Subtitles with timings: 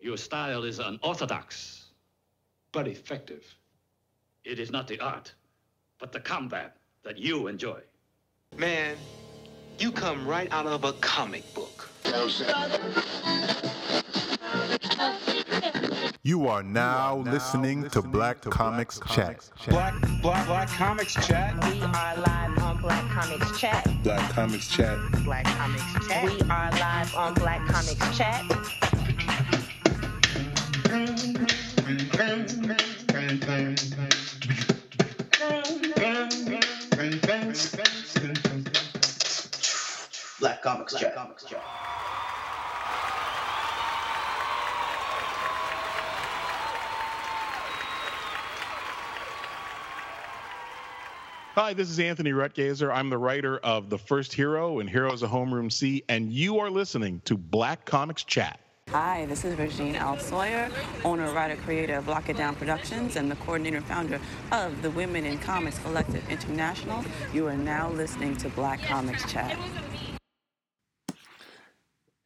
[0.00, 1.90] Your style is unorthodox,
[2.72, 3.44] but effective.
[4.44, 5.34] It is not the art,
[5.98, 7.80] but the combat that you enjoy.
[8.56, 8.96] Man,
[9.78, 11.90] you come right out of a comic book.
[16.22, 19.50] You are now listening to Black Comics Chat.
[19.68, 21.54] Black, black, black comics chat.
[21.66, 23.86] We are live on Black Comics Chat.
[24.02, 24.98] Black Comics Chat.
[25.24, 26.24] Black Comics Chat.
[26.24, 28.99] We are live on Black Comics Chat.
[40.40, 41.14] Black Comics Chat.
[51.54, 52.92] Hi, this is Anthony Rutgazer.
[52.92, 56.70] I'm the writer of The First Hero and Heroes of Homeroom C, and you are
[56.70, 58.59] listening to Black Comics Chat.
[58.92, 60.18] Hi, this is Regine L.
[60.18, 60.68] Sawyer,
[61.04, 64.20] owner, writer, creator of Lock It Down Productions, and the coordinator and founder
[64.50, 67.04] of the Women in Comics Collective International.
[67.32, 69.56] You are now listening to Black Comics Chat.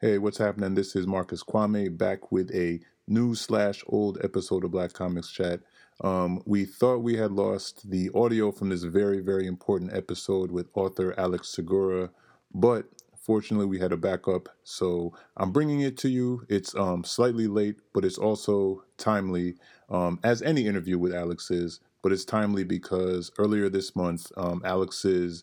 [0.00, 0.74] Hey, what's happening?
[0.74, 5.60] This is Marcus Kwame back with a new slash old episode of Black Comics Chat.
[6.00, 10.70] Um, we thought we had lost the audio from this very, very important episode with
[10.72, 12.08] author Alex Segura,
[12.54, 12.86] but
[13.24, 14.48] fortunately we had a backup.
[14.64, 16.44] So I'm bringing it to you.
[16.48, 19.54] It's um, slightly late, but it's also timely,
[19.88, 21.80] um, as any interview with Alex is.
[22.02, 25.42] But it's timely because earlier this month, um, Alex's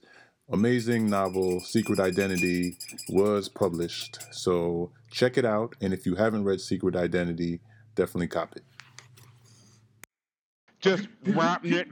[0.52, 2.78] amazing novel Secret Identity
[3.10, 4.20] was published.
[4.32, 7.62] So check it out, and if you haven't read Secret Identity,
[7.96, 8.64] definitely cop it.
[10.82, 11.88] Just wrap, it?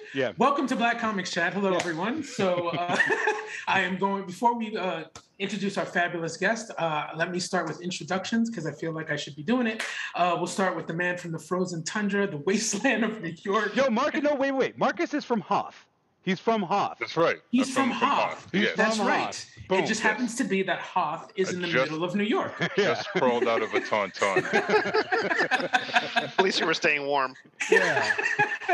[0.14, 0.32] yeah.
[0.38, 1.52] Welcome to Black Comics Chat.
[1.52, 2.22] Hello, everyone.
[2.22, 2.96] So, uh,
[3.66, 5.04] I am going before we uh,
[5.40, 6.70] introduce our fabulous guest.
[6.78, 9.82] Uh, let me start with introductions because I feel like I should be doing it.
[10.14, 13.74] Uh, we'll start with the man from the frozen tundra, the wasteland of New York.
[13.74, 14.22] Yo, Marcus.
[14.22, 14.78] No, wait, wait.
[14.78, 15.86] Marcus is from Hoth.
[16.24, 16.98] He's from Hoth.
[17.00, 17.38] That's right.
[17.50, 18.48] He's I'm from, Hoth.
[18.52, 18.76] Yes.
[18.76, 19.24] That's From right.
[19.26, 19.46] Hoth.
[19.68, 19.80] Boom.
[19.80, 22.22] It just happens to be that Hoth is I in the just- middle of New
[22.24, 22.52] York.
[22.76, 24.42] Just crawled out of a tauntaun.
[26.16, 27.34] At least you were staying warm.
[27.70, 28.08] Yeah.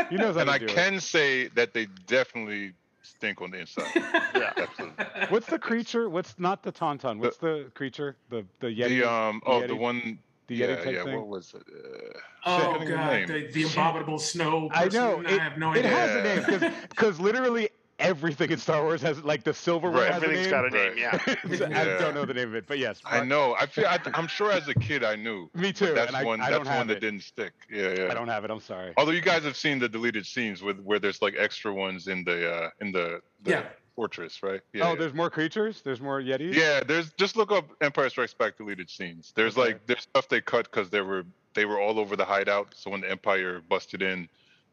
[0.09, 0.71] He knows how and I do it.
[0.71, 3.85] can say that they definitely stink on the inside.
[4.35, 4.53] Yeah.
[4.57, 5.05] Absolutely.
[5.29, 6.09] What's the creature?
[6.09, 7.19] What's not the tauntaun?
[7.19, 8.15] What's the creature?
[8.29, 8.99] The the yeti.
[9.01, 11.15] The um oh the one The yeah Yeti type yeah thing?
[11.15, 11.63] what was it?
[11.73, 14.69] Uh, Oh God, the the, abominable snow.
[14.73, 15.21] I know.
[15.21, 15.89] It, I have no it idea.
[15.91, 16.15] has
[16.47, 20.13] a name because literally everything in Star Wars has like the silverware Right.
[20.13, 21.17] has Everything's a got a name, yeah.
[21.57, 23.01] So I don't know the name of it, but yes.
[23.05, 23.55] I know.
[23.59, 23.85] I feel.
[23.87, 25.49] I, I'm sure as a kid I knew.
[25.53, 25.93] Me too.
[25.93, 26.39] That's and I, one.
[26.39, 26.99] I that's one that it.
[27.01, 27.51] didn't stick.
[27.69, 28.07] Yeah yeah.
[28.09, 28.51] I don't have it.
[28.51, 28.93] I'm sorry.
[28.97, 32.23] Although you guys have seen the deleted scenes with where there's like extra ones in
[32.23, 33.63] the uh in the, the Yeah.
[33.99, 34.61] Fortress, right?
[34.71, 34.95] Yeah, oh, yeah.
[34.99, 35.81] there's more creatures.
[35.81, 36.53] There's more yetis.
[36.53, 39.33] Yeah, there's just look up Empire Strikes Back deleted scenes.
[39.35, 39.73] There's Okay.
[39.73, 42.67] like there's stuff they cut because they were they were all over the hideout.
[42.77, 44.29] So when the Empire busted in,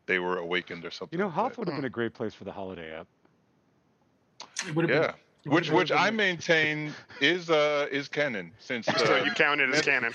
[0.06, 1.18] they were awakened or something.
[1.18, 1.58] You know, Hoth that.
[1.58, 3.08] would have been a great place for the holiday app.
[4.68, 5.12] It would've been- Yeah,
[5.46, 9.82] which which I maintain is uh is canon since So uh, you count it as
[9.82, 10.12] canon.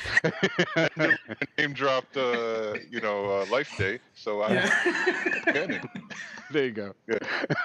[1.58, 5.42] name dropped uh you know uh, Life Day, so I Yeah.
[5.54, 5.82] canon.
[6.52, 6.94] There you go.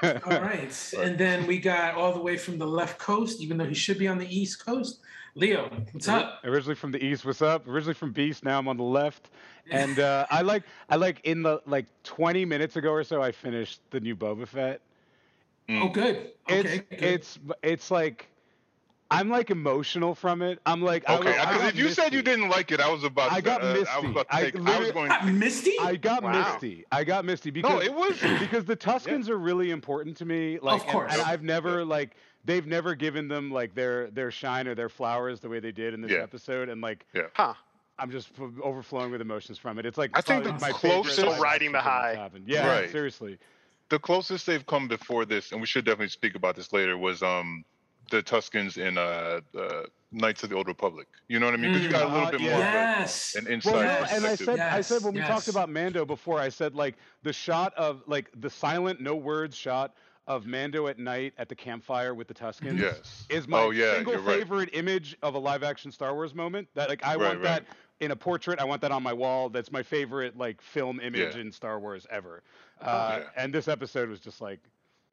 [0.03, 0.93] All right.
[0.99, 3.99] And then we got all the way from the left coast, even though he should
[3.99, 5.01] be on the east coast.
[5.35, 6.41] Leo, what's up?
[6.45, 7.69] Originally from the east, what's up?
[7.69, 9.29] Originally from Beast, now I'm on the left.
[9.71, 13.33] And uh, I like, I like in the like 20 minutes ago or so, I
[13.33, 14.81] finished the new Boba Fett.
[15.69, 16.33] Oh, good.
[16.49, 16.61] Okay.
[16.61, 17.03] It's good.
[17.03, 18.29] it's it's like,
[19.11, 20.59] I'm like emotional from it.
[20.67, 23.33] I'm like, Okay, because if you said you didn't like it, I was about.
[23.33, 24.07] I to, got uh, I was misty.
[24.11, 24.61] about to I take.
[24.69, 25.11] I was going.
[25.11, 25.75] Uh, Misty?
[25.81, 26.53] I got Wow.
[26.53, 26.85] misty.
[26.93, 28.17] I got misty because No, it was.
[28.41, 30.59] because the Tuskens are really important to me.
[30.61, 31.13] Like, and- course.
[31.13, 31.29] and, Yep.
[31.29, 35.49] I've never like they've never given them like their their shine or their flowers the
[35.49, 36.19] way they did in this Yeah.
[36.19, 37.23] episode, and like yeah.
[37.35, 37.55] Huh.
[37.99, 39.87] I'm just f- overflowing with emotions from it.
[39.87, 42.61] It's like I think the my favorite closest- live So riding the action thing that's
[42.61, 42.67] high.
[42.67, 42.91] Yeah, Right.
[42.91, 43.39] seriously.
[43.89, 47.23] The closest they've come before this, and we should definitely speak about this later, was
[47.23, 47.65] um
[48.11, 49.83] the Tuskens in uh, uh
[50.13, 51.07] Knights of the Old Republic.
[51.29, 51.73] You know what I mean?
[51.73, 52.51] Because you got a little bit yeah.
[52.51, 53.35] more Yes.
[53.35, 54.47] of a, an inside Well, no, and I perspective.
[54.47, 57.75] said, I said Yes, when we talked about Mando before, I said like the shot
[57.75, 59.95] of like the silent, no words shot
[60.27, 62.81] of Mando at night at the campfire with the Tuskens.
[62.81, 63.27] Yes.
[63.29, 64.39] is my Oh, yeah, single you're right.
[64.39, 66.69] favorite image of a live action Star Wars moment.
[66.75, 67.43] That like I Right, want right.
[67.43, 67.65] that
[68.01, 68.59] in a portrait.
[68.61, 69.49] I want that on my wall.
[69.49, 71.41] That's my favorite like film image Yeah.
[71.41, 72.43] in Star Wars ever.
[72.81, 73.43] Uh, yeah.
[73.43, 74.61] And this episode was just like.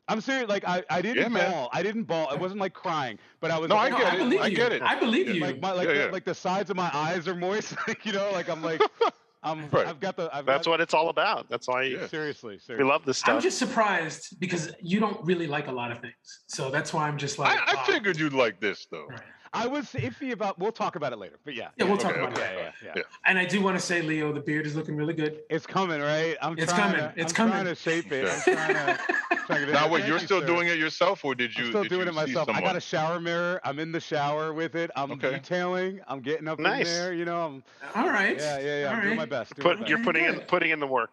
[0.09, 0.49] I'm serious.
[0.49, 1.49] Like I, I didn't Yeah, man.
[1.51, 1.69] bawl.
[1.71, 2.27] I didn't bawl.
[2.29, 3.69] I wasn't like crying, but I was.
[3.69, 4.19] No, I like, get I it.
[4.19, 4.81] believe I get it.
[4.81, 5.33] I believe Yeah.
[5.35, 5.39] you.
[5.41, 7.73] Like my like Yeah, the, like the sides of my eyes are moist.
[7.87, 8.81] Like you know, like I'm like
[9.43, 9.69] I'm.
[9.69, 9.87] Right.
[9.87, 10.29] I've got the.
[10.35, 11.49] I've That's got, what it's all about.
[11.49, 12.07] That's why you, Yeah.
[12.07, 13.35] Seriously, we love this stuff.
[13.35, 16.13] I'm just surprised because you don't really like a lot of things.
[16.47, 17.83] So that's why I'm just like, I, I wow.
[17.83, 19.07] figured you'd like this though.
[19.09, 19.19] Right.
[19.53, 20.57] I was iffy about.
[20.57, 21.69] We'll talk about it later, but yeah.
[21.77, 22.41] Yeah, we'll talk about okay.
[22.41, 22.55] that.
[22.55, 23.01] Yeah, yeah, yeah.
[23.25, 25.41] And I do want to say, Leo, the beard is looking really good.
[25.49, 26.35] It's coming, right?
[26.41, 26.97] I'm It's coming.
[26.97, 27.53] To, It's I'm coming.
[27.53, 28.27] trying to shape it.
[28.27, 28.99] I'm trying to.
[29.45, 29.91] trying to it Now, in.
[29.91, 30.47] wait, you're still sir.
[30.47, 31.65] doing it yourself, or did you?
[31.65, 32.47] I'm still did doing you it myself.
[32.47, 33.61] See I got a shower mirror.
[33.63, 34.89] I'm in the shower with it.
[34.95, 35.31] I'm Okay.
[35.31, 36.01] detailing.
[36.07, 36.87] I'm getting up Nice.
[36.87, 37.13] in there.
[37.13, 37.63] You know, I'm.
[37.95, 38.37] All right.
[38.37, 38.87] Yeah, yeah, yeah.
[38.89, 39.55] All I'm doing my best.
[39.55, 39.89] doing my best.
[39.89, 41.11] you're putting in putting in the work.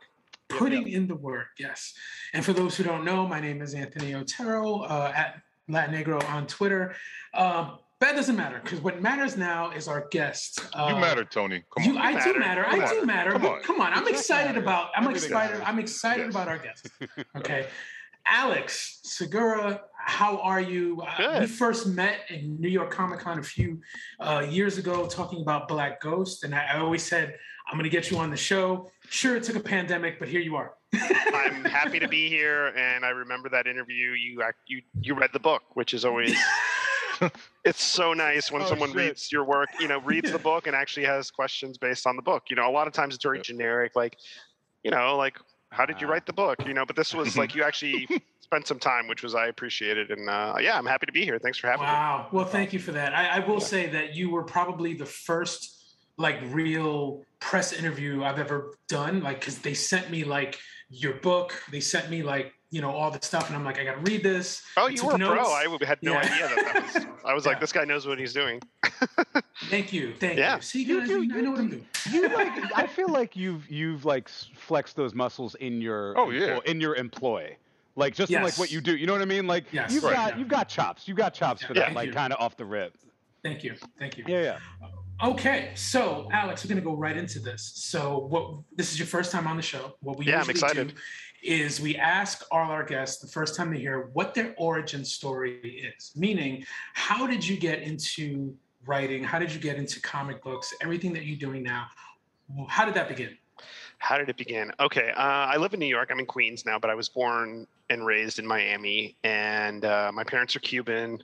[0.49, 1.95] Putting in the work, yes.
[2.33, 6.47] And for those who don't know, my name is Anthony Otero uh, at Latinegro on
[6.49, 6.95] Twitter.
[7.35, 10.61] Um, that doesn't matter because what matters now is our guest.
[10.75, 11.63] Uh, You matter, Tony.
[11.77, 12.05] Come you, on.
[12.07, 12.39] I do matter.
[12.39, 12.65] matter.
[12.65, 13.33] Come I do matter.
[13.33, 13.63] Come but on.
[13.63, 13.93] Come on.
[13.93, 14.61] I'm excited matter.
[14.61, 14.91] about.
[14.97, 15.53] I'm Everything excited.
[15.59, 15.67] matters.
[15.69, 16.35] I'm excited Yes.
[16.35, 16.89] about our guest.
[17.37, 17.67] Okay,
[18.27, 21.03] Alex Segura, how are you?
[21.19, 23.81] Uh, we first met in New York Comic Con a few
[24.21, 27.35] uh, years ago, talking about Black Ghost, and I, I always said
[27.69, 28.91] I'm going to get you on the show.
[29.09, 30.75] Sure, it took a pandemic, but here you are.
[30.95, 34.11] I'm happy to be here, and I remember that interview.
[34.13, 36.35] You act, you you read the book, which is always
[37.65, 38.97] it's so nice when Oh, someone shit.
[38.99, 39.69] reads your work.
[39.81, 42.45] You know, reads the book and actually has questions based on the book.
[42.51, 43.45] You know, a lot of times it's very Yep.
[43.45, 44.17] generic, like
[44.83, 45.37] you know, like
[45.73, 46.59] how did you write the book?
[46.67, 48.09] You know, but this was like you actually
[48.41, 51.39] spent some time, which was I appreciated, and uh, yeah, I'm happy to be here.
[51.39, 51.93] Thanks for having me.
[51.93, 52.29] Wow.
[52.33, 53.15] Well, thank you for that.
[53.15, 55.77] I, I will say that you were probably the first
[56.19, 59.23] like real press interview I've ever done.
[59.23, 60.59] Like, because they sent me like
[60.91, 63.85] your book, they sent me like you know all the stuff, and I'm like, I
[63.85, 64.63] got to read this.
[64.77, 65.35] Oh, I you took were a pro.
[65.35, 65.49] notes.
[65.51, 66.19] I w- had no Yeah.
[66.21, 67.07] idea that, that was.
[67.25, 67.51] I was Yeah.
[67.53, 68.61] like, this guy knows what he's doing.
[69.69, 70.15] Thank you.
[70.19, 70.57] Thank Yeah.
[70.57, 70.63] you.
[70.63, 71.87] See, You guys, do- I know what I'm doing.
[72.11, 76.31] you like i feel like you've you've like s- flexed those muscles in your Oh,
[76.31, 76.55] yeah.
[76.55, 77.57] employ- in your employ
[77.97, 79.93] like just in, like what you do you know what i mean like Yes.
[79.93, 80.15] you've Right.
[80.15, 80.39] got Yeah.
[80.39, 82.97] you've got chops you've got chops for that thank like kind of off the rip
[83.43, 83.75] Thank you.
[83.99, 84.25] Thank you.
[84.29, 84.89] yeah yeah uh,
[85.23, 87.73] Okay, so Alex, we're gonna go right into this.
[87.75, 89.95] So, what this is your first time on the show.
[90.01, 90.89] What we Yeah, I'm excited.
[90.89, 90.95] do
[91.43, 95.59] is we ask all our guests the first time they hear what their origin story
[95.97, 96.13] is.
[96.17, 96.65] Meaning,
[96.95, 98.55] how did you get into
[98.87, 99.23] writing?
[99.25, 100.75] How did you get into comic books?
[100.81, 101.87] Everything that you're doing now.
[102.69, 103.37] How did that begin?
[103.99, 104.73] How did it begin?
[104.81, 106.09] Okay, uh, I live in New York.
[106.11, 110.25] I'm in Queens now, but I was born and raised in Miami, and uh, my
[110.25, 111.23] parents are Cuban,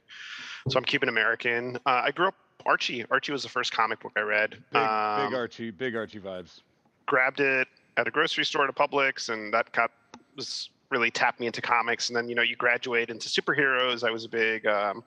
[0.69, 1.76] so I'm Cuban American.
[1.86, 2.34] Uh, I grew up
[2.66, 3.04] Archie.
[3.10, 4.50] Archie was the first comic book I read.
[4.72, 6.60] big, Um, big archie big archie vibes
[7.06, 9.90] grabbed it at a grocery store at a Publix, and that got
[10.36, 12.08] was really tapped me into comics.
[12.08, 14.06] And then you know you graduate into superheroes.
[14.06, 15.02] I was a big um,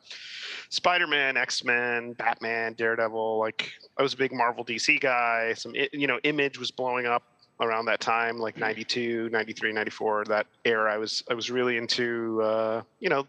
[0.70, 3.40] Spider-Man, X-Men, Batman, Daredevil.
[3.40, 5.54] Like I was a big Marvel, DC guy.
[5.54, 7.24] Some you know Image was blowing up
[7.62, 12.42] around that time like 92 93 94 that era i was i was really into
[12.42, 13.28] uh you know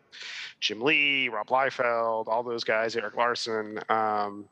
[0.61, 4.44] jim lee rob liefeld all those guys erik larsen um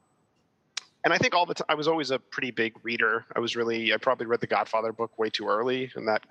[1.05, 3.25] and I think all the time I was always a pretty big reader.
[3.37, 6.23] I was really I probably read the Godfather book way too early, and that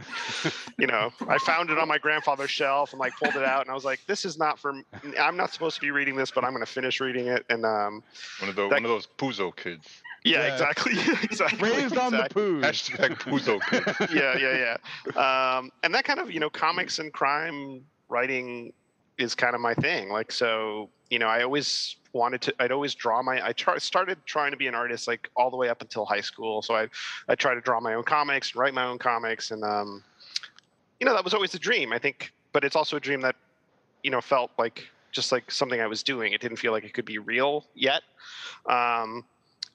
[0.77, 3.69] you know I found it on my grandfather's shelf and like pulled it out, and
[3.71, 6.51] I was like, this is not for—I'm not supposed to be reading this, but I'm
[6.51, 7.45] going to finish reading it.
[7.49, 8.03] And um,
[8.39, 9.87] One of those one of those Puzo kids.
[10.23, 10.53] yeah, Yeah.
[10.53, 10.93] exactly,
[11.23, 11.69] exactly.
[11.71, 12.41] raised on the exactly.
[12.43, 14.11] poo Hashtag Puzo kids.
[14.13, 14.75] yeah, yeah,
[15.15, 15.57] yeah.
[15.57, 18.73] Um, and that kind of, you know, comics and crime writing
[19.17, 20.09] is kind of my thing.
[20.09, 24.17] Like, so, you know, I always wanted to, I'd always draw my, I try, started
[24.25, 26.61] trying to be an artist like all the way up until high school.
[26.61, 26.87] So I,
[27.29, 29.51] I tried to draw my own comics, write my own comics.
[29.51, 30.03] And, um,
[30.99, 33.35] you know, that was always a dream, I think, but it's also a dream that,
[34.03, 36.33] you know, felt like just like something I was doing.
[36.33, 38.01] It didn't feel like it could be real yet.
[38.67, 39.23] Um,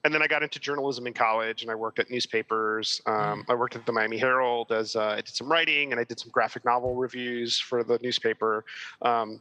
[0.05, 3.01] and then I got into journalism in college, and I worked at newspapers.
[3.07, 6.05] Um, I worked at the Miami Herald as uh, I did some writing, and I
[6.05, 8.65] did some graphic novel reviews for the newspaper.
[9.03, 9.41] Um,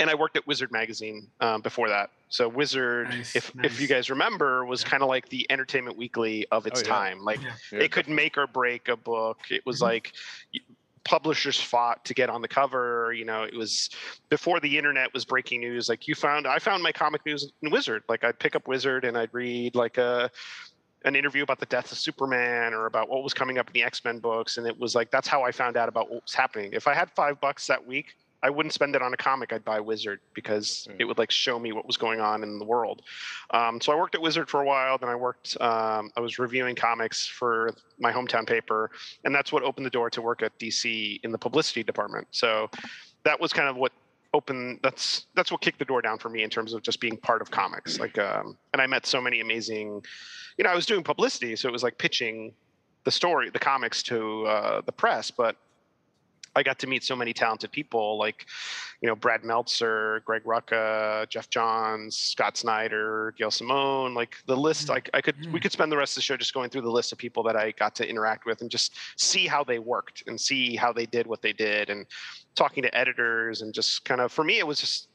[0.00, 2.10] and I worked at Wizard magazine um, before that.
[2.30, 4.88] So Wizard, Nice, if if you guys remember, was Yeah.
[4.88, 6.88] kind of like the Entertainment Weekly of its Oh, yeah.
[6.88, 7.20] time.
[7.22, 7.78] Like Yeah.
[7.78, 9.38] It could make or break a book.
[9.50, 9.82] It was Mhm.
[9.82, 10.12] like
[11.04, 13.12] publishers fought to get on the cover.
[13.12, 13.90] You know, it was
[14.28, 15.88] before the internet was breaking news.
[15.88, 18.02] Like you found, I found my comic news in Wizard.
[18.08, 20.30] Like I'd pick up Wizard and I'd read like a
[21.06, 23.82] an interview about the death of Superman or about what was coming up in the
[23.82, 26.34] X Men books, and it was like that's how I found out about what was
[26.34, 26.74] happening.
[26.74, 28.14] If I had five bucks that week.
[28.42, 29.52] I wouldn't spend it on a comic.
[29.52, 30.96] I'd buy Wizard because Yeah.
[31.00, 33.02] it would like show me what was going on in the world.
[33.50, 34.96] Um, so I worked at Wizard for a while.
[34.98, 35.60] Then I worked.
[35.60, 38.90] Um, I was reviewing comics for my hometown paper,
[39.24, 42.26] and that's what opened the door to work at DC in the publicity department.
[42.30, 42.70] So
[43.24, 43.92] that was kind of what
[44.32, 44.80] opened.
[44.82, 47.42] That's that's what kicked the door down for me in terms of just being part
[47.42, 47.98] of comics.
[48.00, 50.02] Like, um, and I met so many amazing.
[50.56, 52.54] You know, I was doing publicity, so it was like pitching
[53.04, 55.56] the story, the comics to uh, the press, but
[56.56, 58.44] I got to meet so many talented people like,
[59.00, 64.14] you know, Brad Meltzer, Greg Rucka, Geoff Johns, Scott Snyder, Gail Simone.
[64.14, 65.62] Like the list, I, I could we Mm.
[65.62, 67.56] could spend the rest of the show just going through the list of people that
[67.56, 71.06] I got to interact with and just see how they worked and see how they
[71.06, 72.06] did what they did and
[72.56, 75.08] talking to editors and just kind of for me it was just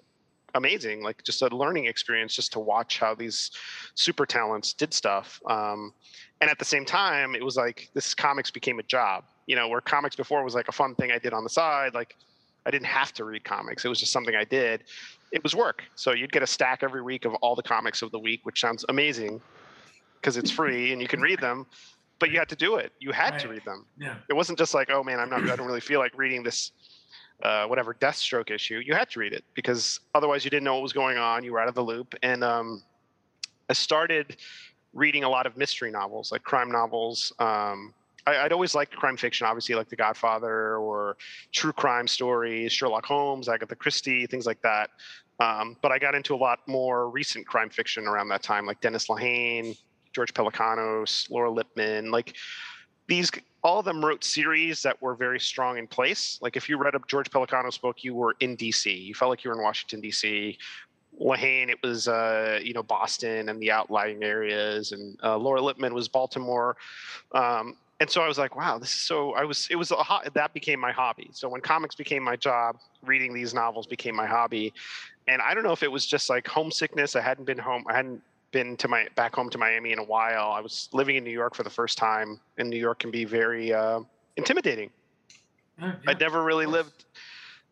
[0.55, 3.51] amazing, like just a learning experience just to watch how these
[3.95, 5.39] super talents did stuff.
[5.49, 5.91] Um,
[6.41, 9.25] and at the same time, it was like this comics became a job.
[9.47, 11.93] You know, where comics before was like a fun thing I did on the side,
[11.93, 12.15] like.
[12.67, 13.85] I didn't have to read comics.
[13.85, 14.85] It was just something I did.
[15.31, 15.83] It was work.
[15.93, 18.59] So you'd get a stack every week of all the comics of the week, which
[18.59, 19.39] sounds amazing
[20.19, 21.67] because it's free and you can read them,
[22.17, 22.91] but you had to do it.
[22.99, 23.85] You had to read them.
[23.99, 24.15] Yeah.
[24.27, 26.71] It wasn't just like, oh man, I'm not, I don't really feel like reading this,
[27.43, 28.81] uh, whatever Deathstroke issue.
[28.83, 31.43] You had to read it because otherwise you didn't know what was going on.
[31.43, 32.15] You were out of the loop.
[32.23, 32.81] And um,
[33.69, 34.37] I started
[34.93, 37.31] reading a lot of mystery novels, like crime novels.
[37.37, 37.93] Um,
[38.25, 41.17] I, I'd always liked crime fiction, obviously, like The Godfather or
[41.51, 44.89] true crime stories, Sherlock Holmes, Agatha Christie, things like that.
[45.39, 48.79] Um, but I got into a lot more recent crime fiction around that time, like
[48.81, 49.77] Dennis Lehane,
[50.13, 52.09] George Pelecanos, Laura Lippman.
[52.09, 52.35] Like
[53.07, 53.29] these,
[53.63, 56.39] all of them wrote series that were very strong in place.
[56.41, 59.05] Like if you read a George Pelecanos book, you were in DC.
[59.05, 60.57] You felt like you were in Washington D.C.
[61.19, 65.93] Lehane, it was uh, you know Boston and the outlying areas, and uh, Laura Lippman
[65.93, 66.75] was Baltimore.
[67.31, 69.33] Um, and so I was like, wow, this is so.
[69.33, 71.29] I was, it was a ho- that became my hobby.
[71.31, 74.73] So when comics became my job, reading these novels became my hobby.
[75.27, 77.15] And I don't know if it was just like homesickness.
[77.15, 77.85] I hadn't been home.
[77.87, 78.21] I hadn't
[78.51, 80.51] been to my back home to Miami in a while.
[80.51, 83.23] I was living in New York for the first time, and New York can be
[83.23, 84.01] very uh,
[84.35, 84.89] intimidating.
[85.79, 87.05] Yeah, I'd never really lived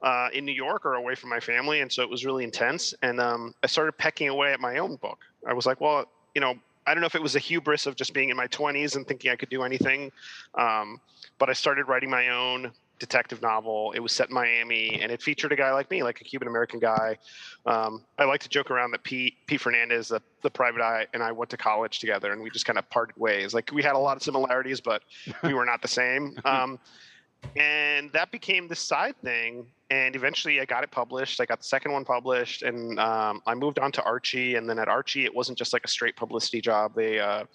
[0.01, 2.93] uh, in New York or away from my family, and so it was really intense.
[3.01, 5.19] And um, I started pecking away at my own book.
[5.47, 7.95] I was like, well, you know, I don't know if it was a hubris of
[7.95, 10.11] just being in my 20s and thinking I could do anything,
[10.55, 10.99] um,
[11.39, 13.91] but I started writing my own detective novel.
[13.93, 16.47] It was set in Miami, and it featured a guy like me, like a Cuban
[16.47, 17.17] American guy.
[17.65, 21.21] Um, I like to joke around that Pete Pete Fernandez, the, the private eye, and
[21.21, 23.53] I went to college together, and we just kind of parted ways.
[23.53, 25.03] Like we had a lot of similarities, but
[25.43, 26.37] we were not the same.
[26.45, 26.77] Um,
[27.55, 31.39] and that became the side thing and eventually i got it published.
[31.39, 34.79] I got the second one published and um, i moved on to archie and then
[34.79, 36.95] at archie it wasn't just like a straight publicity job.
[36.95, 37.45] They uh,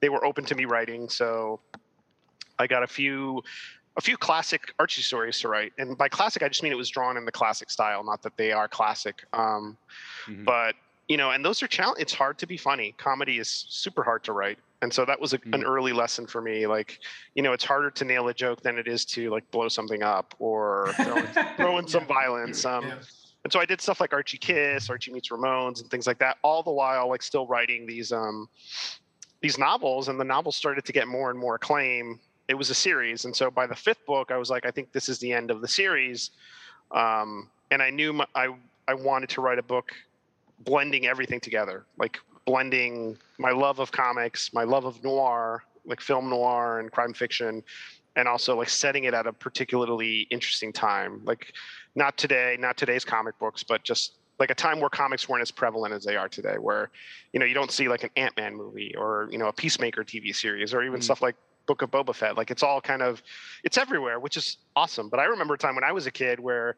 [0.00, 1.60] they were open to me writing so
[2.58, 3.42] i got a few
[3.96, 5.72] a few classic archie stories to write.
[5.78, 8.36] And by classic i just mean it was drawn in the classic style not that
[8.36, 9.24] they are classic.
[9.32, 9.78] Um,
[10.28, 10.44] Mhm.
[10.44, 10.74] but
[11.08, 12.94] you know and those are challenge it's hard to be funny.
[12.98, 16.40] Comedy is super hard to write and so that was a, an early lesson for
[16.40, 17.00] me like
[17.34, 20.04] you know it's harder to nail a joke than it is to like blow something
[20.04, 21.26] up or throw in,
[21.56, 22.94] throw in some violence um, Yeah.
[23.42, 26.36] and so i did stuff like archie kiss archie meets ramones and things like that
[26.42, 28.48] all the while like still writing these um
[29.42, 32.18] these novels and the novels started to get more and more acclaim.
[32.48, 34.92] It was a series and so by the fifth book i was like i think
[34.92, 36.30] this is the end of the series
[36.92, 38.46] um, and i knew my, i
[38.86, 39.90] i wanted to write a book
[40.60, 46.30] blending everything together like blending my love of comics my love of noir like film
[46.30, 47.62] noir and crime fiction
[48.16, 51.20] and also like setting it at a particularly interesting time.
[51.24, 51.52] Like
[51.94, 55.50] not today not today's comic books but just like a time where comics weren't as
[55.50, 56.90] prevalent as they are today where
[57.32, 60.34] you know you don't see like an ant-man movie or you know a peacemaker tv
[60.34, 61.04] series or even Mm.
[61.04, 61.36] stuff like
[61.66, 62.36] book of boba fett.
[62.36, 63.22] Like it's all kind of
[63.64, 65.08] it's everywhere which is awesome.
[65.08, 66.76] But i remember a time when i was a kid where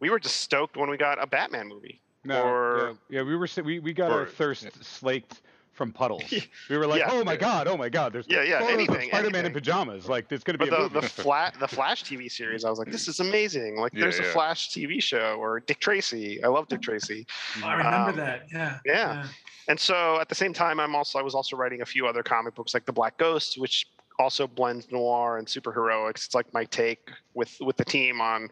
[0.00, 3.34] we were just stoked when we got a batman movie No, or yeah, yeah, we
[3.36, 5.40] were we we got our Or- thirst slaked
[5.72, 6.22] from puddles.
[6.68, 7.08] We were like, Yeah.
[7.12, 10.06] oh my god, oh my god, there's Yeah, yeah, anything, Spider-Man in pajamas.
[10.08, 11.06] Like, there's gonna be but a the movie.
[11.06, 13.76] the flat the Flash TV series, I was like, this is amazing.
[13.76, 14.24] Like, Yeah, there's a.
[14.24, 16.42] Flash TV show or Dick Tracy.
[16.44, 17.26] I love Dick Tracy.
[17.64, 18.42] I remember Um, that.
[18.52, 18.78] Yeah.
[18.84, 19.26] yeah.
[19.68, 22.22] And so at the same time, I'm also I was also writing a few other
[22.22, 23.86] comic books like The Black Ghost, which
[24.18, 26.26] also blends noir and superheroics.
[26.26, 28.50] It's like my take with with the team on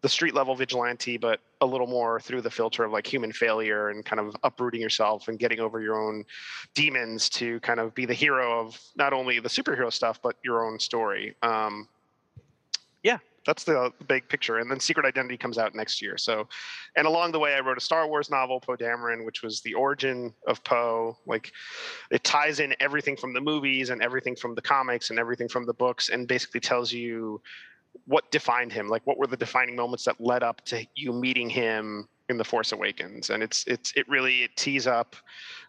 [0.00, 3.90] the street level vigilante, but a little more through the filter of like human failure
[3.90, 6.24] and kind of uprooting yourself and getting over your own
[6.74, 10.64] demons to kind of be the hero of not only the superhero stuff but your
[10.64, 11.34] own story.
[11.42, 11.88] Um,
[13.02, 14.58] yeah, that's the big picture.
[14.58, 16.18] And then Secret Identity comes out next year.
[16.18, 16.46] So,
[16.96, 19.74] and along the way, I wrote a Star Wars novel, Poe Dameron, which was the
[19.74, 21.16] origin of Poe.
[21.26, 21.52] Like,
[22.10, 25.64] it ties in everything from the movies and everything from the comics and everything from
[25.64, 27.40] the books, and basically tells you
[28.06, 28.88] what defined him.
[28.88, 32.44] Like, what were the defining moments that led up to you meeting him in the
[32.44, 33.30] Force Awakens?
[33.30, 35.16] And it's it's it really it tees up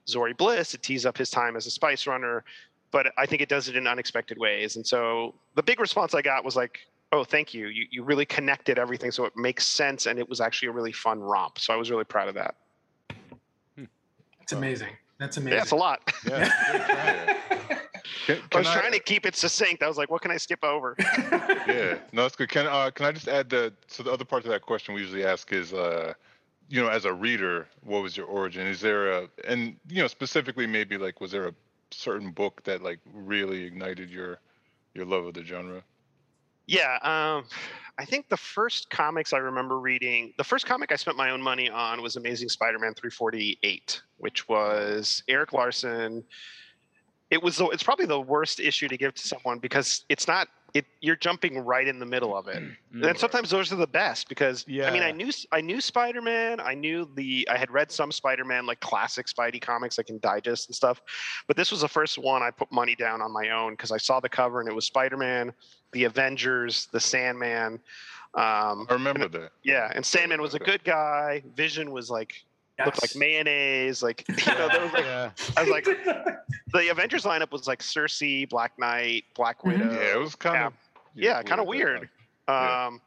[0.07, 0.73] Zorii Bliss.
[0.73, 2.43] It tees up his time as a Spice Runner.
[2.91, 4.75] But I think it does it in unexpected ways.
[4.75, 6.79] And so the big response I got was like,
[7.11, 10.39] oh thank you you, you really connected everything so it makes sense and it was
[10.39, 12.55] actually a really fun romp so i was really proud of that
[14.39, 14.89] That's amazing.
[15.17, 15.59] That's amazing.
[15.59, 17.78] yeah a lot Yeah.
[18.35, 20.37] Can, i can was trying to keep it succinct i was like what can i
[20.37, 20.95] skip over
[21.69, 22.49] yeah, no, that's good.
[22.49, 25.01] Can uh, can I just add the so the other part of that question we
[25.01, 26.13] usually ask is uh,
[26.69, 28.67] you know, as a reader, what was your origin?
[28.67, 31.53] Is there a and you know specifically maybe like was there a
[31.91, 34.39] certain book that like really ignited your
[34.93, 35.83] your love of the genre?
[36.67, 37.45] Yeah, um,
[37.97, 41.41] I think the first comics I remember reading, the first comic I spent my own
[41.41, 46.23] money on was Amazing Spider-Man 348, which was Erik Larsen.
[47.29, 50.85] It was it's probably the worst issue to give to someone because it's not it
[51.01, 52.61] you're jumping right in the middle of it.
[52.93, 56.59] and sometimes those are the best because yeah I mean I knew I knew Spider-Man,
[56.59, 60.69] I knew the I had read some Spider-Man like classic Spidey comics like in digest
[60.69, 61.01] and stuff.
[61.47, 63.97] But this was the first one I put money down on my own because I
[63.97, 65.53] saw the cover and it was Spider-Man,
[65.91, 67.79] the Avengers, the Sandman.
[68.35, 69.51] Um, I remember that.
[69.63, 71.41] yeah, and Sandman was a good guy.
[71.55, 72.43] Vision was like
[72.85, 74.01] looked like mayonnaise.
[74.03, 75.31] Like you know, there was like Yeah.
[75.57, 75.85] I was like
[76.73, 79.63] the Avengers lineup was like Sersi, Black Knight, Black.
[79.63, 79.91] Widow.
[79.91, 80.73] Yeah, it was kind of
[81.15, 81.99] yeah, kind of that weird.
[81.99, 82.09] time.
[82.47, 82.87] Yeah.
[82.87, 83.01] Um,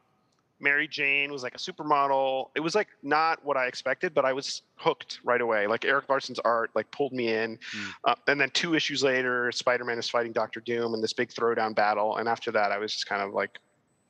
[0.63, 2.51] Mary Jane was like a supermodel.
[2.55, 5.67] It was like not what I expected, but I was hooked right away.
[5.67, 7.59] Like Erik Larsen's art like pulled me in.
[7.73, 7.91] Hmm.
[8.05, 11.75] Uh, and then two issues later, Spider-Man is fighting Doctor Doom in this big throwdown
[11.75, 12.17] battle.
[12.19, 13.59] And after that, I was just kind of like,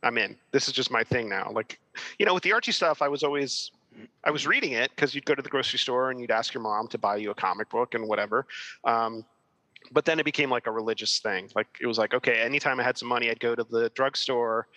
[0.02, 0.37] I'm in.
[0.50, 1.50] This is just my thing now.
[1.52, 1.81] Like,
[2.19, 3.71] you know, with the Archie stuff, I was always
[4.25, 6.62] I was reading it because you'd go to the grocery store and you'd ask your
[6.62, 8.46] mom to buy you a comic book and whatever.
[8.84, 9.25] Um,
[9.90, 11.50] but then it became like a religious thing.
[11.54, 14.68] Like it was like, okay, anytime I had some money, I'd go to the drugstore.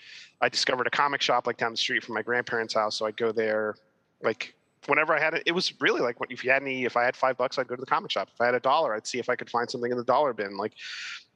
[0.41, 3.17] I discovered a comic shop like down the street from my grandparents' house, so I'd
[3.17, 3.75] go there.
[4.23, 4.55] Like
[4.87, 6.85] whenever I had it, it was really like if you had any.
[6.85, 8.29] If I had five bucks, I'd go to the comic shop.
[8.33, 10.33] If I had a dollar, I'd see if I could find something in the dollar
[10.33, 10.57] bin.
[10.57, 10.73] Like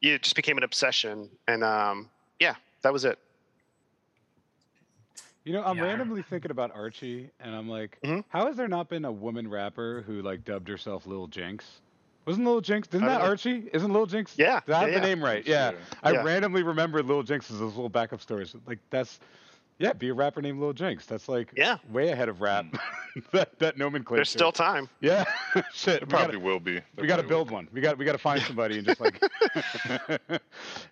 [0.02, 2.10] it just became an obsession, and um,
[2.40, 3.20] yeah, that was it.
[5.50, 8.24] You know, I'm Yeah, randomly thinking about Archie, and I'm like, Mhm.
[8.30, 11.82] how has there not been a woman rapper who like dubbed herself Lil Jinx?
[12.28, 12.88] Wasn't Lil Jinx?
[12.90, 13.26] Isn't that know.
[13.26, 13.68] Archie?
[13.74, 14.36] Isn't Lil Jinx?
[14.38, 15.16] Yeah, Did I have yeah, the yeah.
[15.16, 15.48] name right?
[15.48, 15.72] Yeah.
[16.04, 16.22] I Yeah.
[16.24, 18.56] randomly remembered Lil Jinx as those little backup stories.
[18.68, 19.20] Like that's,
[19.80, 21.08] yeah, be a rapper named Lil Jinx.
[21.08, 21.78] That's like Yeah.
[21.90, 22.66] way ahead of rap.
[23.32, 24.18] that that nomenclature.
[24.20, 24.88] There's still time.
[25.00, 25.24] yeah.
[25.74, 26.04] Shit.
[26.04, 26.80] It probably gotta, will be.
[26.96, 27.68] we gotta build one.
[27.74, 29.20] We got we gotta find somebody and just like.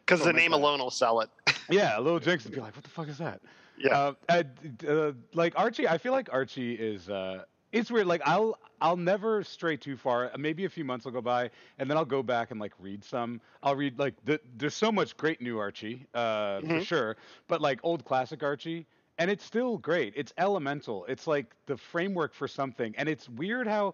[0.03, 1.29] Because the Oh name alone will sell it.
[1.69, 3.41] Yeah, Lil Jinx would be like, what the fuck is that?
[3.77, 3.97] Yeah.
[3.97, 4.43] Uh, uh,
[4.77, 7.09] d- uh, like Archie, I feel like Archie is.
[7.09, 8.07] Uh, it's weird.
[8.07, 10.31] Like I'll I'll never stray too far.
[10.37, 13.03] Maybe a few months will go by, and then I'll go back and like read
[13.03, 13.41] some.
[13.61, 16.85] I'll read like the, there's so much great new Archie, uh, for Mhm.
[16.85, 17.17] sure.
[17.47, 18.87] But like old classic Archie,
[19.19, 20.13] and it's still great.
[20.15, 21.05] It's elemental.
[21.05, 23.93] It's like the framework for something, and it's weird how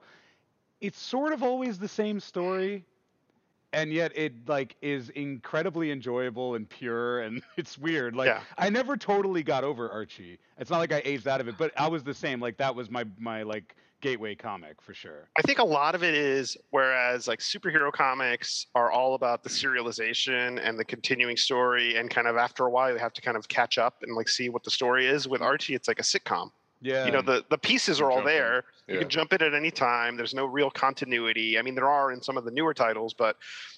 [0.80, 2.86] it's sort of always the same story
[3.74, 8.42] and yet it like is incredibly enjoyable and pure and it's weird like Yeah.
[8.58, 11.72] i never totally got over archie it's not like i aged out of it but
[11.78, 15.42] i was the same like that was my my like gateway comic for sure I
[15.44, 20.60] think a lot of it is whereas like superhero comics are all about the serialization
[20.62, 23.48] and the continuing story, and kind of after a while you have to kind of
[23.48, 25.26] catch up and like see what the story is.
[25.30, 26.52] With Archie, it's like a sitcom.
[26.84, 28.34] Yeah You know, the the pieces are all jump in.
[28.36, 28.64] there.
[28.88, 30.18] You can jump in at any time.
[30.18, 31.58] There's no real continuity.
[31.58, 33.38] I mean, there are in some of the newer titles, but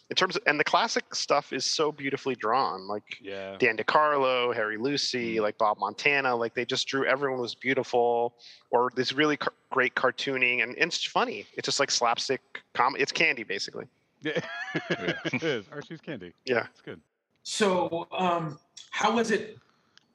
[0.09, 2.87] in terms of and the classic stuff is so beautifully drawn.
[2.87, 7.53] Like yeah Dan DeCarlo, Harry Lucey, like Bob Montana, like they just drew everyone was
[7.53, 8.33] beautiful,
[8.71, 11.45] or this really car- great cartooning, and it's funny.
[11.55, 12.41] It's just like slapstick
[12.73, 12.95] com.
[12.97, 13.85] It's candy basically.
[14.21, 14.39] yeah
[14.89, 16.65] it is archie's candy Yeah.
[16.71, 16.99] it's good
[17.43, 18.57] So, um,
[18.89, 19.57] how was it?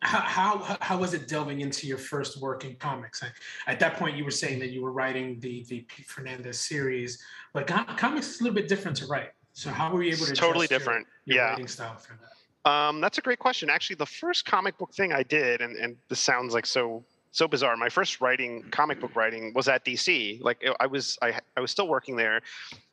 [0.02, 3.22] How, how how was it delving into your first work in comics?
[3.22, 3.32] At,
[3.66, 7.22] at that point, you were saying that you were writing the the Pete Fernandez series,
[7.52, 9.32] but co- comics is a little bit different to write.
[9.52, 10.32] So, how were you able to?
[10.32, 11.06] Totally adjust your- different.
[11.26, 11.50] Your, Yeah.
[11.50, 12.70] writing style for that.
[12.70, 13.68] Um, that's a great question.
[13.68, 17.46] Actually, the first comic book thing I did, and, and this sounds like so so
[17.46, 17.76] bizarre.
[17.76, 20.40] My first writing, comic book writing, was at DC.
[20.42, 22.40] Like I was, I I was still working there,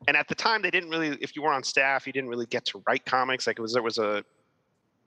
[0.09, 1.17] and at the time they didn't really.
[1.21, 3.47] If you were on staff, you didn't really get to write comics.
[3.47, 4.25] Like it was there was a,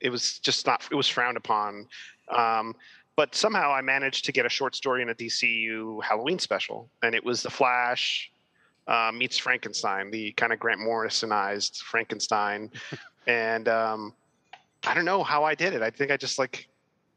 [0.01, 0.87] it was just not.
[0.91, 1.87] It was frowned upon.
[2.29, 2.75] Um,
[3.15, 7.13] but somehow I managed to get a short story in a DCU Halloween special, and
[7.13, 8.31] it was The Flash
[8.87, 12.71] uh, meets Frankenstein, the kind of Grant Morrisonized Frankenstein,
[13.27, 14.13] and um,
[14.85, 15.81] I don't know how I did it.
[15.81, 16.67] I think I just like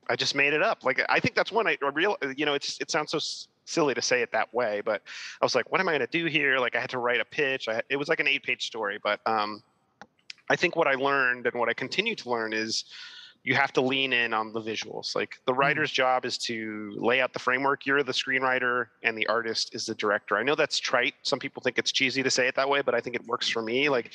[0.08, 0.84] I just made it up.
[0.84, 3.94] Like I think that's when I real you know it's it sounds so s- silly
[3.94, 5.00] to say it that way, but
[5.40, 6.58] I was like, what am I going to do here?
[6.58, 7.68] Like I had to write a pitch.
[7.68, 9.62] I, it was like an eight page story, but um,
[10.50, 12.84] I think what I learned and what I continue to learn is
[13.44, 15.14] you have to lean in on the visuals.
[15.14, 15.60] Like the mm-hmm.
[15.60, 17.86] writer's job is to lay out the framework.
[17.86, 20.36] You're the screenwriter and the artist is the director.
[20.36, 21.14] I know that's trite.
[21.22, 23.48] Some people think it's cheesy to say it that way, but I think it works
[23.48, 23.88] for me.
[23.88, 24.12] Like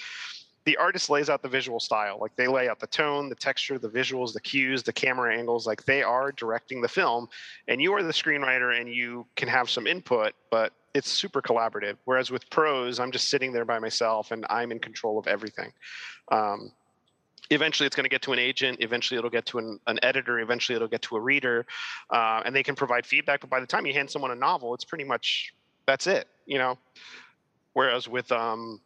[0.65, 2.17] the artist lays out the visual style.
[2.19, 5.65] Like they lay out the tone, the texture, the visuals, the cues, the camera angles.
[5.65, 7.27] Like they are directing the film,
[7.67, 11.97] and you are the screenwriter, and you can have some input, but it's super collaborative.
[12.05, 15.71] Whereas with pros, I'm just sitting there by myself, and I'm in control of everything.
[16.31, 16.71] Um,
[17.51, 18.77] eventually, it's going to get to an agent.
[18.81, 20.39] Eventually, it'll get to an, an editor.
[20.39, 21.65] Eventually, it'll get to a reader,
[22.09, 23.41] uh, and they can provide feedback.
[23.41, 25.53] But by the time you hand someone a novel, it's pretty much
[25.85, 26.27] that's it.
[26.45, 26.77] You know.
[27.73, 28.81] Whereas with um,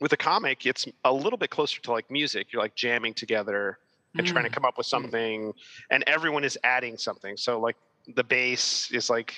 [0.00, 2.52] with a comic, it's a little bit closer to like music.
[2.52, 3.78] You're like jamming together
[4.16, 4.54] and trying to Mm.
[4.54, 5.52] come up with something,
[5.90, 7.36] and everyone is adding something.
[7.36, 7.76] So like
[8.16, 9.34] the base is like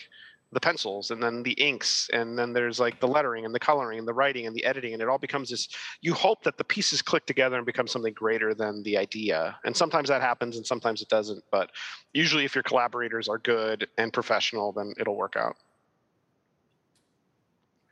[0.52, 3.98] the pencils and then the inks and then there's like the lettering and the coloring
[3.98, 5.68] and the writing and the editing and it all becomes this
[6.02, 9.74] you hope that the pieces click together and become something greater than the idea and
[9.74, 11.70] sometimes that happens and sometimes it doesn't but
[12.12, 15.56] usually if your collaborators are good and professional then it'll work out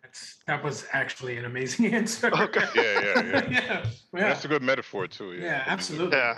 [0.02, 2.30] That's, that was actually an amazing answer.
[2.34, 2.64] Okay.
[2.74, 3.22] Yeah, yeah, yeah.
[3.50, 3.86] yeah.
[4.12, 4.28] Yeah.
[4.28, 5.34] That's a good metaphor too.
[5.34, 6.18] Yeah, Yeah, absolutely.
[6.18, 6.36] Yeah.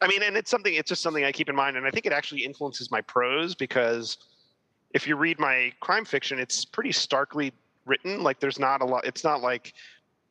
[0.00, 0.72] I mean, and it's something.
[0.74, 3.54] It's just something I keep in mind, and I think it actually influences my prose
[3.54, 4.18] because
[4.90, 7.52] if you read my crime fiction, it's pretty starkly
[7.84, 8.22] written.
[8.22, 9.04] Like, there's not a lot.
[9.04, 9.74] It's not like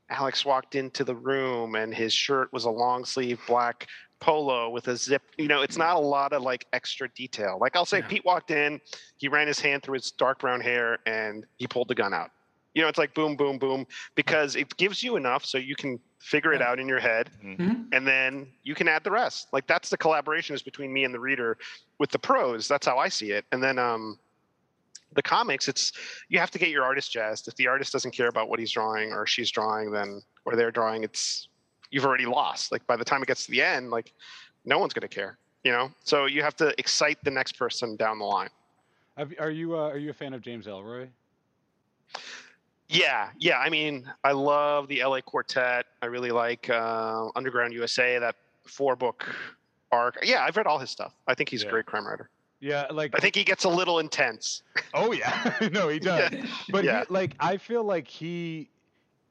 [0.10, 3.88] Alex walked into the room and his shirt was a long sleeve black
[4.20, 5.22] polo with a zip.
[5.38, 7.58] You know, it's not a lot of like extra detail.
[7.60, 8.08] Like I'll say, Yeah.
[8.08, 8.80] Pete walked in,
[9.18, 12.32] he ran his hand through his dark brown hair, and he pulled the gun out.
[12.74, 16.00] You know, it's like boom, boom, boom, because it gives you enough so you can
[16.20, 17.88] figure it out in your head Mhm.
[17.94, 19.48] and then you can add the rest.
[19.54, 21.58] Like that's the collaboration is between me and the reader
[22.00, 22.68] with the prose.
[22.68, 23.46] That's how I see it.
[23.52, 24.18] And then um,
[25.16, 25.92] the comics, it's
[26.30, 27.48] you have to get your artist jazzed.
[27.48, 30.72] If the artist doesn't care about what he's drawing or she's drawing, then or they're
[30.72, 31.48] drawing, it's
[31.90, 32.72] you've already lost.
[32.72, 34.14] Like by the time it gets to the end, like
[34.66, 35.38] no one's gonna care.
[35.64, 38.50] You know, so you have to excite the next person down the line.
[39.40, 41.08] Are you uh, are you a fan of James Ellroy?
[42.88, 43.58] Yeah, yeah.
[43.58, 45.86] I mean, I love the LA Quartet.
[46.02, 48.36] I really like uh, Underground USA, that
[48.68, 49.26] four book
[49.92, 50.20] arc.
[50.22, 51.14] Yeah, I've read all his stuff.
[51.28, 51.70] I think he's Yeah.
[51.70, 52.30] a great crime writer.
[52.66, 54.64] Yeah, like I think he gets a little intense.
[54.96, 56.32] Oh yeah, no, he does.
[56.72, 57.02] But Yeah.
[57.02, 58.72] he, like, I feel like he,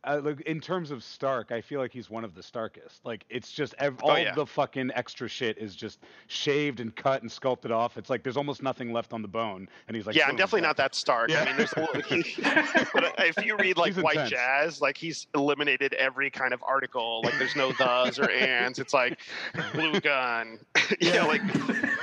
[0.07, 3.01] uh, like, in terms of Stark, I feel like he's one of the Starkest.
[3.05, 4.35] Like, it's just ev- all Oh, yeah.
[4.35, 7.97] the fucking extra shit is just shaved and cut and sculpted off.
[7.99, 10.63] It's like there's almost nothing left on the bone, and he's like, yeah, I'm definitely
[10.63, 11.31] not that stark.
[11.31, 11.43] Yeah.
[11.43, 11.95] I mean, there's a little,
[12.95, 14.29] but if you read like White.
[14.29, 17.23] Jazz, like he's eliminated every kind of article.
[17.25, 18.79] Like there's no thes or ands.
[18.79, 19.19] It's like
[19.73, 20.59] blue gun,
[21.01, 21.43] you know, like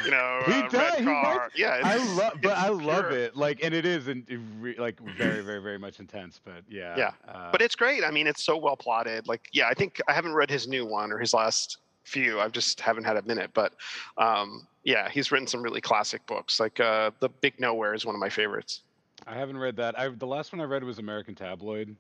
[0.06, 1.38] you know, He uh, does, red he car.
[1.40, 3.20] writes- Yeah, it's, I love, but I love pure.
[3.20, 3.36] it.
[3.36, 6.40] Like, and it is, in, like, very, very, very much intense.
[6.44, 7.91] But yeah, Yeah, uh, but it's great.
[8.04, 9.28] I mean, it's so well plotted.
[9.28, 12.40] Like, yeah, I think I haven't read his new one or his last few.
[12.40, 13.52] I've just haven't had a minute.
[13.54, 13.74] But
[14.18, 16.60] um, yeah, he's written some really classic books.
[16.60, 18.82] Like uh, The Big Nowhere is one of my favorites.
[19.28, 20.00] I haven't read that.
[20.00, 21.96] I the last one I read was American Tabloid,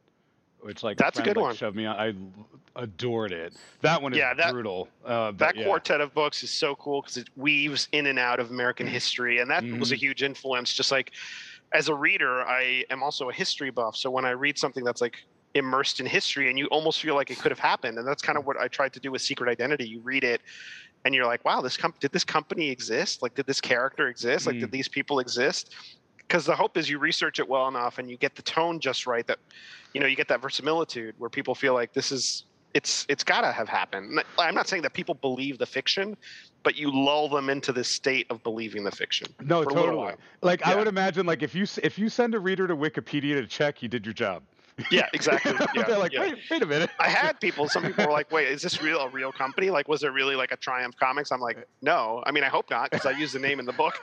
[0.62, 1.56] which like That's a friend, good like, one.
[1.56, 1.95] Shoved me on.
[1.95, 3.54] I adored it.
[3.82, 4.88] That one is Yeah, that- brutal.
[5.06, 5.65] Uh, That yeah.
[5.65, 9.39] quartet of books is so cool because it weaves in and out of American history,
[9.39, 10.73] and that was a huge influence.
[10.73, 11.12] Just like
[11.73, 14.99] as a reader, I am also a history buff, so when I read something that's
[15.01, 15.23] like
[15.54, 18.38] immersed in history, and you almost feel like it could have happened, and that's kind
[18.38, 19.88] of what I tried to do with Secret Identity.
[19.88, 20.42] You read it,
[21.06, 23.22] and you're like, wow, this com- did this company exist?
[23.22, 24.46] Like, did this character exist?
[24.48, 24.62] Like, Mm.
[24.62, 25.74] did these people exist?
[26.18, 29.06] Because the hope is you research it well enough and you get the tone just
[29.06, 29.40] right that,
[29.94, 33.42] you know, you get that verisimilitude where people feel like this is it's it's got
[33.42, 34.24] to have happened.
[34.38, 36.16] i'm not saying that people believe the fiction,
[36.64, 39.28] but you lull them into this state of believing the fiction.
[39.42, 39.98] No, for a totally.
[39.98, 40.16] while.
[40.42, 43.46] Like I would imagine, like if you if you send a reader to Wikipedia to
[43.48, 44.42] check, you did your job.
[44.89, 45.54] Yeah, exactly.
[45.76, 46.22] Yeah, They're like, yeah.
[46.22, 46.89] wait, wait a minute.
[47.00, 47.67] I had people.
[47.70, 49.00] Some people were like, "Wait, is this real?
[49.00, 49.70] A real company?
[49.70, 52.24] Like, was it really like a Triumph Comics?" I'm like, "No.
[52.26, 53.96] I mean, I hope not, because I use the name in the book."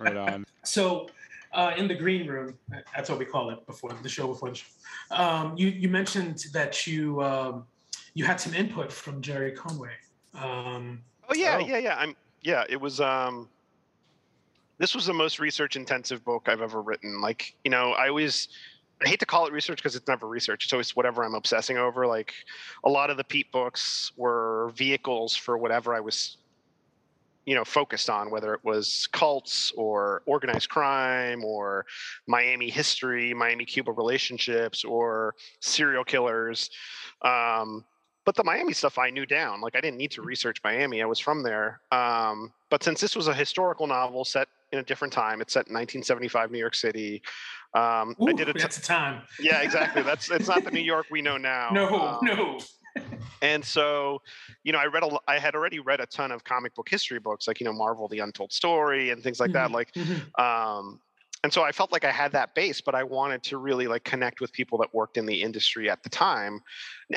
[0.00, 0.44] right on.
[0.64, 1.08] So,
[1.52, 2.58] uh, in the green room,
[2.94, 4.28] that's what we call it before the show.
[4.28, 4.66] Before the show,
[5.10, 7.64] um, you you mentioned that you um,
[8.14, 9.92] you had some input from Gerry Conway.
[10.34, 11.66] Um, Oh yeah, Oh.
[11.66, 11.96] yeah, yeah.
[11.96, 12.64] I'm yeah.
[12.68, 13.48] It was um.
[14.80, 17.20] This was the most research intensive book I've ever written.
[17.20, 18.48] Like you know, I always
[19.04, 20.64] I hate to call it research because it's never research.
[20.64, 22.06] It's always whatever I'm obsessing over.
[22.06, 22.32] Like
[22.82, 26.38] a lot of the Pete books were vehicles for whatever I was
[27.44, 31.84] you know focused on whether it was cults or organized crime or
[32.26, 36.70] miami history miami cuba relationships or serial killers
[37.22, 37.82] um,
[38.26, 41.06] but the miami stuff i knew down like i didn't need to research miami i
[41.06, 45.12] was from there um, but since this was a historical novel set in a different
[45.12, 47.22] time it's set in 1975 new york city
[47.74, 49.22] um, i ooh, did a t- that's a time.
[49.40, 52.58] yeah exactly that's it's not the new york we know now No, Um, no.
[53.42, 54.20] and so
[54.64, 57.18] you know i read a, I had already read a ton of comic book history
[57.18, 60.40] books like you know marvel the untold story and things like that Mhm, like mhm.
[60.40, 61.00] um
[61.42, 64.04] and so i felt like i had that base but i wanted to really like
[64.04, 66.60] connect with people that worked in the industry at the time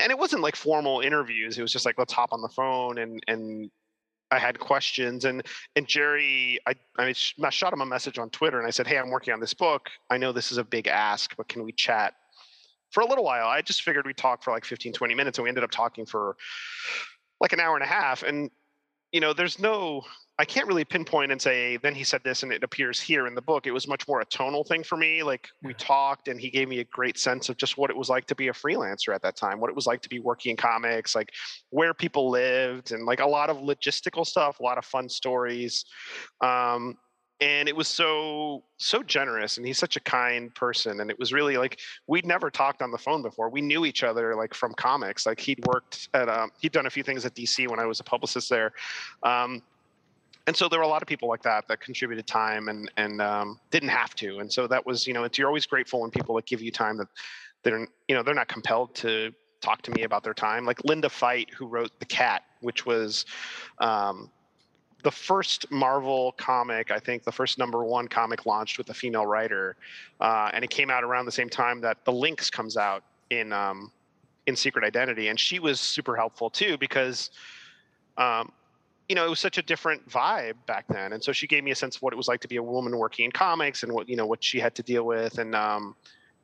[0.00, 2.98] and it wasn't like formal interviews it was just like let's hop on the phone
[2.98, 3.70] and and
[4.30, 5.42] I had questions and
[5.76, 8.98] and Jerry, I I I shot him a message on Twitter and I said, hey,
[8.98, 9.90] I'm working on this book.
[10.10, 12.14] I know this is a big ask, but can we chat
[12.90, 13.48] for a little while?
[13.48, 16.06] I just figured we'd talk for like 15, 20 minutes, and we ended up talking
[16.06, 16.36] for
[17.40, 18.22] like an hour and a half.
[18.22, 18.50] And
[19.14, 20.02] you know, there's no
[20.36, 23.36] I can't really pinpoint and say, then he said this and it appears here in
[23.36, 23.68] the book.
[23.68, 25.22] It was much more a tonal thing for me.
[25.22, 28.08] Like we talked and he gave me a great sense of just what it was
[28.08, 30.50] like to be a freelancer at that time, what it was like to be working
[30.50, 31.30] in comics, like
[31.70, 35.84] where people lived and like a lot of logistical stuff, a lot of fun stories.
[36.40, 36.96] Um,
[37.40, 41.32] and it was so so generous and he's such a kind person and it was
[41.32, 43.50] really like we'd never talked on the phone before.
[43.50, 46.90] We knew each other like from comics like he'd worked at um, he'd done a
[46.90, 48.72] few things at dc when i was a publicist there
[49.22, 49.62] um,
[50.46, 53.20] and so there were a lot of people like that that contributed time and and
[53.20, 56.10] um, didn't have to and so that was you know it's you're always grateful when
[56.10, 57.08] people like give you time that
[57.62, 61.08] they're you know they're not compelled to talk to me about their time like linda
[61.08, 63.24] fite who wrote the cat which was
[63.78, 64.30] um,
[65.04, 69.26] the first marvel comic i think the first number one comic launched with a female
[69.26, 69.76] writer
[70.20, 73.52] uh, and it came out around the same time that the lynx comes out in
[73.52, 73.92] um,
[74.46, 77.30] in secret identity and she was super helpful too because
[78.16, 78.50] um,
[79.08, 81.12] you know, it was such a different vibe back then.
[81.12, 82.62] And so she gave me a sense of what it was like to be a
[82.62, 85.38] woman working in comics and what, you know, what she had to deal with.
[85.38, 85.94] And, um,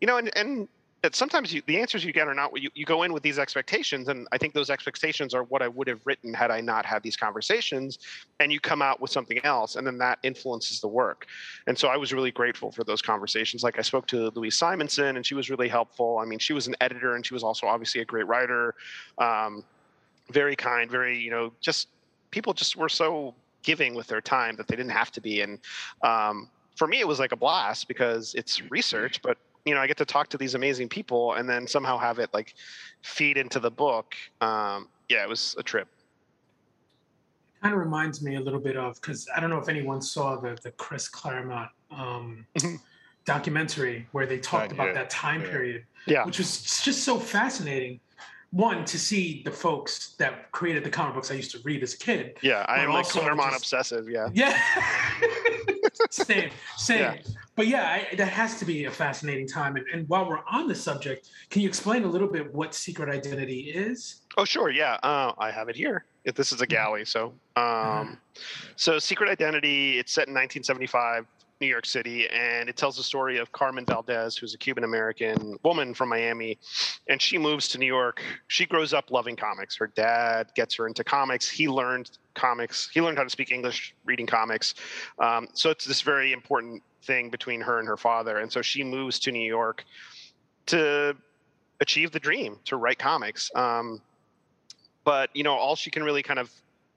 [0.01, 0.69] you know, and, and
[1.13, 3.39] sometimes you, the answers you get are not what you, you go in with these
[3.39, 4.09] expectations.
[4.09, 7.03] And I think those expectations are what I would have written had I not had
[7.03, 7.99] these conversations.
[8.39, 11.27] And you come out with something else, and then that influences the work.
[11.67, 13.63] And so I was really grateful for those conversations.
[13.63, 16.19] Like I spoke to Louise Simonson, and she was really helpful.
[16.19, 18.75] I mean, she was an editor, and she was also obviously a great writer.
[19.19, 19.65] Um,
[20.31, 21.89] very kind, very, you know, just
[22.31, 25.41] people just were so giving with their time that they didn't have to be.
[25.41, 25.59] And
[26.03, 29.87] um, for me, it was like a blast because it's research, but you know, I
[29.87, 32.55] get to talk to these amazing people and then somehow have it like
[33.03, 34.15] feed into the book.
[34.41, 35.89] Um, yeah, it was a trip.
[37.63, 40.37] Kind of reminds me a little bit of because I don't know if anyone saw
[40.37, 42.77] the the Chris Claremont um, Mm-hmm.
[43.27, 44.95] documentary where they talked Not about yet.
[44.95, 45.51] that time Yeah.
[45.51, 46.25] period, Yeah.
[46.25, 48.01] which was just so fascinating.
[48.53, 51.95] One to see the folks that created the comic books I used to read as
[51.95, 52.37] a kid.
[52.43, 54.09] Yeah, I am like also Claremont just- obsessive.
[54.09, 54.29] Yeah.
[54.33, 54.59] Yeah.
[56.11, 56.99] same, same.
[56.99, 57.17] Yeah.
[57.57, 59.77] But yeah, I, that has to be a fascinating time.
[59.77, 63.09] And, and while we're on the subject, can you explain a little bit what secret
[63.09, 64.23] identity is?
[64.37, 64.71] Oh, sure.
[64.71, 64.99] Yeah.
[65.03, 66.05] Uh, I have it here.
[66.25, 67.05] If This is a galley.
[67.05, 68.19] So, um,
[68.77, 71.27] so Secret Identity, it's set in 1975,
[71.61, 75.59] New York City, and it tells the story of Carmen Valdez, who's a Cuban American
[75.63, 76.59] woman from Miami.
[77.09, 78.23] And she moves to New York.
[78.49, 79.77] She grows up loving comics.
[79.77, 81.49] Her dad gets her into comics.
[81.49, 84.75] He learned comics, he learned how to speak English reading comics.
[85.19, 88.39] Um, so, it's this very important thing between her and her father.
[88.39, 89.85] And so she moves to New York
[90.67, 91.17] to
[91.81, 93.51] achieve the dream to write comics.
[93.55, 94.01] Um,
[95.05, 96.51] but you know all she can really kind of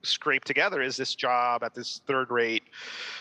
[0.03, 2.63] scrape together is this job at this third rate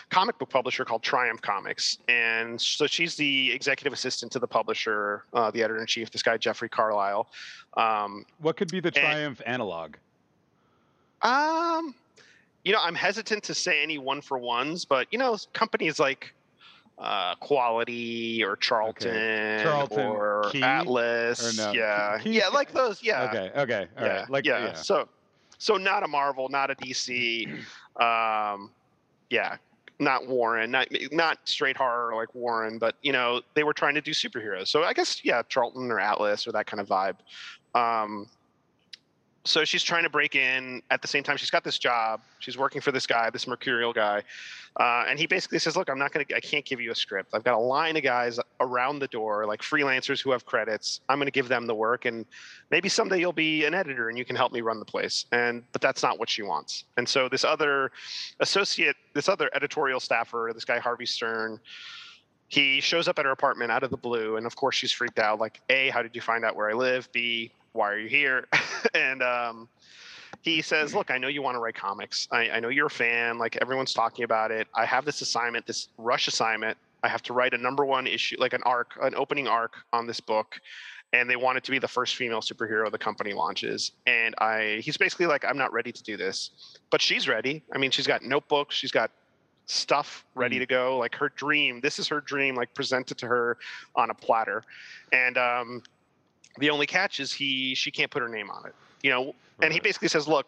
[0.09, 5.23] comic book publisher called triumph comics and so she's the executive assistant to the publisher
[5.33, 7.27] uh, the editor in chief this guy jeffrey carlisle
[7.77, 9.95] um, What could be the Triumph analog?
[11.21, 11.95] um,
[12.63, 16.33] you know i'm hesitant to say any one for ones but you know companies like
[16.99, 20.61] uh, quality or charlton, Charlton or Key?
[20.61, 21.71] atlas Or no?
[21.73, 24.15] yeah Key- yeah like those yeah Okay, okay, all right.
[24.19, 24.65] yeah, Like yeah.
[24.65, 24.73] yeah.
[24.73, 25.07] So,
[25.63, 27.47] so not a Marvel, not a DC,
[28.01, 28.69] um,
[29.29, 29.55] yeah,
[29.97, 34.01] not Warren, not not straight horror like Warren, but you know they were trying to
[34.01, 34.67] do superheroes.
[34.67, 37.15] So I guess yeah, Charlton or Atlas or that kind of vibe.
[37.79, 38.27] Um,
[39.45, 40.81] so she's trying to break in.
[40.89, 42.21] At the same time she's got this job.
[42.39, 44.23] She's working for this guy this mercurial guy.
[44.79, 46.95] Uh, and he basically says look i'm not going to i can't give you a
[46.95, 47.31] script.
[47.33, 51.01] I've got a line of guys around the door like freelancers who have credits.
[51.09, 52.25] I'm going to give them the work and
[52.71, 55.25] maybe someday you'll be an editor and you can help me run the place.
[55.31, 56.85] And but that's not what she wants.
[56.97, 57.91] And so this other
[58.39, 61.59] associate this other editorial staffer this guy harvey stern
[62.47, 64.37] he shows up at her apartment out of the blue.
[64.37, 66.73] And of course she's freaked out like a how did you find out where i
[66.73, 67.11] live?
[67.11, 68.47] B why are you here?
[68.93, 69.69] And um,
[70.43, 72.27] he says look i know you want to write comics.
[72.31, 74.67] I, I know you're a fan like everyone's talking about it.
[74.75, 76.77] I have this assignment this rush assignment.
[77.01, 80.05] I have to write a number one issue like an arc an opening arc on
[80.05, 80.59] this book
[81.13, 83.93] and they want it to be the first female superhero the company launches.
[84.05, 86.77] And i he's basically like i'm not ready to do this.
[86.91, 87.63] But she's ready.
[87.73, 88.75] I mean she's got notebooks.
[88.75, 89.11] She's got
[89.65, 90.97] stuff ready to go.
[90.97, 93.57] Like her dream this is her dream like presented to her
[93.95, 94.63] on a platter.
[95.13, 95.83] And um
[96.59, 99.35] the only catch is he she can't put her name on it you know?
[99.61, 100.47] And he basically says look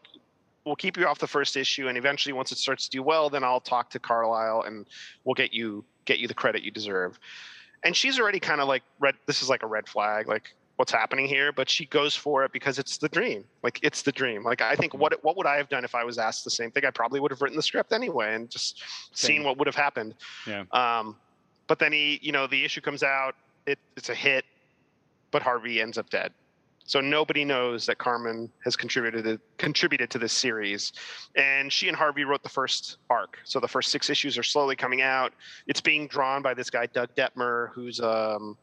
[0.66, 3.30] we'll keep you off the first issue and eventually once it starts to do well
[3.30, 4.88] then i'll talk to carlisle and
[5.24, 7.20] we'll get you get you the credit you deserve.
[7.84, 10.92] And she's already kind of like red this is like a red flag like what's
[10.92, 11.54] happening here?
[11.54, 14.44] But she goes for it because it's the dream like it's the dream.
[14.44, 16.72] Like i think what what would i have done if i was asked the same
[16.72, 16.86] thing?
[16.86, 20.16] I probably would have written the script anyway and just seen what would have happened.
[20.48, 20.64] Yeah.
[20.72, 21.16] um,
[21.68, 23.36] but then he, you know, the issue comes out.
[23.66, 24.46] It, it's a hit,
[25.36, 26.32] but Harvey ends up dead.
[26.86, 30.94] So nobody knows that Carmen has contributed to, contributed to this series,
[31.36, 33.38] and she and Harvey wrote the first arc.
[33.44, 35.34] So the first six issues are slowly coming out.
[35.68, 38.58] It's being drawn by this guy Doug Detmer, who's um,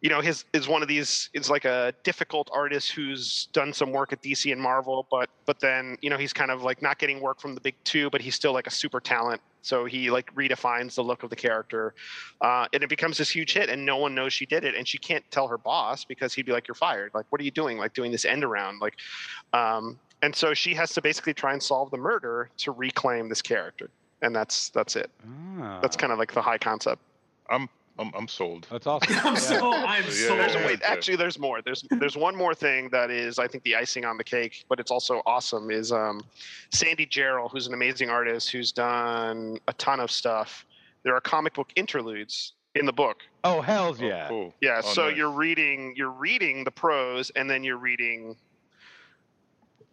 [0.00, 3.92] you know, his is one of these is like a difficult artist who's done some
[3.92, 6.98] work at DC and Marvel, but but then you know he's kind of like not
[6.98, 9.42] getting work from the big two, but he's still like a super talent.
[9.62, 11.94] So he like redefines the look of the character,
[12.40, 14.86] uh, and it becomes this huge hit, and no one knows she did it, and
[14.86, 17.12] she can't tell her boss because he'd be like, "You're fired.
[17.14, 17.78] Like, what are you doing?
[17.78, 18.80] Like doing this end around?
[18.80, 18.96] Like."
[19.52, 23.42] Um, and so she has to basically try and solve the murder to reclaim this
[23.42, 23.90] character,
[24.22, 25.10] and that's that's it.
[25.80, 27.00] That's kind of like the high concept.
[27.48, 27.68] I'm
[28.00, 28.66] I'm I'm sold.
[28.70, 29.14] That's awesome.
[29.24, 30.36] I'm so I'm Yeah, so.
[30.36, 31.60] There's wait, actually, there's more.
[31.62, 34.80] There's there's one more thing that is, I think, the icing on the cake, but
[34.80, 35.70] it's also awesome.
[35.70, 36.22] Is um,
[36.70, 40.64] Sandy Jarrell, who's an amazing artist who's done a ton of stuff.
[41.02, 43.18] There are comic book interludes in the book.
[43.44, 44.28] Oh hell's Oh, yeah!
[44.28, 44.54] cool.
[44.60, 45.16] Yeah, Oh, so nice.
[45.16, 48.34] you're reading you're reading the prose, and then you're reading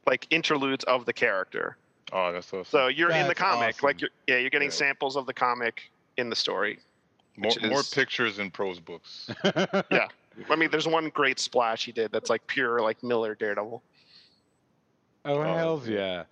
[0.05, 1.77] like interludes of the character.
[2.13, 2.65] Oh, that's awesome.
[2.65, 4.73] So you're in the That's comic, like you're yeah, you're getting Yeah.
[4.75, 5.81] samples of the comic
[6.17, 6.79] in the story.
[7.37, 9.29] More which more pictures in prose books.
[9.91, 10.07] Yeah.
[10.49, 13.81] I mean, there's one great splash he did that's like pure like Miller Daredevil.
[15.25, 16.23] Oh Oh, hell's yeah!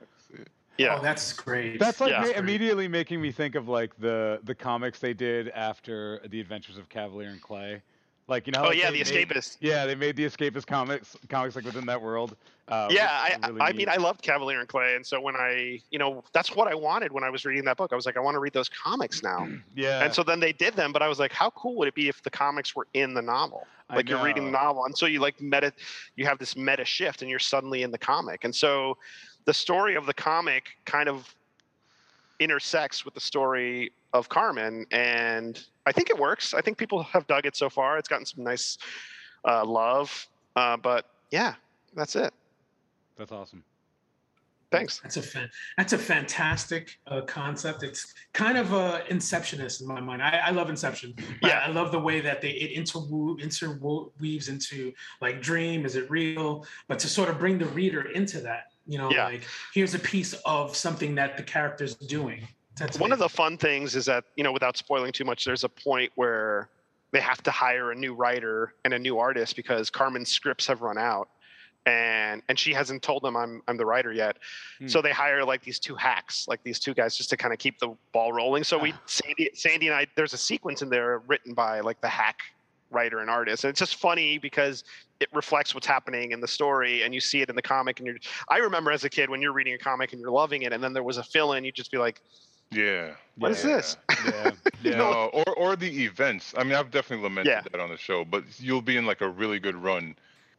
[0.78, 0.98] Yeah.
[0.98, 1.80] Oh, that's great.
[1.80, 2.22] That's like Yeah.
[2.22, 6.78] ma- immediately making me think of like the the comics they did after the Adventures
[6.78, 7.82] of Kavalier and Clay.
[8.28, 8.62] Like you know.
[8.64, 9.58] Oh like, yeah, the made- Escapist.
[9.60, 12.36] Yeah, they made the Escapist comics comics like within that world.
[12.68, 15.36] Uh, yeah, which I, really I mean, I loved Kavalier and Clay, and so when
[15.36, 17.94] I, you know, that's what I wanted when I was reading that book.
[17.94, 19.48] I was like, I want to read those comics now.
[19.76, 20.04] yeah.
[20.04, 22.08] And so then they did them, but I was like, how cool would it be
[22.08, 23.68] if the comics were in the novel?
[23.94, 25.72] Like you're reading the novel, and so you like meta,
[26.16, 28.44] you have this meta shift, and you're suddenly in the comic.
[28.44, 28.98] And so
[29.46, 31.36] the story of the comic kind of
[32.40, 36.56] intersects with the story of Carmen, and I think it works.
[36.56, 38.00] I think people have dug it so far.
[38.00, 38.80] It's gotten some nice
[39.48, 41.54] uh, love, uh, but yeah,
[41.94, 42.34] that's it.
[43.18, 43.64] That's awesome.
[44.72, 45.00] Thanks.
[45.00, 47.84] That's a fan, that's a fantastic uh, concept.
[47.84, 50.22] It's kind of uh, Inceptionist in my mind.
[50.22, 51.14] I, I love Inception.
[51.42, 51.62] Yeah.
[51.66, 55.86] I love the way that they it interwo- interweaves into like dream.
[55.86, 56.66] Is it real?
[56.88, 59.26] But to sort of bring the reader into that, you know, Yeah.
[59.26, 62.46] like here's a piece of something that the character's doing.
[62.78, 65.64] That's one of the fun things is that you know without spoiling too much there's
[65.64, 66.70] a point where
[67.12, 70.82] they have to hire a new writer and a new artist because carmen's scripts have
[70.82, 71.30] run out
[71.86, 74.38] and and she hasn't told them i'm i'm the writer yet
[74.80, 74.88] Hmm.
[74.88, 77.60] so they hire like these two hacks like these two guys just to kind of
[77.60, 81.20] keep the ball rolling so we sandy sandy and i there's a sequence in there
[81.28, 82.40] written by like the hack
[82.92, 84.84] writer and artist and it's just funny because
[85.20, 88.08] it reflects what's happening in the story and you see it in the comic and
[88.08, 88.18] you're
[88.50, 90.84] i remember as a kid when you're reading a comic and you're loving it and
[90.84, 92.22] then there was a fill-in you'd just be like
[92.72, 93.12] Yeah.
[93.38, 93.76] What is yeah.
[93.78, 93.98] this?
[94.26, 94.52] Yeah.
[94.82, 94.98] Yeah.
[94.98, 96.54] No, or or the events.
[96.58, 97.62] I mean, I've definitely lamented Yeah.
[97.72, 100.16] that on the show, but you'll be in like a really good run,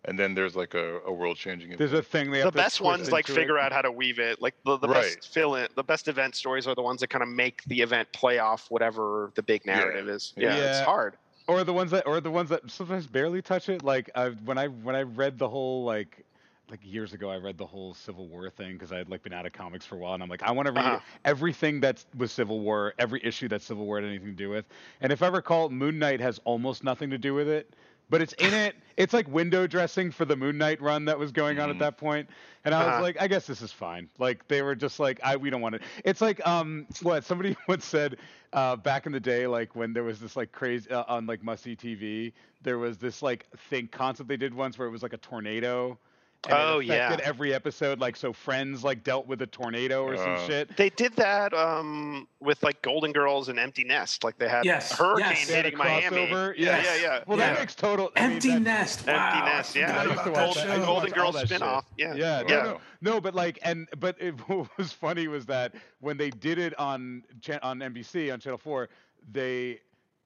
[0.06, 1.78] and then there's like a, a world changing event.
[1.78, 3.40] There's a thing they the have best twist ones like into it.
[3.40, 4.94] figure out how to weave it like the, the Right.
[4.94, 7.80] best fill in the best event stories are the ones that kind of make the
[7.80, 11.16] event play off whatever the big narrative is yeah, it's hard
[11.48, 14.58] or the ones that or the ones that sometimes barely touch it like I, when
[14.58, 16.24] i when i read the whole like
[16.68, 19.32] like years ago i read the whole civil war thing because i had like been
[19.32, 21.00] out of comics for a while and i'm like i want to read Uh-huh.
[21.24, 24.66] everything that was civil war every issue that civil war had anything to do with
[25.00, 27.76] and if i recall moon knight has almost nothing to do with it
[28.08, 31.32] but it's in it it's like window dressing for the moon knight run that was
[31.32, 31.78] going on at Mhm.
[31.78, 32.28] that point
[32.64, 32.98] and i was Uh-huh.
[32.98, 35.74] like i guess this is fine like they were just like i we don't want
[35.74, 38.16] it it's like um what somebody once said
[38.52, 41.42] uh, back in the day, like when there was this like crazy uh, on like
[41.42, 45.02] must see TV, there was this like thing concept they did once where it was
[45.02, 45.98] like a tornado.
[46.48, 47.16] And Oh, it yeah.
[47.22, 47.98] every episode.
[48.00, 50.76] Like so, Friends like dealt with a tornado or some Uh, shit.
[50.76, 54.92] they did that um with like golden girls and empty nest like they had Yes,
[54.92, 55.46] a hurricane yes.
[55.46, 56.54] They had a hitting miami crossover.
[56.56, 57.52] yeah yeah yeah Well, Yeah.
[57.52, 58.12] that makes total.
[58.16, 59.06] I mean, Empty Nest.
[59.06, 60.62] Wow, empty nest yeah forgot I used about to that watch that.
[60.62, 60.68] show.
[60.70, 61.48] I used to golden watch all girls that shit.
[61.48, 62.48] spin-off yeah Yeah, Wow.
[62.48, 66.30] no, no, no, but like, and but it, what was funny was that when they
[66.30, 67.22] did it on
[67.62, 68.88] on NBC on Channel Four,
[69.30, 69.80] they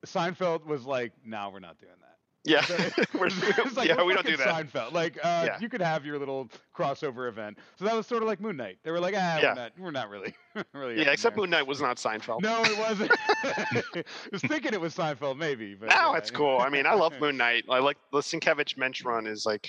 [0.06, 2.64] Seinfeld was like, "No, we're not doing that." Yeah
[3.14, 3.30] We're-
[3.76, 4.92] like, yeah we're we don't do that Seinfeld.
[4.92, 5.58] Like, uh, Yeah.
[5.60, 7.58] you could have your little crossover event.
[7.78, 8.78] So that was sort of like Moon Knight.
[8.82, 9.48] They were like, ah, Yeah.
[9.48, 10.34] we're not, we're not really,
[10.72, 10.96] really.
[11.02, 13.10] yeah except there." moon knight was not seinfeld No, it wasn't.
[13.44, 15.74] I was thinking it was Seinfeld, maybe.
[15.74, 16.16] But no yeah.
[16.16, 19.44] it's cool i mean i love moon knight i like the sienkiewicz Moench run is
[19.44, 19.68] like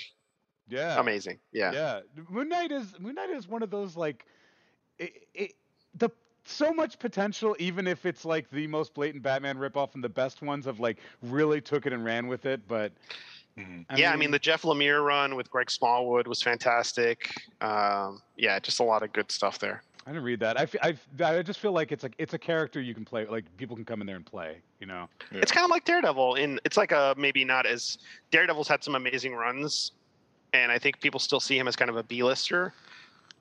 [0.70, 1.00] Yeah.
[1.00, 2.00] amazing yeah Yeah.
[2.30, 4.26] Moon Knight is Moon Knight is one of those like,
[4.98, 5.52] it, it
[5.96, 6.10] the
[6.46, 10.42] so much potential, even if it's like the most blatant Batman ripoff and the best
[10.42, 12.68] ones have like really took it and ran with it.
[12.68, 12.92] But
[13.58, 13.86] Mhm.
[13.98, 17.30] yeah, I mean the Jeff Lemire run with Greg Smallwood was fantastic.
[17.60, 19.84] Um, yeah, just a lot of good stuff there.
[20.08, 20.58] I didn't read that.
[20.60, 23.06] I, f- I, f- I just feel like it's like it's a character you can
[23.06, 23.26] play.
[23.28, 24.58] Like people can come in there and play.
[24.80, 25.08] You know.
[25.32, 25.40] Yeah.
[25.42, 26.36] It's kind of like Daredevil.
[26.36, 27.98] In it's like a maybe not as
[28.32, 29.92] Daredevil's had some amazing runs,
[30.54, 32.74] and I think people still see him as kind of a B-lister.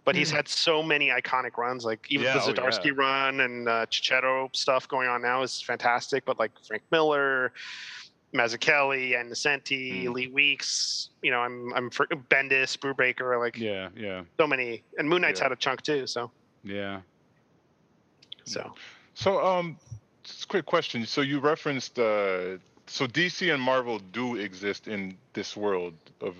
[0.04, 0.36] But he's Mm.
[0.36, 2.92] had so many iconic runs, like even Yeah, the oh, Zdarsky yeah.
[2.96, 6.24] run and uh, Checchetto stuff going on now is fantastic.
[6.24, 7.52] But like Frank Miller,
[8.34, 10.14] Mazzucchelli, and Nocenti, Mm.
[10.14, 15.08] Lee Weeks, you know, I'm I'm for Bendis, Brubaker, like Yeah, yeah, so many, and
[15.08, 15.44] Moon Knight's Yeah.
[15.46, 16.06] had a chunk too.
[16.06, 16.30] So
[16.64, 17.02] yeah.
[18.46, 18.74] so
[19.14, 19.76] So, um,
[20.24, 21.04] just a quick question.
[21.06, 26.36] So you referenced, uh, so DC and Marvel do exist in this world of,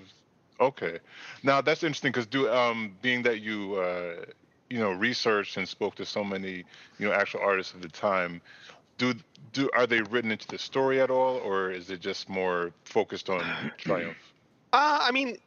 [0.61, 0.99] okay.
[1.43, 4.25] Now that's interesting because do, um, being that you, uh,
[4.69, 6.65] you know, researched and spoke to so many,
[6.99, 8.43] you know, actual artists of the time,
[8.99, 9.15] do
[9.53, 13.31] do are they written into the story at all, or is it just more focused
[13.31, 14.19] on Triumph?
[14.73, 15.39] Uh, I mean,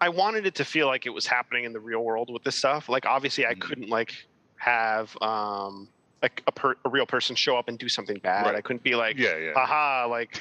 [0.00, 2.56] I wanted it to feel like it was happening in the real world with this
[2.56, 2.88] stuff.
[2.88, 3.56] Like, obviously, I Mhm.
[3.56, 4.14] couldn't like
[4.58, 5.92] have um
[6.22, 8.46] like a per- a real person show up and do something bad.
[8.46, 8.54] Right.
[8.56, 9.52] I couldn't be like, Yeah, yeah.
[9.54, 10.40] haha, like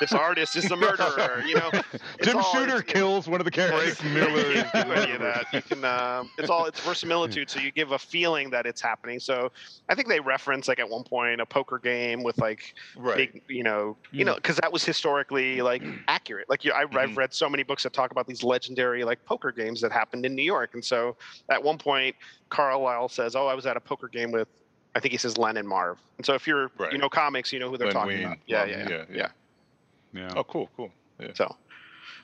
[0.00, 1.42] this artist is a murderer.
[1.46, 1.70] You know,
[2.18, 3.98] It's Jim all- Shooter it's- kills one of the characters.
[4.00, 5.46] Frank Miller you can't do any of that.
[5.52, 5.82] You can.
[5.84, 6.66] Um, it's all.
[6.66, 7.48] It's verisimilitude.
[7.48, 9.18] So you give a feeling that it's happening.
[9.18, 9.50] So
[9.88, 13.16] I think they reference like at one point a poker game with like Right.
[13.32, 14.16] big, you know, Hmm.
[14.18, 16.50] you know, because that was historically like accurate.
[16.50, 17.16] Like you, I, I've Mhm.
[17.16, 20.34] read so many books that talk about these legendary like poker games that happened in
[20.34, 20.74] New York.
[20.74, 21.16] And so
[21.48, 22.14] at one point,
[22.50, 24.48] Carlisle says, "Oh, I was at a poker game with."
[24.94, 25.98] I think he says Len and Marv.
[26.18, 26.92] And so if you're, Right.
[26.92, 28.38] you know, comics, you know who they're Len talking Wein, about.
[28.46, 29.16] Yeah, Marv, yeah, yeah, yeah, yeah.
[29.16, 29.28] yeah.
[30.28, 30.32] Yeah.
[30.36, 30.92] Oh, cool, cool.
[31.18, 31.32] Yeah.
[31.34, 31.56] So,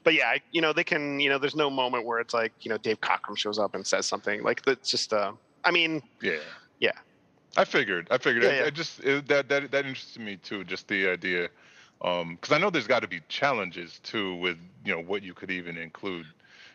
[0.04, 2.52] but yeah, I, you know, they can, you know, there's no moment where it's like,
[2.60, 5.32] you know, Dave Cockrum shows up and says something like that's just, uh,
[5.64, 6.38] I mean, Yeah.
[6.78, 6.92] Yeah.
[7.56, 8.06] I figured.
[8.12, 8.44] I figured.
[8.44, 8.64] Yeah, I, yeah.
[8.66, 10.62] I just it, that that that interested me too.
[10.62, 11.48] Just the idea,
[12.00, 15.34] um, because I know there's got to be challenges too with you know what you
[15.34, 16.26] could even include,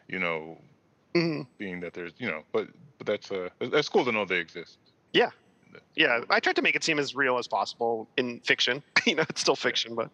[0.09, 0.57] you know,
[1.15, 1.47] mhm.
[1.57, 2.67] being that there's you know, but
[2.97, 4.77] but that's uh that's cool to know they exist.
[5.13, 5.29] yeah,
[6.29, 8.83] I tried to make it seem as real as possible in fiction.
[9.05, 10.09] you know, it's still fiction, but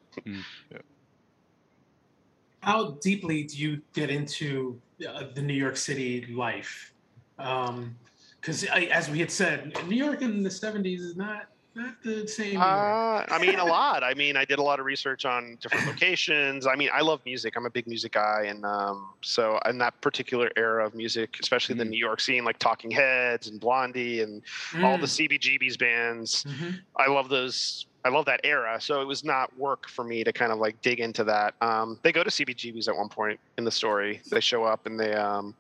[2.61, 6.93] How deeply do you get into uh, the New York City life?
[7.37, 12.57] Because as we had said, New York in the '70s is not not the same.
[12.59, 14.03] Uh, I mean, a lot.
[14.03, 16.67] I mean, I did a lot of research on different locations.
[16.67, 17.55] I mean, I love music.
[17.55, 21.75] I'm a big music guy, and um, so in that particular era of music, especially
[21.75, 21.89] the Mm.
[21.89, 24.41] New York scene, like Talking Heads and Blondie and
[24.83, 25.29] all the Mm.
[25.29, 26.43] CBGB's bands.
[26.43, 26.79] Mhm.
[26.97, 27.85] I love those.
[28.03, 28.81] I love that era.
[28.81, 31.53] So it was not work for me to kind of like dig into that.
[31.61, 34.21] Um, they go to CBGB's at one point in the story.
[34.31, 35.53] They show up and they, um,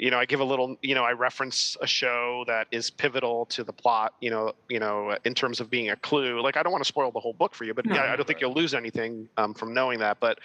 [0.00, 3.44] you know, I give a little, you know, I reference a show that is pivotal
[3.46, 4.14] to the plot.
[4.20, 6.40] You know, you know, in terms of being a clue.
[6.40, 8.16] Like I don't want to spoil the whole book for you, but No, yeah, I
[8.16, 10.18] don't think you'll lose anything um, from knowing that.
[10.18, 10.38] But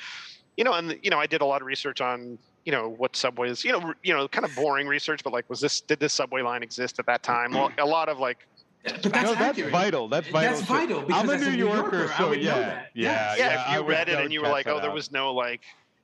[0.57, 3.15] you know, and you know, I did a lot of research on you know what
[3.15, 6.13] subways you know you know kind of boring research but like was this did this
[6.13, 8.47] subway line exist at that time well, a lot of like
[8.83, 10.07] But that's, no, that's vital.
[10.07, 10.49] That's vital.
[10.55, 12.89] That's vital because I'm a New New Yorker, Yorker, I so would know yeah, that.
[12.95, 13.35] yeah, Yeah.
[13.35, 13.69] yeah, yeah.
[13.69, 15.61] if you would- read it and you were like, that oh, there was no like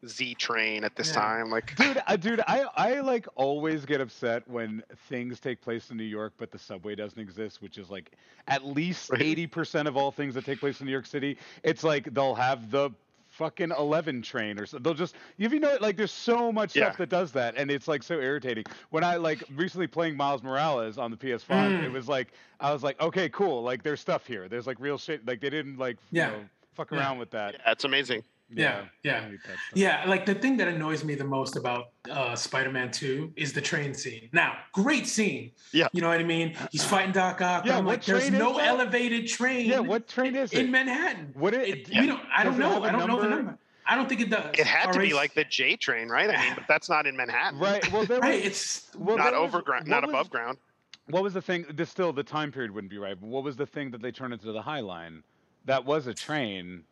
[0.08, 1.22] Z train at this Yeah.
[1.22, 5.92] time, like dude, uh, dude, I, I like always get upset when things take place
[5.92, 8.12] in New York, but the subway doesn't exist, which is like
[8.48, 9.22] at least Right.
[9.22, 11.38] eighty percent of all things that take place in New York City.
[11.64, 12.90] It's like they'll have the
[13.30, 16.98] fucking 11 train or so they'll just if you know like there's so much stuff
[16.98, 20.98] that does that and it's like so irritating when i like recently playing miles morales
[20.98, 21.82] on the ps5 Mm.
[21.82, 24.98] it was like i was like okay cool like there's stuff here there's like real
[24.98, 26.26] shit like they didn't like Yeah.
[26.32, 26.44] you know,
[26.74, 26.98] fuck Yeah.
[26.98, 28.22] around with that yeah, it's amazing.
[28.54, 29.18] Yeah, yeah.
[29.18, 29.58] I hate that stuff.
[29.76, 33.62] Yeah, like the thing that annoys me the most about uh, Spider-Man 2 is the
[33.62, 34.30] train scene.
[34.34, 35.52] Now, great scene.
[35.72, 35.88] Yeah.
[35.94, 36.56] You know what I mean?
[36.72, 37.66] He's fighting Doc Ock.
[37.66, 38.68] Yeah, I'm what like, there's train is no that?
[38.68, 41.32] elevated train yeah what train is in it Manhattan.
[41.36, 42.84] what it, It- we don't I does don't know.
[42.84, 43.36] I don't know the number?
[43.44, 43.58] number.
[43.88, 44.54] I don't think it does.
[44.58, 46.30] It had to be like the J train, right?
[46.30, 47.60] I mean, but that's not in Manhattan.
[47.60, 50.58] right well there Right, it's well, not overground, what not was- above ground.
[51.08, 51.66] What was the thing?
[51.74, 53.20] This still the time period wouldn't be right.
[53.20, 55.24] But what was the thing that they turned into the High Line?
[55.66, 56.84] That was a train.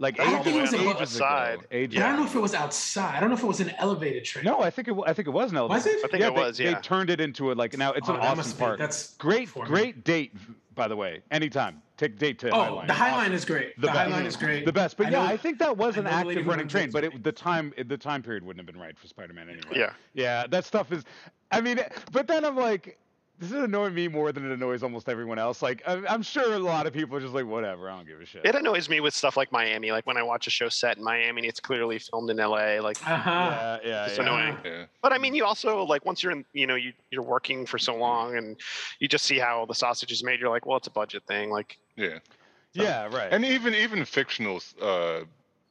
[0.00, 1.04] Like I don't think it was ages above- ago.
[1.06, 1.58] side.
[1.72, 3.16] Ages but I don't know if it was outside.
[3.16, 4.44] I don't know if it was an elevated train.
[4.44, 4.94] No, I think it.
[5.06, 5.84] I think it was an elevated.
[5.84, 5.98] Was it?
[6.04, 6.80] I think it they, was, They yeah.
[6.80, 9.48] turned it into a like now it's Oh, an that awesome must be- That's great,
[9.48, 9.68] for me.
[9.68, 10.32] great date.
[10.76, 12.86] By the way, anytime take date to High Oh, Line.
[12.86, 13.32] the High Awesome.
[13.32, 13.74] Is great.
[13.74, 14.10] The The, High best.
[14.12, 14.64] Line is great.
[14.64, 14.96] the best.
[14.96, 16.68] But I yeah, know- I think that was I an know the lady active running
[16.68, 19.64] train, but it, the time the time period wouldn't have been right for Spider-Man anyway.
[19.74, 19.90] Yeah.
[20.14, 21.02] Yeah, that stuff is.
[21.50, 21.80] I mean,
[22.12, 22.98] but then I'm like,
[23.38, 25.62] this is annoying me more than it annoys almost everyone else.
[25.62, 28.20] Like, I'm, I'm sure a lot of people are just like, whatever, I don't give
[28.20, 28.44] a shit.
[28.44, 29.92] It annoys me with stuff like Miami.
[29.92, 32.80] Like when I watch a show set in Miami and it's clearly filmed in LA.
[32.80, 33.30] Like, Uh-huh.
[33.30, 34.22] yeah, yeah, It's yeah.
[34.22, 34.58] annoying.
[34.64, 34.84] Yeah.
[35.02, 37.78] but I mean, you also like once you're in, you know, you you're working for
[37.78, 38.56] so long and
[38.98, 40.40] you just see how the sausage is made.
[40.40, 41.50] You're like, well, it's a budget thing.
[41.50, 42.18] Like, Yeah.
[42.74, 43.32] Yeah, right.
[43.32, 45.20] And even even fictional uh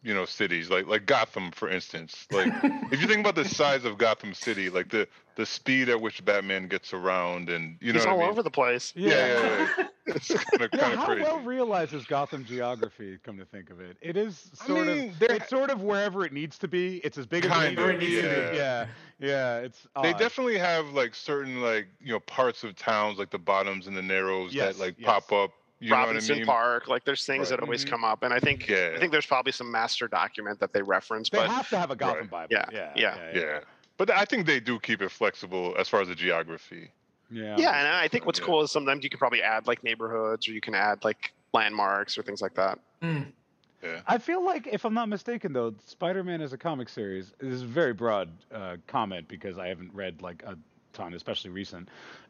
[0.04, 2.28] you know cities like like Gotham for instance.
[2.32, 2.48] Like
[2.91, 6.24] if you think about the size of Gotham City, like the the speed at which
[6.26, 8.30] Batman gets around and you know he's all I mean?
[8.30, 8.93] over the place.
[8.95, 9.88] Yeah, yeah, yeah.
[10.08, 11.24] it's kind of Yeah, kind of how crazy.
[11.24, 13.18] well realized is Gotham geography?
[13.24, 15.82] Come to think of it, it is I sort mean, of they're- it's sort of
[15.82, 16.98] wherever it needs to be.
[17.04, 18.22] It's as big as Kind it of, needs to
[18.52, 18.58] be.
[18.58, 18.88] Yeah,
[19.20, 19.58] yeah.
[19.58, 23.88] It's They definitely have like certain like you know parts of towns like the bottoms
[23.88, 25.06] and the narrows Yes, that like yes.
[25.08, 25.52] pop up.
[25.80, 26.46] You Robinson know I mean?
[26.48, 27.60] Park, like there's things Right.
[27.60, 28.94] that always come up, and I think Yeah.
[28.96, 31.92] I think there's probably some master document that they reference, They but have to have
[31.92, 32.30] a Gotham Right.
[32.32, 32.48] Bible.
[32.52, 33.32] Yeah, yeah, yeah.
[33.40, 33.60] Yeah,
[33.98, 36.92] but I think they do keep it flexible as far as the geography.
[37.30, 37.56] yeah.
[37.60, 38.46] yeah, and I think what's Yeah.
[38.46, 42.18] cool is sometimes you can probably add like neighborhoods or you can add like landmarks
[42.18, 42.80] or things like that.
[43.04, 43.32] Mm.
[43.84, 44.02] Yeah.
[44.08, 47.62] I feel like, if I'm not mistaken, though, Spider-Man as a comic series this is
[47.62, 50.58] a very broad uh, comment because I haven't read like a
[50.94, 51.88] ton, especially recent.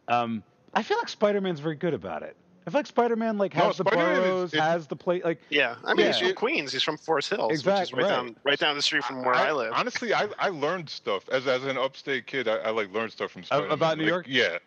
[0.09, 0.43] Um,
[0.73, 2.35] I feel like Spider-Man's very good about it.
[2.67, 5.41] I feel like Spider-Man like No, has the Spider-Man is- boroughs, has the play, like
[5.49, 8.09] Yeah, I mean he's from Queens, he's from Forest Hills, which is right, right.
[8.09, 9.71] down right down the street from where I, live.
[9.73, 12.49] Honestly, I, I learned stuff as as an upstate kid.
[12.49, 13.71] I, I like learned stuff from Spider-Man.
[13.71, 14.25] about New Like, York?
[14.27, 14.57] Yeah,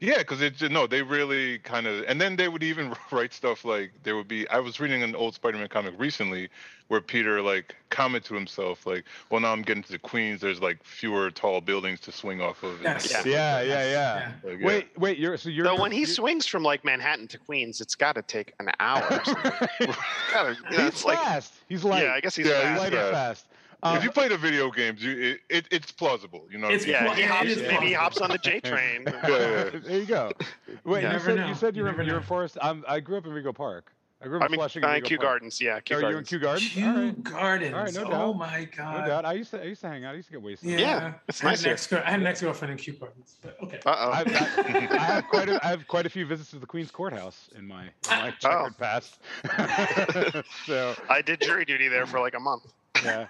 [0.00, 3.64] yeah, because it's no, they really kind of, and then they would even write stuff
[3.64, 4.48] like there would be.
[4.48, 6.48] I was reading an old Spider-Man comic recently
[6.88, 10.40] where Peter like commented to himself like, "Well, now I'm getting to Queens.
[10.40, 13.10] There's like fewer tall buildings to swing off of." Yes.
[13.10, 14.32] stuff yeah, like yeah, yeah.
[14.44, 14.66] Like, yeah.
[14.66, 15.66] Wait, wait, you're so you're.
[15.66, 18.70] so when he you- swings from like Manhattan to Queens, it's got to take an
[18.80, 19.02] hour.
[19.10, 19.52] Or something.
[20.32, 21.54] Gotta- you know, he's it's like fast.
[21.68, 22.04] he's light.
[22.04, 22.70] yeah, I guess he's Yeah, fast.
[22.70, 23.46] he's light and fast.
[23.80, 23.92] Fast.
[23.92, 26.46] Um, if you play the video games, you it, it it's plausible.
[26.50, 26.68] You know.
[26.68, 29.04] It's Yeah, Well, he yeah, it hops, is maybe he hops on the J train.
[29.06, 29.70] Yeah, yeah.
[29.84, 30.32] there you go.
[30.84, 31.46] Wait, You you said know.
[31.48, 32.18] you said You you're never you're know.
[32.18, 32.58] in Forest.
[32.60, 33.92] I'm, I grew up in Rego Park.
[34.20, 34.82] I grew up I in mean, Flushing.
[34.82, 35.28] uh, and Rego Kew Park.
[35.28, 36.28] Gardens, yeah, Kew Are you in Gardens.
[36.28, 36.68] Kew Gardens?
[36.70, 37.22] Kew All right.
[37.22, 37.74] Gardens.
[37.74, 39.00] All right, no oh my god.
[39.02, 39.24] No doubt.
[39.24, 40.12] I used to I used to hang out.
[40.14, 40.70] I used to get wasted.
[40.70, 43.56] Yeah, Yeah, it's I had nice an I had an ex-girlfriend in Kew Gardens, but
[43.62, 43.78] okay.
[43.86, 44.10] Uh oh.
[44.10, 46.90] I've, I, I have quite a, I have quite a few visits to the Queen's
[46.90, 49.20] Courthouse in my, in my checkered past.
[50.66, 52.72] so I did jury duty there for like a month.
[53.04, 53.26] yeah,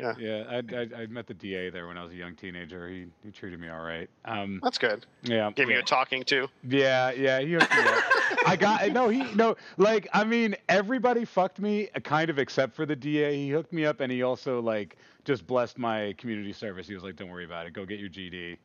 [0.00, 0.14] Yeah.
[0.18, 0.44] yeah.
[0.48, 2.88] I, I, I met the DA there when I was a young teenager.
[2.88, 4.08] He he treated me all right.
[4.24, 5.06] Um, That's good.
[5.22, 5.50] yeah.
[5.54, 5.76] Gave yeah.
[5.76, 6.48] you a talking to.
[6.68, 8.04] Yeah, yeah, he hooked me up.
[8.46, 12.74] I got no, he no, like I mean, everybody fucked me, uh, kind of except
[12.74, 13.36] for the DA.
[13.36, 16.86] He hooked me up, and he also like just blessed my community service.
[16.88, 17.72] He was like, "Don't worry about it.
[17.72, 18.56] Go get your GD.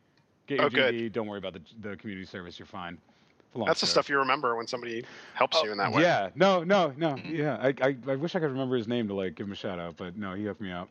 [0.48, 0.94] Get your Oh, good.
[0.94, 1.12] GD.
[1.12, 2.58] Don't worry about the the community service.
[2.60, 2.98] You're fine."
[3.66, 4.04] That's the story.
[4.04, 6.02] stuff you remember when somebody helps you in that way.
[6.02, 7.16] Yeah, no, no, no.
[7.26, 9.56] Yeah, I, I I wish I could remember his name to like give him a
[9.56, 10.90] shout out, but no, he hooked me up.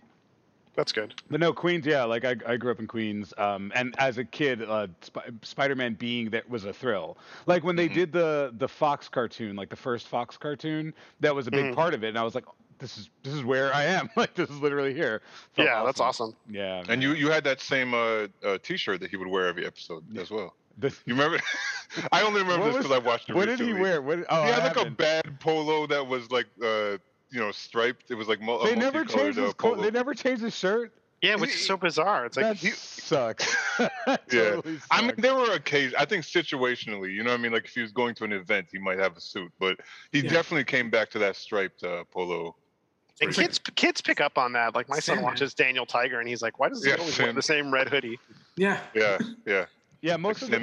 [0.76, 1.14] That's good.
[1.30, 4.24] But no, Queens, yeah, like I, I grew up in Queens, um, and as a
[4.24, 7.16] kid, uh, Sp- Spider-Man being that was a thrill.
[7.46, 11.46] Like when they did the the Fox cartoon, like the first Fox cartoon, that was
[11.46, 11.74] a big Mhm.
[11.74, 12.44] part of it, and I was like,
[12.80, 14.10] this is this is where I am.
[14.16, 15.22] Like this is literally here.
[15.52, 16.34] Felt yeah, that's awesome.
[16.50, 19.64] Yeah, And you you had that same uh, uh T-shirt that he would wear every
[19.66, 20.54] episode as well.
[20.76, 21.38] This, You remember?
[22.10, 24.02] I only remember What this because I watched it what did he wear?
[24.02, 24.96] What, oh, he I like a haven't.
[24.96, 26.98] bad polo that was like uh
[27.30, 28.10] you know striped.
[28.10, 30.42] It was like mul- a They never multicolored, changed his uh, co- They never changed
[30.42, 30.92] his shirt.
[31.22, 32.26] Yeah, which is so bizarre.
[32.26, 33.56] It's like that sucks.
[33.78, 34.50] That Yeah.
[34.56, 35.94] totally I mean, there were occasions.
[35.98, 38.32] I think situationally, you know, what I mean, like if he was going to an
[38.32, 39.78] event, he might have a suit, but
[40.12, 40.30] he Yeah.
[40.30, 42.54] definitely came back to that striped uh, polo.
[43.20, 44.74] and kids kids pick up on that.
[44.74, 45.24] Like my son Sandman.
[45.24, 47.88] watches Daniel Tiger, and he's like, "Why does he Yeah, always wear the same red
[47.88, 48.18] hoodie?"
[48.56, 48.80] Yeah.
[48.94, 49.66] Yeah, yeah.
[50.02, 50.58] yeah, most of the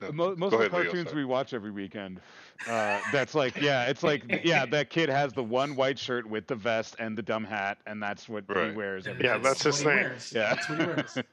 [0.00, 1.22] no, Mo- most of the ahead, Leo, cartoons sorry.
[1.22, 2.20] we watch every weekend.
[2.68, 6.46] Uh, that's like, yeah, it's like, yeah, that kid has the one white shirt with
[6.46, 9.06] the vest and the dumb hat, and that's what he wears.
[9.06, 9.42] Every Yeah, day.
[9.42, 10.02] that's his what thing.
[10.02, 10.32] wears.
[10.34, 10.54] Yeah.
[10.54, 11.18] That's what he wears.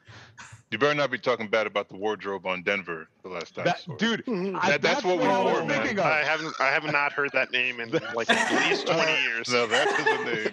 [0.72, 3.66] You better not be talking bad about the wardrobe on Denver the last time.
[3.66, 4.58] That, dude, Mhm.
[4.62, 5.80] I, That- that's what we I was wore, man.
[5.82, 6.06] thinking of.
[6.06, 9.50] I haven't I have not heard that name in like at least twenty years.
[9.52, 9.98] No, that is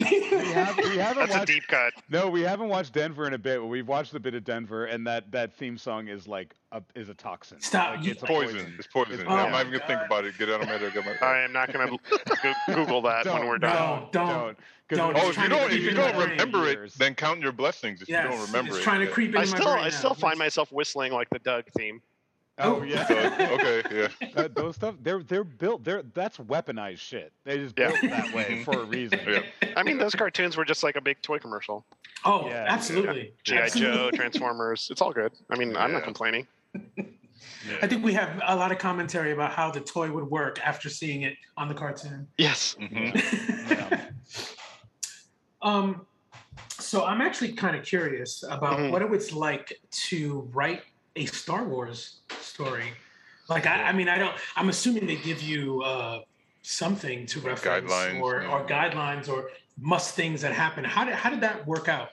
[0.01, 0.21] the name.
[0.41, 1.47] we, have, we haven't That's a watched.
[1.47, 1.93] deep cut.
[2.11, 3.61] No, we haven't watched Denver in a bit.
[3.61, 6.83] but We've watched a bit of Denver, and that that theme song is like a
[6.97, 7.61] is a toxin.
[7.61, 7.95] Stop.
[7.99, 8.75] Like, You- it's a Poison.
[8.77, 9.13] It's poison.
[9.21, 10.37] It's- I'm oh not even gonna think about it.
[10.37, 11.23] Get out of my head.
[11.23, 13.75] I am not going to Google that when we're done.
[13.75, 14.29] No, don't.
[14.29, 14.59] Don't.
[14.89, 15.17] 'Cause Don't.
[15.19, 16.31] Oh, if you don't, if you don't my brain.
[16.31, 16.95] remember it, Years.
[16.95, 18.01] then count your blessings.
[18.01, 18.25] If Yes.
[18.25, 20.15] you don't remember it's it, trying to creep into I my still brain I now.
[20.15, 22.01] find myself whistling like the Doug theme.
[22.61, 22.83] Oh Oh.
[22.83, 23.07] yeah.
[23.07, 24.29] So, okay, yeah.
[24.37, 27.33] Uh, those stuff they're they're built they're that's weaponized shit.
[27.45, 27.89] They just Yeah.
[27.89, 29.21] built that way for a reason.
[29.29, 29.43] Yeah.
[29.77, 31.85] I mean, those cartoons were just like a big toy commercial.
[32.25, 32.65] Oh, Yeah.
[32.67, 33.35] absolutely.
[33.45, 34.89] GI Joe, Transformers.
[34.91, 35.33] It's all good.
[35.51, 36.03] I mean, I'm not
[37.69, 37.77] Yeah.
[37.83, 40.89] I think we have a lot of commentary about how the toy would work after
[40.89, 42.27] seeing it on the cartoon.
[42.37, 42.77] Yes.
[42.81, 43.71] Mhm.
[43.71, 44.07] Yeah.
[45.63, 46.07] um,
[46.79, 48.91] so I'm actually kind of curious about Mhm.
[48.93, 50.83] what it was like to write
[51.17, 52.93] a Star Wars story.
[53.49, 54.37] Like, I, I mean, I don't.
[54.57, 56.21] I'm assuming they give you uh,
[56.63, 58.49] something to reference Guidelines, or, yeah.
[58.49, 60.85] or guidelines or must things that happen.
[60.85, 62.11] How did how did that work out?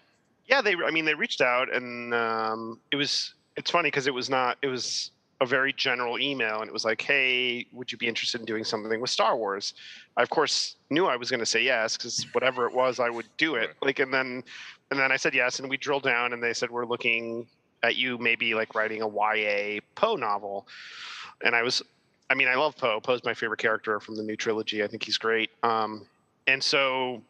[0.47, 0.76] Yeah, they.
[0.76, 3.34] I mean, they reached out, and um, it was.
[3.57, 4.57] It's funny because it was not.
[4.61, 5.11] It was
[5.41, 8.63] a very general email, and it was like, "Hey, would you be interested in doing
[8.63, 9.73] something with Star Wars?"
[10.17, 13.09] I of course knew I was going to say yes because whatever it was, I
[13.09, 13.75] would do it.
[13.81, 14.43] Like, and then,
[14.91, 17.47] and then I said yes, and we drilled down, and they said we're looking
[17.83, 20.67] at you maybe like writing a YA Poe novel,
[21.43, 21.83] and I was
[22.29, 22.99] I mean, I love Poe.
[22.99, 24.83] Poe's my favorite character from the new trilogy.
[24.83, 25.51] I think he's great.
[25.63, 26.07] Um,
[26.47, 27.21] and so,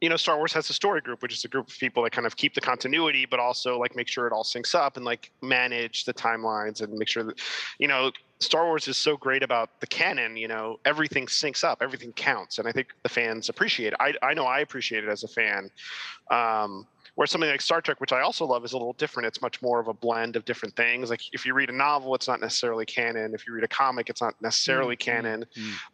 [0.00, 2.12] you know, Star Wars has a story group, which is a group of people that
[2.12, 5.04] kind of keep the continuity, but also like make sure it all syncs up and
[5.04, 7.38] like manage the timelines and make sure that,
[7.78, 10.36] you know, Star Wars is so great about the canon.
[10.36, 13.96] You know, everything syncs up, everything counts, and I think the fans appreciate it.
[14.00, 15.70] I I know I appreciate it as a fan.
[16.30, 16.86] Um,
[17.16, 19.26] where something like Star Trek, which I also love, is a little different.
[19.26, 21.10] It's much more of a blend of different things.
[21.10, 23.34] Like if you read a novel, it's not necessarily canon.
[23.34, 25.10] If you read a comic, it's not necessarily Mm-hmm.
[25.10, 25.44] canon.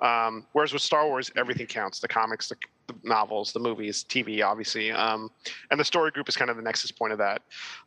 [0.00, 2.56] Um, whereas with Star Wars, everything counts: the comics, the,
[2.86, 4.92] the novels, the movies, TV, obviously.
[4.92, 5.30] Um,
[5.70, 7.42] and the story group is kind of the nexus point of that.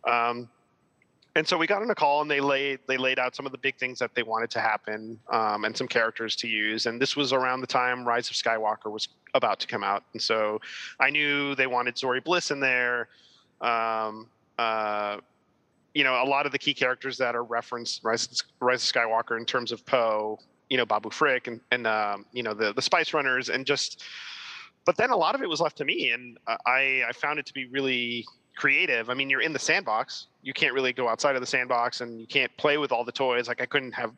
[0.08, 0.50] Um,
[1.36, 3.52] and so we got on a call and they laid they laid out some of
[3.52, 7.02] the big things that they wanted to happen um, and some characters to use and
[7.02, 10.60] this was around the time rise of skywalker was about to come out and so
[11.00, 13.08] i knew they wanted zorii bliss in there
[13.62, 14.28] um,
[14.58, 15.18] uh,
[15.94, 19.38] you know a lot of the key characters that are referenced rise, rise of skywalker
[19.38, 20.40] in terms of poe
[20.70, 24.04] you know babu frick and, and um, you know the, the spice runners and just
[24.90, 27.46] but then a lot of it was left to me and i i found it
[27.46, 28.26] to be really
[28.56, 29.12] creative.
[29.12, 30.26] I mean you're in the sandbox.
[30.42, 33.12] You can't really go outside of the sandbox and you can't play with all the
[33.12, 33.48] toys.
[33.48, 34.14] Like i couldn't have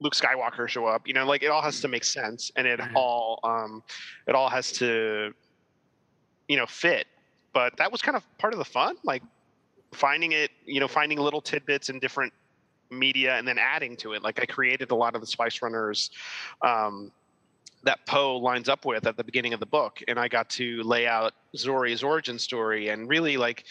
[0.00, 1.08] luke skywalker show up.
[1.08, 3.82] You know like it all has to make sense and it all um
[4.28, 5.32] it all has to
[6.46, 7.08] you know fit.
[7.52, 9.24] But that was kind of part of the fun like
[9.92, 12.32] finding it you know finding little tidbits in different
[12.92, 14.22] media and then adding to it.
[14.22, 16.12] Like i created a lot of the spice runners
[16.62, 17.10] um
[17.84, 20.82] that Poe lines up with at the beginning of the book, and I got to
[20.82, 23.64] lay out Zorii's origin story and really like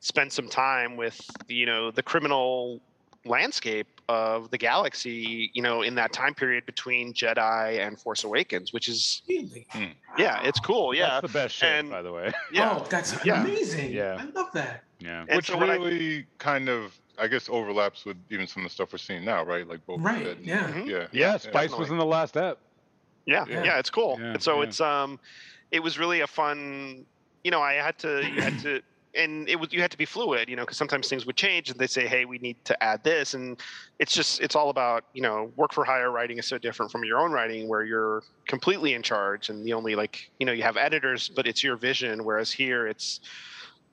[0.00, 2.80] spend some time with you know the criminal
[3.24, 8.72] landscape of the galaxy, you know, in that time period between Jedi and Force Awakens,
[8.72, 10.94] which is yeah, it's cool.
[10.94, 12.32] Yeah, That's the best shit, and by the way.
[12.52, 13.42] yeah, Oh, that's yeah.
[13.44, 13.92] amazing.
[13.92, 14.16] Yeah.
[14.20, 14.82] I love that.
[15.00, 15.24] Yeah.
[15.28, 18.70] And Which so when I- really kind of, I guess, overlaps with even some of
[18.70, 19.68] the stuff we're seeing now, right?
[19.68, 20.00] Like both.
[20.00, 20.68] Right, Fett and- yeah.
[20.72, 20.86] Mhm.
[20.88, 22.58] yeah, Yeah, Spice was in the last ep.
[23.28, 23.64] Yeah, Yeah.
[23.64, 24.16] yeah, it's cool.
[24.18, 24.68] Yeah, and so yeah.
[24.68, 25.20] it's um,
[25.70, 27.04] it was really a fun.
[27.44, 28.80] You know, I had to, you had to,
[29.14, 30.48] and it was you had to be fluid.
[30.48, 33.04] You know, because sometimes things would change, and they say, hey, we need to add
[33.04, 33.60] this, and
[33.98, 37.04] it's just it's all about you know work for hire writing is so different from
[37.04, 40.62] your own writing where you're completely in charge and the only like you know you
[40.62, 42.24] have editors, but it's your vision.
[42.24, 43.20] Whereas here, it's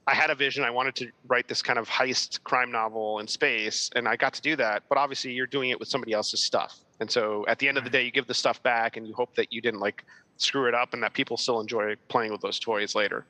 [0.07, 0.63] I had a vision.
[0.63, 4.33] I wanted to write this kind of heist crime novel in space, and I got
[4.35, 4.83] to do that.
[4.87, 6.84] But obviously, you're doing it with somebody else's stuff.
[6.99, 9.13] And so, at the end of the day, you give the stuff back, and you
[9.13, 10.05] hope that you didn't like
[10.37, 13.25] screw it up, and that people still enjoy playing with those toys later.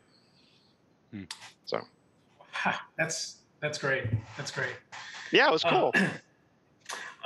[1.11, 1.23] Hmm.
[1.65, 1.81] So,
[2.97, 4.05] That's that's great.
[4.37, 4.75] That's great.
[5.31, 5.91] yeah, it was cool.
[5.95, 6.07] Uh,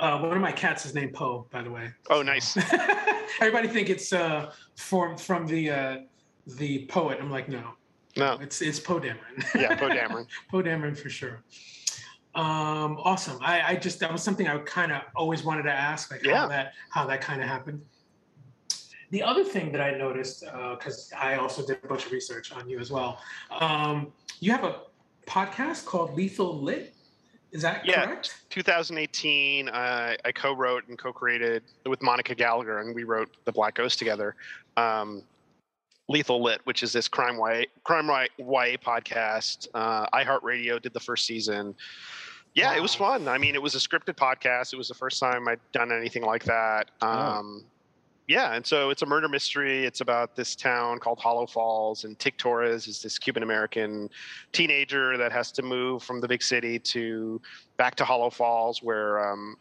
[0.00, 1.90] uh, one of my cats is named Poe, by the way.
[2.08, 2.56] oh, nice.
[3.40, 5.96] Everybody think it's uh, from from the uh,
[6.46, 7.18] the poet.
[7.20, 7.62] I'm like, no,
[8.16, 9.44] No, it's it's Poe Dameron.
[9.54, 10.26] yeah, Poe Dameron.
[10.50, 11.42] Poe Dameron for sure.
[12.34, 13.38] Um, awesome.
[13.42, 16.36] I, I just that was something I kind of always wanted to ask, like Yeah.
[16.42, 17.82] how that how that kind of happened.
[19.10, 22.68] The other thing that I noticed, because I also did a bunch of research on
[22.68, 23.18] you as well,
[23.50, 24.82] um, you have a
[25.26, 26.94] podcast called Lethal Lit.
[27.50, 28.44] Is that Yeah, correct?
[28.50, 33.98] 2018, uh, I co-wrote and co-created with Monica Gallagher, and we wrote The Black Ghost
[33.98, 34.36] together.
[34.76, 35.24] Um,
[36.10, 39.68] Lethal Lit, which is this crime YA, crime YA YA podcast.
[39.72, 41.74] Uh, iHeartRadio did the first season.
[42.54, 43.28] Yeah, it was fun.
[43.28, 44.72] I mean, it was a scripted podcast.
[44.72, 46.90] It was the first time I'd done anything like that.
[47.00, 47.64] Um,
[48.26, 49.84] Yeah, and so it's a murder mystery.
[49.84, 54.08] It's about this town called Hollow Falls, and Tig Torres is this Cuban American
[54.52, 57.40] teenager that has to move from the big city to
[57.76, 59.56] back to Hollow Falls, where um,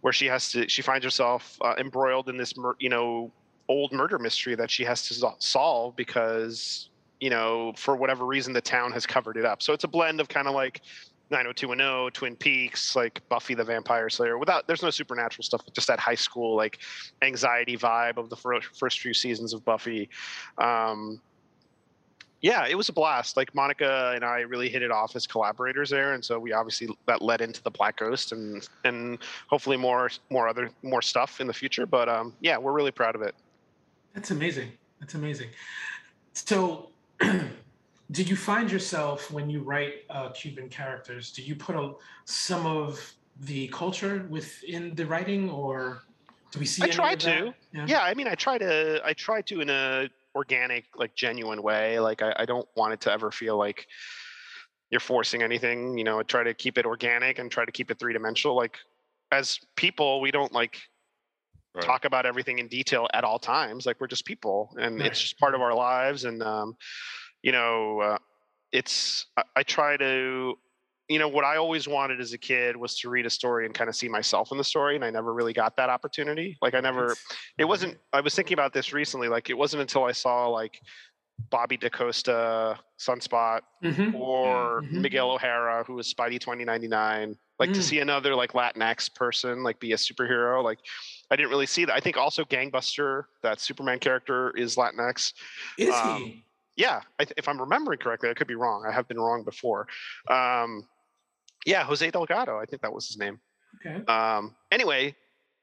[0.00, 3.32] where she has to she finds herself uh, embroiled in this you know
[3.72, 8.60] old murder mystery that she has to solve because you know for whatever reason the
[8.60, 9.62] town has covered it up.
[9.62, 10.82] So it's a blend of kind of like
[11.30, 14.38] 90210, Twin Peaks, like Buffy the Vampire Slayer.
[14.38, 16.78] Without there's no supernatural stuff, just that high school like
[17.22, 20.08] anxiety vibe of the first few seasons of Buffy.
[20.58, 21.20] Um,
[22.42, 23.36] yeah, it was a blast.
[23.36, 26.88] Like Monica and I really hit it off as collaborators there, and so we obviously
[27.06, 31.46] that led into the Black Ghost and and hopefully more more other more stuff in
[31.46, 31.86] the future.
[31.86, 33.34] But um, yeah, we're really proud of it.
[34.14, 34.72] That's amazing.
[35.00, 35.48] That's amazing.
[36.34, 36.90] So,
[37.20, 41.32] do you find yourself when you write uh, Cuban characters?
[41.32, 41.92] Do you put a,
[42.24, 46.02] some of the culture within the writing, or
[46.50, 46.82] do we see?
[46.82, 47.54] I any try to.
[47.72, 48.02] Yeah.
[48.02, 49.00] I mean, I try to.
[49.04, 51.98] I try to in a organic, like genuine way.
[52.00, 53.86] Like I, I don't want it to ever feel like
[54.90, 55.96] you're forcing anything.
[55.98, 58.56] You know, I try to keep it organic and try to keep it three dimensional.
[58.56, 58.78] Like
[59.30, 60.78] as people, we don't like
[61.74, 61.86] Right.
[61.86, 63.86] talk about everything in detail at all times.
[63.86, 65.06] Like we're just people, and Right.
[65.06, 66.24] it's just part of our lives.
[66.24, 66.76] And um,
[67.42, 68.18] you know, uh,
[68.72, 70.54] it's I, I try to.
[71.08, 73.74] you know what I always wanted as a kid was to read a story and
[73.74, 76.56] kind of see myself in the story, and I never really got that opportunity.
[76.62, 77.14] Like I never,
[77.58, 77.98] it wasn't.
[78.12, 79.28] I was thinking about this recently.
[79.28, 80.80] Like it wasn't until I saw like
[81.50, 84.14] Bobby DaCosta, Sunspot, Mhm.
[84.14, 84.92] or Mhm.
[85.00, 87.36] Miguel O'Hara, who was Spidey 2099.
[87.58, 87.82] Like to Mm.
[87.82, 90.62] see another like Latinx person like be a superhero.
[90.64, 90.78] Like
[91.30, 91.94] I didn't really see that.
[91.94, 95.32] I think also Gangbuster, that Superman character, is Latinx.
[95.78, 96.44] Is Um, he?
[96.76, 98.84] Yeah, I th- if I'm remembering correctly, I could be wrong.
[98.86, 99.86] I have been wrong before.
[100.28, 100.88] Um,
[101.66, 102.58] yeah, Jose Delgado.
[102.58, 103.40] I think that was his name.
[103.76, 104.02] Okay.
[104.06, 105.14] Um, anyway,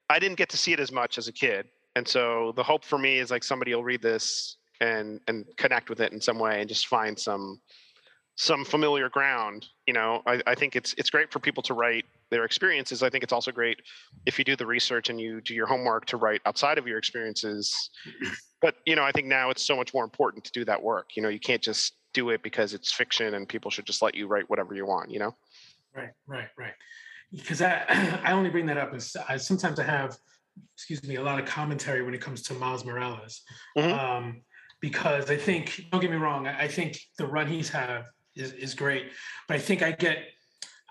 [0.10, 2.84] I didn't get to see it as much as a kid, and so the hope
[2.86, 6.40] for me is like somebody will read this and and connect with it in some
[6.40, 7.60] way and just find some
[8.36, 9.68] some familiar ground.
[9.86, 13.04] You know, I, I think it's it's great for people to write their experiences.
[13.04, 13.82] I think it's also great
[14.26, 16.98] if you do the research and you do your homework to write outside of your
[16.98, 17.90] experiences.
[18.62, 21.16] But you know, I think now it's so much more important to do that work.
[21.16, 24.16] You know, you can't just do it because it's fiction and people should just let
[24.16, 25.12] you write whatever you want.
[25.12, 25.36] You know.
[25.94, 26.74] Right, right, right.
[27.32, 30.18] Because I, I only bring that up as I sometimes I have,
[30.76, 33.42] excuse me, a lot of commentary when it comes to Miles Morales.
[33.78, 33.92] Mhm.
[33.92, 34.42] Um,
[34.82, 38.04] because I think, don't get me wrong, I think the run he's had
[38.36, 39.12] is, is great,
[39.48, 40.20] but I think I get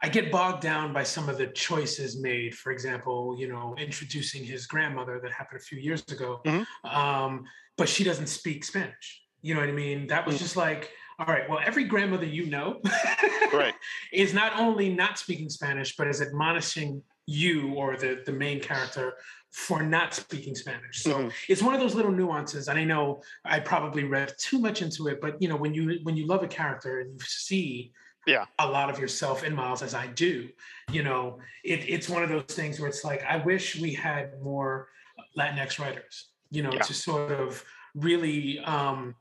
[0.00, 2.54] I get bogged down by some of the choices made.
[2.54, 6.64] For example, you know, introducing his grandmother that happened a few years ago, Mhm.
[6.84, 7.44] um,
[7.76, 9.22] but she doesn't speak Spanish.
[9.42, 10.06] You know what I mean?
[10.06, 10.38] That was Mhm.
[10.38, 12.80] just like, all right, well, every grandmother you know
[13.52, 13.74] Right.
[14.12, 19.14] is not only not speaking Spanish, but is admonishing you or the, the main character
[19.50, 21.02] for not speaking Spanish.
[21.02, 21.32] So Mhm.
[21.48, 22.68] it's one of those little nuances.
[22.68, 26.00] And I know I probably read too much into it, but you know, when you
[26.02, 27.92] when you love a character and you see
[28.26, 28.44] Yeah.
[28.58, 30.50] a lot of yourself in Miles as I do,
[30.90, 34.40] you know, it, it's one of those things where it's like, I wish we had
[34.42, 34.88] more
[35.36, 36.82] Latinx writers, you know, Yeah.
[36.82, 39.14] to sort of really um,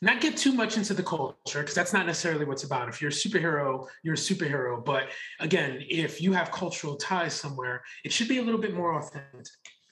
[0.00, 2.88] not get too much into the culture because that's not necessarily what's about.
[2.88, 4.84] If you're a superhero, you're a superhero.
[4.84, 5.08] But
[5.40, 9.46] again, if you have cultural ties somewhere, it should be a little bit more authentic.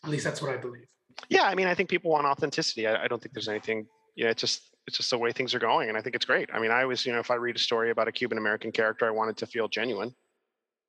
[0.05, 0.86] At least that's what I believe.
[1.28, 2.86] Yeah, I mean, I think people want authenticity.
[2.86, 3.86] I, I don't think there's anything.
[4.14, 6.24] You know, it's just it's just the way things are going, and I think it's
[6.24, 6.50] great.
[6.53, 8.72] I mean, I always, you know, if I read a story about a Cuban American
[8.72, 10.14] character, I want it to feel genuine.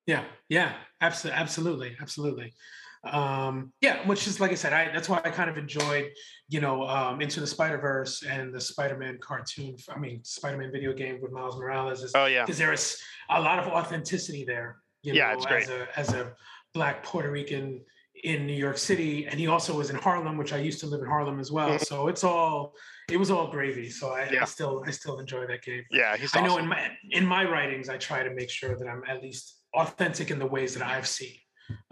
[0.07, 2.53] Yeah, yeah, absolutely, absolutely, absolutely.
[3.05, 6.11] Um, yeah, which is like I said, I that's why I kind of enjoyed,
[6.47, 9.75] you know, um, Into the Spider Verse and the Spider Man cartoon.
[9.93, 12.97] I mean, Spider Man video game with Miles Morales is Oh yeah, because there is
[13.29, 14.77] a lot of authenticity there.
[15.01, 15.63] You Yeah, it's great.
[15.63, 16.33] As a as a
[16.73, 17.81] black Puerto Rican
[18.23, 21.01] in New York City, and he also was in Harlem, which I used to live
[21.01, 21.71] in Harlem as well.
[21.71, 21.85] Mhm.
[21.85, 22.73] So it's all
[23.11, 23.89] it was all gravy.
[23.89, 25.83] So I, I still I still enjoy that game.
[25.91, 28.87] yeah, he's I know in my in my writings, I try to make sure that
[28.87, 31.35] I'm at least authentic in the ways that I've seen,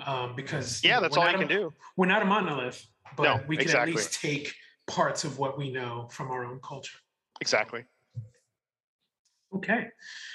[0.05, 1.73] um, because yeah, that's all you can a- do.
[1.97, 3.93] We're not a monolith, but No, we can exactly.
[3.93, 4.53] at least take
[4.87, 6.97] parts of what we know from our own culture.
[7.39, 7.85] Exactly.
[9.53, 9.87] Okay.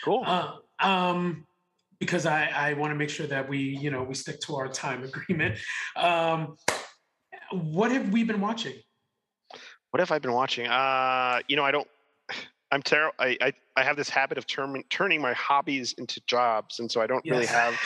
[0.04, 0.24] Cool.
[0.26, 1.46] Uh, um,
[1.98, 4.68] because I, I want to make sure that we, you know, we stick to our
[4.68, 5.58] time agreement.
[5.96, 6.56] Um,
[7.52, 8.74] what have we been watching?
[9.90, 10.66] What have I been watching?
[10.66, 11.88] Uh, you know, I don't.
[12.72, 13.14] I'm terrible.
[13.18, 17.00] I, I I have this habit of turn, turning my hobbies into jobs, and so
[17.00, 17.78] I don't really have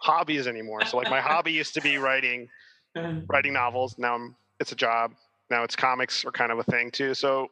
[0.00, 0.84] hobbies anymore.
[0.86, 2.48] So like my hobby used to be writing
[2.96, 3.94] Uh, writing novels.
[3.98, 5.12] Now I'm, it's a job.
[5.48, 7.14] Now it's comics are kind of a thing too.
[7.14, 7.48] So,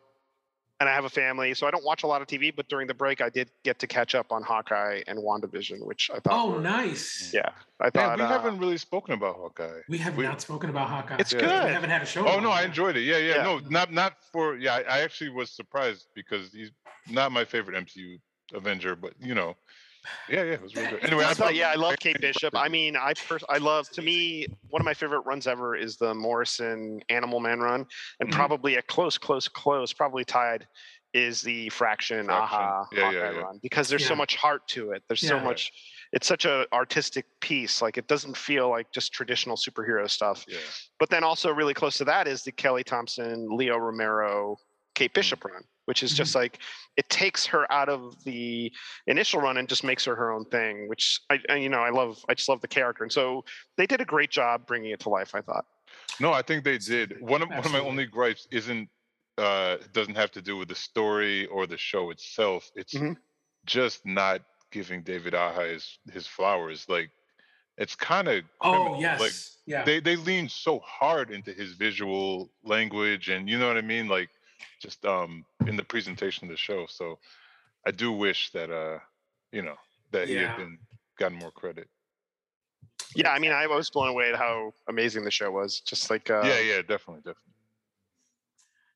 [0.80, 2.52] and I have a family, so I don't watch a lot of TV.
[2.54, 6.10] But during the break, I did get to catch up on Hawkeye and WandaVision, which
[6.12, 6.32] I thought.
[6.32, 7.30] oh, were- nice.
[7.32, 8.18] Yeah, I Yeah, thought.
[8.18, 9.78] we uh, haven't really spoken about Hawkeye.
[9.88, 11.18] We have We- not spoken about Hawkeye.
[11.20, 11.38] It's Yeah.
[11.38, 11.64] good.
[11.66, 12.26] We haven't had a show.
[12.26, 12.64] Oh no, a I while.
[12.64, 13.02] enjoyed it.
[13.02, 13.42] Yeah, yeah, Yeah.
[13.44, 14.56] No, not not for.
[14.56, 16.72] Yeah, I, I actually was surprised because he's
[17.08, 18.18] not my favorite MCU
[18.54, 19.54] Avenger, but you know,
[20.28, 21.04] yeah, yeah, it was really good.
[21.04, 22.54] Anyway, I I thought, yeah, I love Kate Bishop.
[22.56, 25.96] I mean, I pers- I love to me one of my favorite runs ever is
[25.96, 27.86] the Morrison Animal Man run,
[28.20, 28.32] and Mhm.
[28.32, 30.66] probably a close, close, close, probably tied
[31.14, 32.30] is the Fraction, Fraction.
[32.58, 33.42] Aha Yeah, yeah, Hawkeye yeah.
[33.44, 35.02] run because there's so much heart to it.
[35.08, 35.72] There's so much.
[36.12, 37.80] It's such a artistic piece.
[37.82, 40.44] Like it doesn't feel like just traditional superhero stuff.
[40.48, 40.58] Yeah.
[40.98, 44.56] But then also really close to that is the Kelly Thompson, Leo Romero,
[44.98, 46.58] Kate Bishop run, which is just like
[46.96, 48.72] it takes her out of the
[49.06, 50.88] initial run and just makes her her own thing.
[50.88, 52.18] Which I, I you know I love.
[52.28, 53.44] I just love the character, and so
[53.76, 55.36] they did a great job bringing it to life.
[55.36, 55.66] I thought.
[56.18, 57.20] No, I think they did.
[57.20, 58.88] One of one of my only gripes isn't
[59.38, 62.68] uh doesn't have to do with the story or the show itself.
[62.74, 63.16] It's Mhm.
[63.64, 64.42] just not
[64.72, 66.88] giving David Aja his, his flowers.
[66.88, 67.10] Like
[67.76, 69.20] it's kind of Oh yes.
[69.20, 69.32] Like
[69.64, 69.84] yeah.
[69.84, 74.08] they they lean so hard into his visual language and you know what I mean
[74.08, 74.28] like
[74.80, 76.86] just um in the presentation of the show.
[76.88, 77.18] So
[77.86, 78.98] I do wish that uh
[79.52, 79.76] you know
[80.12, 80.48] that he Yeah.
[80.48, 80.78] had been
[81.18, 81.88] gotten more credit.
[83.14, 85.80] Yeah, I mean, I was blown away at how amazing the show was.
[85.80, 87.54] Just like uh, yeah, yeah, definitely, definitely.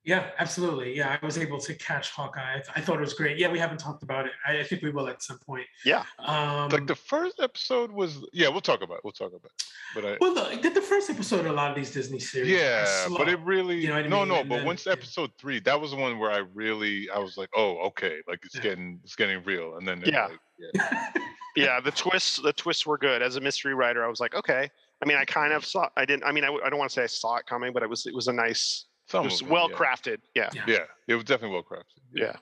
[0.04, 0.96] Yeah, absolutely.
[0.96, 2.54] Yeah, I was able to catch Hawkeye.
[2.54, 3.38] I, th- I thought it was great.
[3.38, 4.32] Yeah, we haven't talked about it.
[4.44, 5.66] I, I think we will at some point.
[5.84, 6.02] Yeah.
[6.18, 9.04] Um, like the first episode was yeah we'll talk about it.
[9.04, 9.62] we'll talk about it.
[9.94, 12.50] but I well, the, the first episode of a lot of these Disney series.
[12.50, 13.16] yeah slow.
[13.18, 14.28] but it really You know what I no mean?
[14.30, 17.18] no And but then- once episode three that was the one where I really I
[17.18, 18.62] was like oh okay like it's Yeah.
[18.62, 20.26] getting it's getting real and then Yeah.
[20.26, 20.38] like,
[20.74, 21.08] yeah.
[21.56, 24.70] yeah the twists the twists were good as a mystery writer i was like okay
[25.02, 26.94] i mean i kind of saw i didn't i mean I, I don't want to
[26.94, 29.42] say i saw it coming but it was it was a nice Some it was
[29.42, 30.64] well crafted yeah Yeah.
[30.66, 32.36] yeah it was definitely well crafted yeah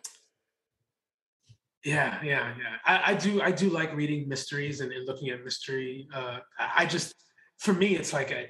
[1.85, 2.77] Yeah, yeah, yeah.
[2.85, 6.07] I, I do, I do like reading mysteries and, and looking at mystery.
[6.15, 7.15] Uh, I I just,
[7.59, 8.47] for me, it's like a,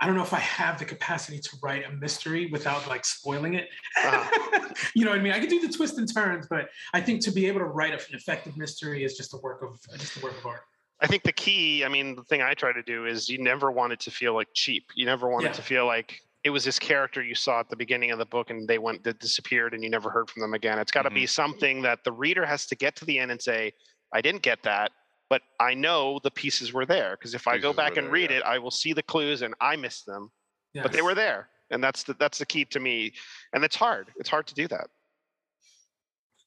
[0.00, 3.54] I don't know if I have the capacity to write a mystery without like spoiling
[3.54, 3.68] it.
[4.02, 4.68] Uh-huh.
[4.94, 5.32] you know what I mean?
[5.34, 7.92] I can do the twists and turns, but I think to be able to write
[7.92, 10.62] an effective mystery is just a work of just a work of art.
[11.00, 13.70] I think the key, I mean, the thing I try to do is you never
[13.70, 14.84] want it to feel like cheap.
[14.96, 15.50] You never want Yeah.
[15.50, 18.26] it to feel like it was this character you saw at the beginning of the
[18.26, 20.78] book and they went that disappeared and you never heard from them again.
[20.78, 21.26] It's got to be mm-hmm.
[21.26, 23.72] something that the reader has to get to the end and say,
[24.14, 24.92] I didn't get that,
[25.28, 28.12] but I know the pieces were there because if I go back were and there,
[28.12, 28.38] read yeah.
[28.38, 30.30] it, I will see the clues and I missed them,
[30.74, 31.48] but they were there.
[31.70, 33.12] And that's the that's the key to me.
[33.52, 34.08] And it's hard.
[34.16, 34.88] It's hard to do that.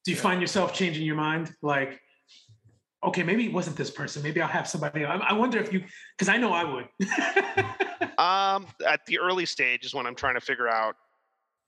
[0.03, 1.53] Do you find yourself changing your mind?
[1.61, 1.99] Like,
[3.03, 4.23] okay, maybe it wasn't this person.
[4.23, 5.05] Maybe I'll have somebody.
[5.05, 5.83] I, I wonder if you,
[6.17, 6.87] because I know I would.
[8.17, 10.95] Um, at the early stage is when I'm trying to figure out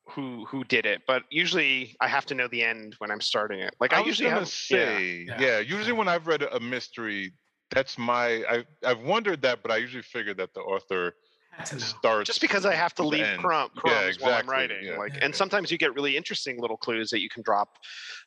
[0.07, 3.59] who who did it, but usually I have to know the end when I'm starting
[3.59, 3.73] it.
[3.79, 5.37] Like I, I, usually gonna have, say, Yeah.
[5.39, 5.59] yeah.
[5.59, 7.33] Usually when I've read a mystery,
[7.71, 8.43] that's my.
[8.49, 11.15] I I've wondered that, but I usually figure that the author
[11.51, 11.81] Had to know.
[11.81, 13.39] starts just because I have to leave end.
[13.39, 14.83] crumb, Yeah, crumbs while I'm writing.
[14.83, 17.69] yeah, like, and sometimes you get really interesting little clues that you can drop.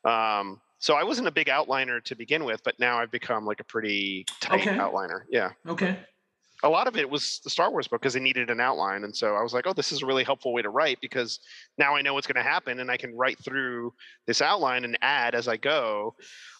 [0.04, 3.59] Um, so I wasn't a big outliner to begin with, but now I've become like
[3.59, 4.76] a pretty tight Okay.
[4.76, 5.22] outliner.
[5.28, 5.51] Yeah.
[5.66, 5.99] Okay.
[6.62, 9.03] a lot of it was the Star Wars book because it needed an outline.
[9.03, 11.41] And so I was like, oh, this is a really helpful way to write because
[11.76, 13.93] now I know what's going to happen and I can write through
[14.28, 16.14] this outline and add as I go.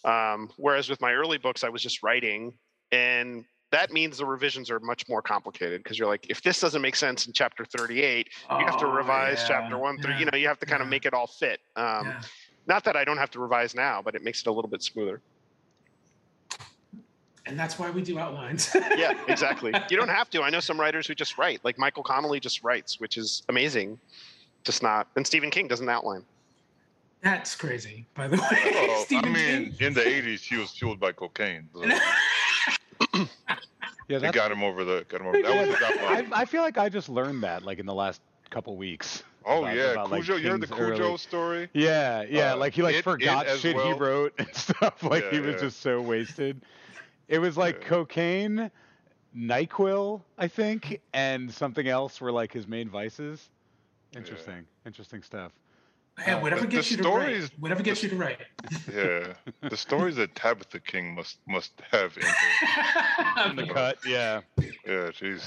[0.05, 2.53] Um, whereas with my early books, I was just writing.
[2.91, 6.83] And that means the revisions are much more complicated because you're like, if this doesn't
[6.83, 10.18] make sense in chapter 38, you have to Oh, revise yeah, chapter one through, yeah,
[10.18, 10.91] you know, you have to kind of yeah.
[10.91, 11.61] make it all fit.
[11.77, 12.20] Um, yeah.
[12.66, 14.82] Not that I don't have to revise now, but it makes it a little bit
[14.82, 15.20] smoother.
[17.46, 18.74] And that's why we do outlines.
[18.96, 19.72] yeah, exactly.
[19.88, 20.42] You don't have to.
[20.42, 24.00] I know some writers who just write, like Michael Connolly just writes, which is amazing.
[24.64, 25.06] Just not.
[25.14, 26.24] And Stephen King doesn't outline.
[27.22, 28.48] That's crazy, by the way.
[28.52, 29.74] Well, I mean, King.
[29.78, 31.68] in the '80s, he was fueled by cocaine.
[31.72, 31.84] So
[34.08, 35.04] Yeah, it that's, got him over the.
[35.08, 35.42] Got him over.
[35.42, 36.42] That was his I.
[36.42, 39.24] I feel like I just learned that like in the last couple weeks.
[39.49, 40.36] Oh about- yeah, about, like, Cujo.
[40.36, 41.68] you heard the Cujo early- story?
[41.72, 45.03] Yeah, yeah, Uh, like he like it- it forgot as shit he wrote and stuff.
[45.05, 45.61] Like Yeah, he was yeah.
[45.61, 46.61] just so wasted.
[47.28, 47.88] It was like Yeah.
[47.88, 48.70] cocaine,
[49.36, 53.51] Nyquil, I think, and something else were like his main vices.
[54.16, 55.53] Interesting, interesting stuff.
[56.18, 57.10] Yeah, whatever the- the gets you to write.
[57.42, 58.38] stories- Whatever gets you to write.
[58.92, 59.34] Yeah,
[59.68, 63.50] the stories that Tabitha King must must have in her.
[63.50, 64.40] In the cut, yeah.
[64.58, 65.42] Yeah, jeez.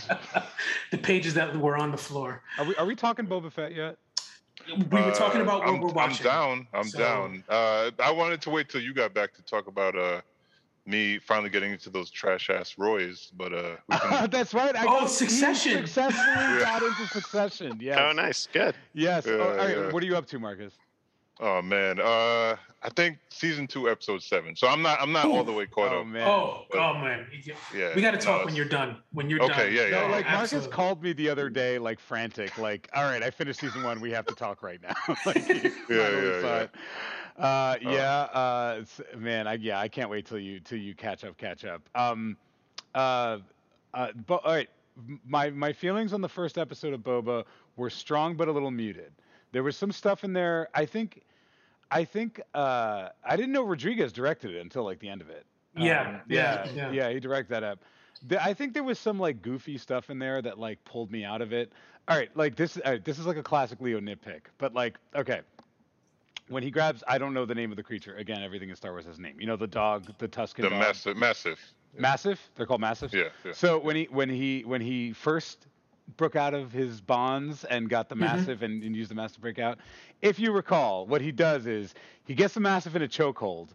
[0.91, 2.43] the pages that were on the floor.
[2.59, 3.97] Are we are we talking Boba Fett yet?
[4.67, 6.27] We were talking Uh, about what I'm, we're watching.
[6.27, 6.67] I'm down.
[6.73, 7.43] I'm So- down.
[7.49, 10.21] Uh, I wanted to wait till you got back to talk about uh,
[10.89, 14.75] me finally getting into those trash ass Roys, but uh, can, That's right.
[14.75, 15.85] I Oh, Succession.
[15.85, 16.25] Successfully
[16.59, 17.77] got into Succession.
[17.81, 17.97] Yes.
[18.01, 18.47] Oh, nice.
[18.51, 18.75] Good.
[18.93, 19.25] Yes.
[19.27, 19.77] Yeah, oh, all right.
[19.77, 19.91] yeah.
[19.91, 20.73] What are you up to, Marcus?
[21.41, 24.57] oh man, uh, I think season two, episode seven.
[24.57, 26.07] So I'm not I'm not all the way caught Oh up.
[26.07, 26.27] man.
[26.27, 27.27] Oh, But- oh man.
[27.73, 28.97] Yeah, We got to no, talk when you're done.
[29.13, 29.73] When you're Okay, done.
[29.73, 30.11] yeah, yeah, No, yeah.
[30.11, 30.71] like Marcus Absolutely.
[30.71, 34.01] called me the other day, like frantic, like, "All right, I finished season one.
[34.01, 36.67] We have to talk right now." like, he finally yeah, yeah.
[37.39, 37.91] Uh, Oh.
[37.91, 38.83] yeah, uh,
[39.17, 41.81] man, I yeah, I can't wait till you till you catch up, catch up.
[41.95, 42.35] Um,
[42.93, 43.37] uh,
[43.93, 44.69] uh, but all right,
[45.25, 47.45] my my feelings on the first episode of Boba
[47.77, 49.11] were strong but a little muted.
[49.51, 50.67] There was some stuff in there.
[50.75, 51.21] I think,
[51.89, 55.45] I think, uh, I didn't know Rodriguez directed it until like the end of it.
[55.77, 56.91] Yeah, Um, yeah, yeah, yeah.
[56.91, 57.79] yeah, He directed that up.
[58.27, 61.23] The, I think there was some like goofy stuff in there that like pulled me
[61.23, 61.71] out of it.
[62.09, 62.77] All right, like this.
[62.83, 65.41] All right, this is like a classic Leo nitpick, but like, okay,
[66.49, 68.15] when he grabs, I don't know the name of the creature.
[68.17, 69.39] Again, everything in Star Wars has a name.
[69.39, 70.81] You know, the dog, the Tusken the dog.
[70.83, 71.57] massiff, massiff.
[71.97, 72.37] Massiff.
[72.55, 73.13] They're called massiff.
[73.13, 73.51] Yeah, yeah.
[73.53, 75.67] So when he when he when he first
[76.17, 78.21] broke out of his bonds and got the Mhm.
[78.29, 79.79] massiff and, and used the massiff to break out,
[80.21, 81.93] if you recall, what he does is
[82.25, 83.69] he gets the massiff in a chokehold,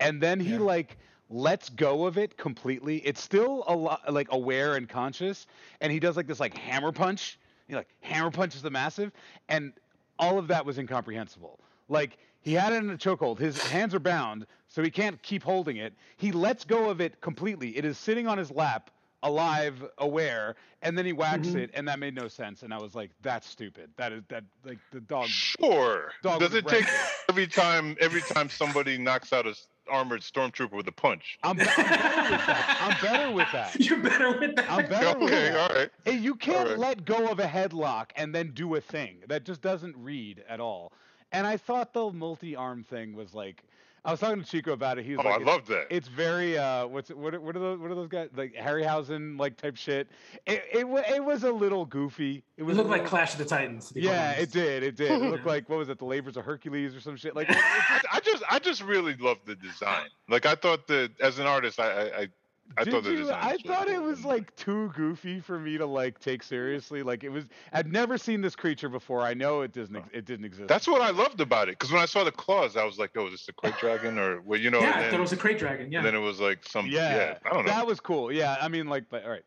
[0.00, 0.58] and then he Yeah.
[0.58, 0.98] like
[1.30, 2.98] lets go of it completely.
[2.98, 5.46] It's still a lot like aware and conscious,
[5.80, 7.38] and he does like this like hammer punch.
[7.68, 9.10] He like hammer punches the massiff,
[9.48, 9.72] and
[10.18, 11.58] all of that was incomprehensible.
[11.88, 13.38] Like he had it in a chokehold.
[13.38, 15.92] His hands are bound, so he can't keep holding it.
[16.16, 17.76] He lets go of it completely.
[17.76, 18.90] It is sitting on his lap,
[19.22, 21.56] alive, aware, and then he whacks Mhm.
[21.56, 22.62] it, and that made no sense.
[22.62, 23.90] And I was like, that's stupid.
[23.96, 25.26] That is that like the dog.
[25.26, 26.12] Sure.
[26.22, 27.10] Dog Does it take right.
[27.28, 31.38] every time every time somebody knocks out a s- armored stormtrooper with a punch?
[31.42, 32.78] I'm, be- I'm better with that.
[32.80, 33.80] I'm better with that.
[33.80, 34.70] You're better with that.
[34.70, 35.70] I'm better with Okay, that.
[35.70, 35.90] all right.
[36.04, 36.78] Hey, you can't right.
[36.78, 39.18] let go of a headlock and then do a thing.
[39.28, 40.92] That just doesn't read at all.
[41.32, 43.62] And I thought the multi-arm thing was like,
[44.08, 45.04] I was talking to Chico about it.
[45.04, 45.86] He was Oh, like, I it's- love that.
[45.90, 49.38] It's very uh, what's what are- what are those what are those guys like Harryhausen
[49.38, 50.08] like type shit.
[50.46, 52.36] It it, it was a little goofy.
[52.56, 53.88] It It was a looked like Clash of the Titans.
[53.88, 54.40] to be Yeah, honest.
[54.56, 54.82] it did.
[54.82, 55.10] It did.
[55.10, 55.98] It looked like what was it?
[55.98, 57.36] The Labors of Hercules or some shit.
[57.36, 60.06] Like, it- I, I just I just really love the design.
[60.26, 62.28] Like I thought that as an artist, I I
[62.76, 63.16] I, I Did thought the you?
[63.18, 63.38] design.
[63.40, 67.02] I was thought it was like too goofy for me to like take seriously.
[67.02, 67.44] Like it was.
[67.72, 69.22] I'd never seen this creature before.
[69.22, 69.96] I know it doesn't.
[69.96, 70.68] ex- It didn't exist.
[70.68, 71.78] That's what I loved about it.
[71.78, 74.18] Because when I saw the claws, I was like, "Oh, is this a krayt dragon
[74.18, 75.90] or well, you know?" yeah, and I thought it was a krayt dragon.
[75.90, 76.02] Yeah.
[76.02, 76.86] then it was like some.
[76.86, 77.72] Yeah, Yeah, I don't know.
[77.72, 78.30] That was cool.
[78.30, 79.44] Yeah, I mean, like, but all right.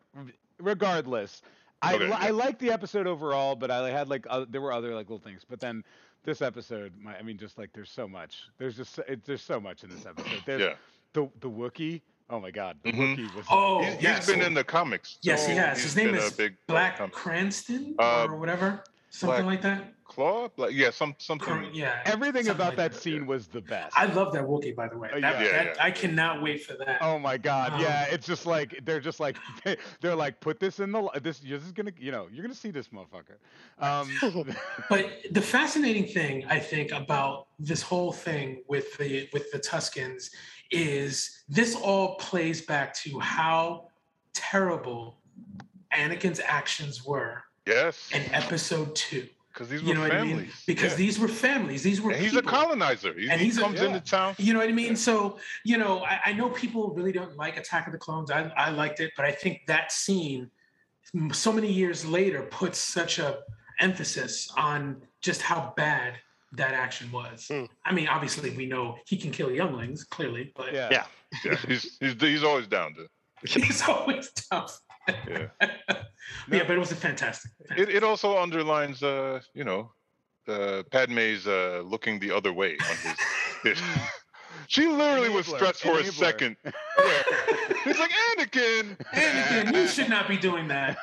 [0.58, 1.42] Regardless,
[1.80, 2.30] I Okay, li- I yeah.
[2.32, 5.42] liked the episode overall, but I had like uh, there were other like little things.
[5.48, 5.82] But then
[6.24, 8.44] this episode, my, I mean, just like there's so much.
[8.58, 10.42] There's just so- it, there's so much in this episode.
[10.46, 10.74] There's Yeah.
[11.14, 12.00] the the Wookiee.
[12.32, 13.16] Oh my God, the Mhm.
[13.18, 13.44] Wookiee was.
[13.50, 15.18] oh, He's, yeah, he's been in the comics.
[15.20, 15.82] Yes, he has.
[15.82, 17.14] His name is big Black comic.
[17.14, 19.92] Krrsantan Uh, or whatever, something Black- like that.
[20.04, 20.48] Claw.
[20.58, 21.46] Like, yeah, some something.
[21.48, 22.00] Cor- Yeah.
[22.04, 23.00] Everything something about like that that.
[23.00, 23.96] scene was the best.
[23.98, 25.08] I love that Wookiee, by the way.
[25.10, 25.42] Uh, That, yeah.
[25.42, 25.84] Yeah, that- yeah.
[25.84, 26.98] I cannot wait for that.
[27.02, 27.74] Oh my God!
[27.74, 29.36] Um, yeah, it's just like they're just like
[30.00, 31.38] they're like put this in the li- this.
[31.40, 33.36] This is gonna you know you're gonna see this motherfucker.
[33.78, 34.10] Um,
[34.90, 40.30] But the fascinating thing I think about this whole thing with the with the Tuskens
[40.72, 43.88] is this all plays back to how
[44.34, 45.18] terrible
[45.94, 48.08] Anakin's actions were Yes.
[48.12, 49.28] in episode two.
[49.52, 50.48] Because these You were know what I mean?
[50.66, 50.96] Because yeah.
[50.96, 51.82] these were families.
[51.82, 53.12] These were And he's a colonizer.
[53.12, 53.88] He, And he he's a- comes yeah.
[53.88, 54.34] into town.
[54.38, 54.96] You know what I mean?
[54.96, 58.30] So, you know, I, I know people really don't like Attack of the Clones.
[58.30, 60.50] I, I liked it, but I think that scene,
[61.32, 63.40] so many years later, puts such a
[63.78, 66.14] emphasis on just how bad
[66.52, 67.46] that action was.
[67.48, 67.64] Hmm.
[67.84, 70.88] I mean, obviously, we know he can kill younglings, clearly, but yeah.
[70.90, 71.04] Yeah.
[71.46, 73.08] Yeah, he's, he's he's always down to.
[73.62, 74.78] he's always tough.
[75.08, 75.48] Yeah.
[75.60, 76.04] yeah,
[76.46, 77.52] but it was a fantastic.
[77.74, 79.92] It it also underlines, uh, you know,
[80.46, 82.96] uh, Padme's uh, looking the other way on
[83.64, 83.78] his.
[83.78, 83.82] his
[84.68, 86.56] she literally was Enabler, stressed for a second.
[86.64, 86.72] Yeah.
[87.84, 88.96] He's like Anakin.
[89.14, 90.98] Anakin, you should not be doing that.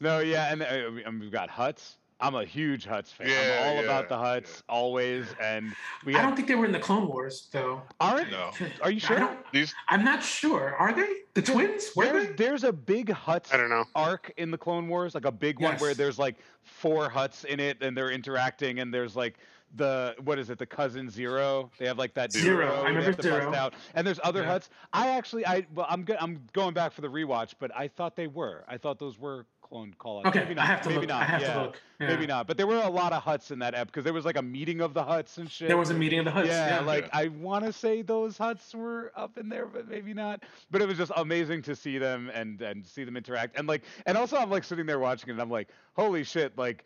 [0.00, 1.96] no, yeah, and, uh, and we've got Hutts.
[2.24, 3.28] I'm a huge Hutts fan.
[3.28, 5.74] Yeah, I'm all yeah, about the Hutts always, and
[6.06, 7.82] we I have, don't think they were in the Clone Wars, though.
[8.00, 8.30] aren't.
[8.30, 8.50] No.
[8.82, 9.18] Are you I sure?
[9.18, 10.74] don't- These I'm not sure.
[10.76, 11.90] Are they the twins?
[11.94, 12.32] Were There's, they?
[12.32, 13.84] there's a big Hutts I don't know.
[13.94, 17.60] arc in the Clone Wars, like a big one where there's like four Hutts in
[17.60, 19.34] it, and they're interacting, and there's like
[19.76, 21.68] the what is it, the cousin Ziro?
[21.78, 22.70] They have like that Ziro.
[22.70, 23.54] I they remember have to bust Ziro.
[23.54, 24.56] out, and there's other Yeah.
[24.58, 24.68] Hutts.
[24.94, 28.16] I actually, I well, I'm go- I'm going back for the rewatch, but I thought
[28.16, 28.64] they were.
[28.68, 30.28] I thought those were clone call outs.
[30.28, 30.66] Okay, maybe I not.
[30.66, 31.08] have to maybe look.
[31.08, 31.22] Not.
[31.22, 31.54] I have yeah.
[31.54, 31.80] to look.
[32.00, 32.08] Yeah.
[32.08, 34.24] Maybe not, but there were a lot of Hutts in that ep because there was
[34.24, 35.68] like a meeting of the Hutts and shit.
[35.68, 36.46] There was a meeting of the Hutts.
[36.46, 40.12] Yeah, Yeah, like I want to say those Hutts were up in there, but maybe
[40.12, 40.42] not.
[40.70, 43.82] But it was just amazing to see them and and see them interact and like
[44.06, 46.84] and also I'm like sitting there watching it and I'm like, holy shit, like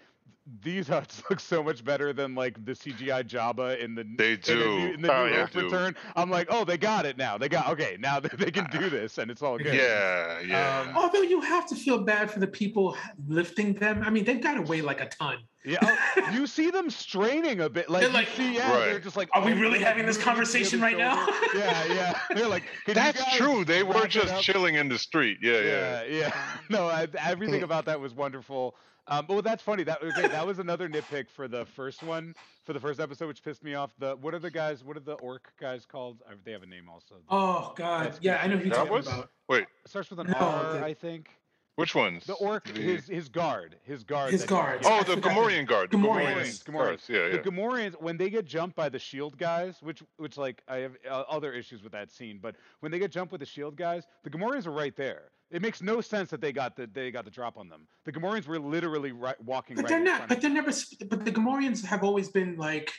[0.62, 4.40] these Hutts look so much better than like the CGI Jabba in the They in
[4.40, 5.40] the, new- in the Oh, new yeah.
[5.42, 5.64] Hope do.
[5.64, 5.96] return.
[6.16, 7.38] I'm like, oh, they got it now.
[7.38, 9.74] They got okay now they, they can do this and it's all good.
[9.74, 10.80] yeah, yeah.
[10.80, 12.96] Um, Although you have to feel bad for the people
[13.26, 14.03] lifting them.
[14.05, 15.38] I mean, they've got to weigh like a ton.
[15.64, 17.90] Yeah, oh, you see them straining a bit.
[17.90, 20.16] Like, They're you like, see, yeah, they're just like, Are we oh, really having this
[20.16, 21.26] conversation right now?
[21.55, 22.20] yeah, yeah.
[22.34, 23.64] They're like, That's true.
[23.64, 25.38] They were just chilling in the street.
[25.42, 26.03] Yeah, yeah.
[26.05, 26.42] Yeah, yeah.
[26.70, 28.76] No, I, everything about that was wonderful.
[29.09, 29.83] Um, but that's funny.
[29.85, 32.35] That okay, that was another nitpick for the first one,
[32.65, 33.93] for the first episode, which pissed me off.
[33.99, 34.85] The what are the guys?
[34.85, 36.23] What are the orc guys called?
[36.45, 37.17] They have a name also.
[37.31, 39.31] Oh God, That's- yeah, I know who you're talking was about.
[39.49, 39.63] wait.
[39.85, 41.31] It starts with an No, R, the- I think.
[41.77, 42.27] Which ones?
[42.27, 44.33] The orc, The- his his guard, his guard.
[44.33, 44.81] His guard.
[44.85, 45.91] Oh, the forgot the- Gamorrean guard.
[45.93, 46.65] the Gamorreans.
[46.65, 46.73] Gamorreans.
[46.73, 47.33] guards, Yeah, yeah.
[47.35, 50.97] The Gamorreans, when they get jumped by the shield guys, which which like I have
[51.09, 54.09] uh, other issues with that scene, but when they get jumped with the shield guys,
[54.25, 55.31] the Gamorreans are right there.
[55.51, 57.86] It makes no sense that they got the they got the drop on them.
[58.05, 60.16] The Gamorreans were literally right, walking But right they're in not.
[60.18, 60.70] front But of they're never.
[61.09, 62.92] But the Gamorreans have always been like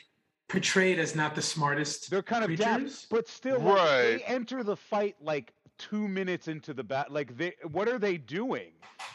[0.48, 2.10] portrayed as not the smartest.
[2.10, 3.06] They're kind of daft, creatures.
[3.08, 4.22] but still, like, they Right.
[4.26, 7.12] enter the fight like two minutes into the bat.
[7.12, 8.72] Like they, what are they doing?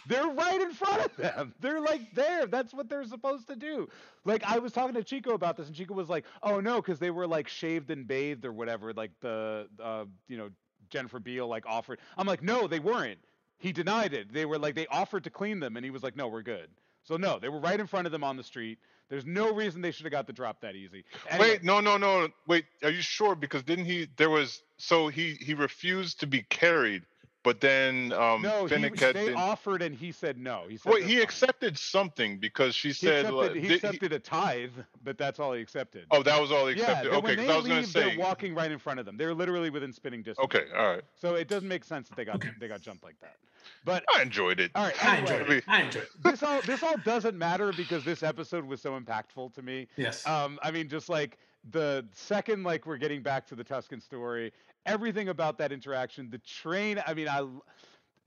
[0.07, 1.53] They're right in front of them.
[1.59, 2.45] They're like there.
[2.47, 3.87] That's what they're supposed to do.
[4.23, 6.99] Like I was talking to Chico about this, and Chico was like, "Oh no," because
[6.99, 8.93] they were like shaved and bathed or whatever.
[8.93, 10.49] Like the, uh, you know,
[10.89, 11.99] Jennifer Beals like offered.
[12.17, 13.19] I'm like, no, they weren't.
[13.57, 14.33] He denied it.
[14.33, 16.69] They were like they offered to clean them, and he was like, no, we're good.
[17.03, 18.79] So no, they were right in front of them on the street.
[19.09, 21.05] There's no reason they should have got the drop that easy.
[21.39, 22.27] Wait, no, no, no.
[22.47, 23.35] Wait, are you sure?
[23.35, 24.07] Because didn't he?
[24.17, 27.03] There was so he he refused to be carried
[27.45, 30.63] but then um, no, he, Fennec had they been- offered and he said no.
[30.67, 33.61] He said Well, "That's he fine." accepted something because she He said accepted, like, he
[33.61, 34.71] did he- accepted a tithe,
[35.03, 36.05] but that's all he accepted.
[36.11, 37.11] Oh, that was all he accepted.
[37.11, 38.09] then okay, when because they I was going leave, to say.
[38.09, 39.15] they're walking right in front of them.
[39.15, 40.43] They're literally within spinning distance.
[40.43, 41.03] Okay, all right.
[41.15, 43.35] So it doesn't make sense that they got they got jumped like that.
[43.83, 44.71] But I enjoyed it.
[44.75, 45.63] all right, I enjoyed it.
[45.67, 46.09] I enjoyed it.
[46.23, 49.87] this all this all doesn't matter because this episode was so impactful to me.
[49.95, 50.25] Yes.
[50.27, 51.37] Um, I mean, just like
[51.71, 54.51] the second, like we're getting back to the Tusken story,
[54.85, 57.01] everything about that interaction, the train.
[57.05, 57.45] I mean, I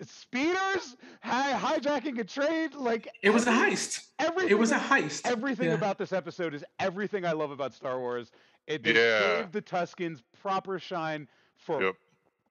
[0.00, 4.09] speeders hi- hijacking a train, like It was a heist.
[4.18, 4.50] Everything.
[4.50, 5.26] It was a heist.
[5.26, 5.74] Everything Yeah.
[5.74, 8.30] about this episode is everything I love about Star Wars.
[8.66, 9.40] It Yeah.
[9.40, 11.96] gave the Tuskens proper shine for Yep.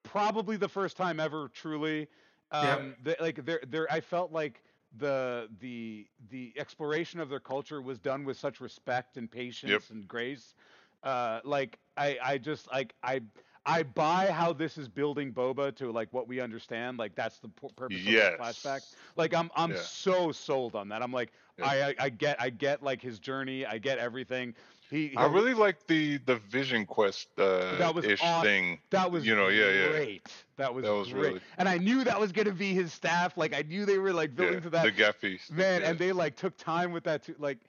[0.03, 2.07] probably the first time ever, truly.
[2.51, 2.79] Yep.
[2.79, 4.63] Um, the- like there, there, I felt like
[4.97, 10.07] the the the exploration of their culture was done with such respect and patience and
[10.07, 10.55] grace.
[11.03, 13.21] Uh, like I, I just like I.
[13.67, 16.97] I buy how this is building Boba to like what we understand.
[16.97, 18.33] Like that's the purpose Yes.
[18.39, 18.81] of this flashback.
[19.17, 19.77] Like I'm I'm Yeah.
[19.81, 21.03] so sold on that.
[21.03, 21.65] I'm like Yeah.
[21.67, 23.65] I, I I get I get like his journey.
[23.65, 24.55] I get everything.
[24.89, 28.43] He, I he'll- really like the the Vision Quest uh, That was ish awesome.
[28.47, 28.79] thing.
[28.89, 29.87] That was you know, yeah, yeah.
[29.89, 30.33] great.
[30.55, 31.21] That was That was great.
[31.33, 33.37] really- And I knew that was gonna be his staff.
[33.37, 34.83] Like I knew they were like building Yeah, to that.
[34.83, 35.51] the Gaffies.
[35.51, 35.89] Man, yeah.
[35.89, 37.35] and they like took time with that too.
[37.37, 37.67] Like, Great.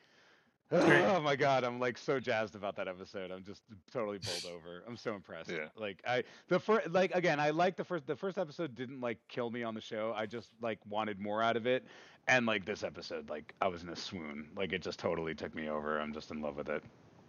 [0.71, 3.31] Oh my god, I'm like so jazzed about that episode.
[3.31, 3.63] I'm just
[3.93, 4.83] totally bowled over.
[4.87, 5.51] I'm so impressed.
[5.51, 5.69] Yeah.
[5.77, 9.19] Like I the first like again, I like the first the first episode didn't like
[9.29, 10.13] kill me on the show.
[10.17, 11.85] I just like wanted more out of it.
[12.27, 14.49] And like this episode, like I was in a swoon.
[14.57, 15.99] Like it just totally took me over.
[15.99, 16.83] I'm just in love with it.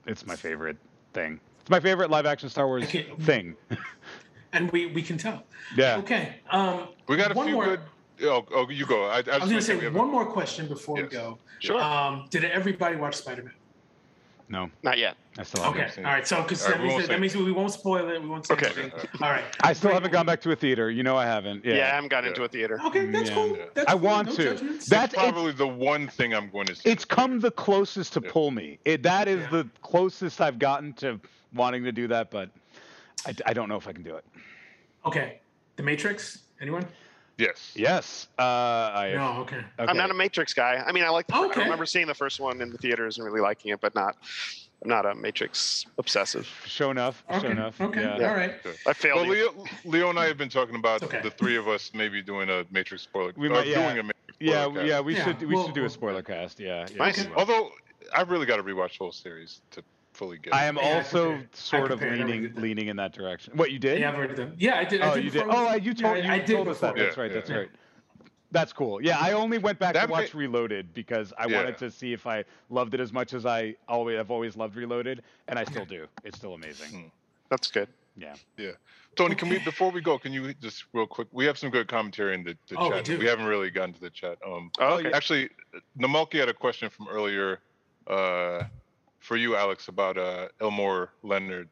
[0.05, 0.77] It's my favorite
[1.13, 1.39] thing.
[1.61, 3.07] It's my favorite live action Star Wars Okay.
[3.21, 3.55] thing.
[4.51, 5.43] And we we can tell.
[5.77, 5.97] yeah.
[5.97, 6.37] Okay.
[6.49, 7.65] Um, we got a one few more.
[7.65, 7.79] good.
[8.23, 9.05] Oh, oh, you go.
[9.05, 11.37] I, I, I was gonna we say have- one more question before we go.
[11.59, 11.81] Sure.
[11.81, 13.53] Um, did everybody watch Spider Man?
[14.51, 15.15] No, Not yet.
[15.37, 15.63] I still.
[15.65, 15.87] Okay.
[15.91, 16.27] seen All right.
[16.27, 18.19] So because All right, that, we means that, that means we won't spoil it.
[18.19, 18.65] We won't say Okay.
[18.65, 18.91] anything.
[19.21, 19.43] All right.
[19.61, 20.89] I still haven't gone back to a theater.
[20.89, 21.63] You know I haven't.
[21.63, 22.29] Yeah, I haven't gotten Yeah.
[22.31, 22.79] into a theater.
[22.87, 23.35] Okay, that's Yeah.
[23.35, 23.55] cool.
[23.57, 23.65] Yeah.
[23.75, 24.01] That's I cool.
[24.01, 24.43] want no to.
[24.55, 24.87] judgments.
[24.87, 26.89] That's it's, probably the one thing I'm going to see.
[26.89, 28.31] it's come the closest to Yeah.
[28.31, 28.79] pull me.
[28.85, 29.49] It, that is Yeah.
[29.51, 31.19] the closest I've gotten to
[31.53, 32.49] wanting to do that, but
[33.27, 34.25] I, I don't know if I can do it.
[35.05, 35.39] okay.
[35.75, 36.39] The Matrix.
[36.59, 36.87] Anyone?
[37.39, 37.71] Yes.
[37.75, 38.27] Yes.
[38.37, 39.13] Uh, I.
[39.15, 39.41] No.
[39.41, 39.55] Okay.
[39.57, 39.65] okay.
[39.79, 40.83] I'm not a Matrix guy.
[40.85, 41.27] I mean, I like.
[41.27, 41.61] The, Okay.
[41.61, 44.17] I remember seeing the first one in the theaters and really liking it, but not.
[44.81, 46.47] I'm not a Matrix obsessive.
[46.65, 47.23] Show enough.
[47.29, 47.41] Okay.
[47.41, 47.81] Show enough.
[47.81, 48.01] Okay.
[48.01, 48.29] Yeah.
[48.29, 48.53] All right.
[48.87, 49.27] I failed.
[49.27, 49.51] Well, you.
[49.51, 51.21] Leo, Leo and I have been talking about okay.
[51.21, 53.33] the three of us maybe doing a Matrix spoiler.
[53.35, 53.85] We uh, might- yeah.
[53.87, 54.63] doing a Matrix Yeah.
[54.65, 54.91] spoiler Yeah.
[54.93, 55.05] cast.
[55.05, 55.39] We Yeah, should.
[55.41, 56.59] We we'll- should do a we'll- spoiler cast.
[56.61, 56.87] Yeah.
[56.89, 57.25] yeah Nice.
[57.25, 57.33] we.
[57.35, 57.71] Although
[58.13, 59.83] I've really got to rewatch the whole series to
[60.19, 60.53] fully get.
[60.53, 61.35] I am Yeah, also.
[61.35, 62.01] I sort of.
[62.01, 63.53] I already leaning leaning in that direction.
[63.55, 63.99] What you did?
[63.99, 64.53] Yeah, I've already done.
[64.57, 65.01] Yeah, I did.
[65.01, 65.43] I Oh, did you did.
[65.49, 66.93] Oh, I- you told yeah, you I did told us that.
[66.93, 67.05] before.
[67.05, 67.33] That's Yeah, right.
[67.33, 67.69] That's right.
[68.51, 69.01] That's cool.
[69.01, 71.57] Yeah, I only went back That to watch ma- Reloaded because I Yeah.
[71.57, 74.75] wanted to see if I loved it as much as I always have always loved
[74.75, 76.07] Reloaded, and I still do.
[76.23, 77.11] It's still amazing.
[77.49, 77.87] That's good.
[78.17, 78.33] Yeah.
[78.57, 78.71] Yeah.
[79.15, 80.17] Tony, can we before we go?
[80.17, 81.27] Can you just real quick?
[81.31, 83.05] We have some good commentary in the, the Oh, we chat.
[83.05, 83.19] do.
[83.21, 84.37] haven't really gotten to the chat.
[84.45, 85.11] Um, Oh, okay.
[85.11, 85.49] actually,
[85.97, 87.59] Namalki had a question from earlier
[88.07, 88.63] uh,
[89.19, 91.69] for you, Alex, about uh, Elmore Leonard.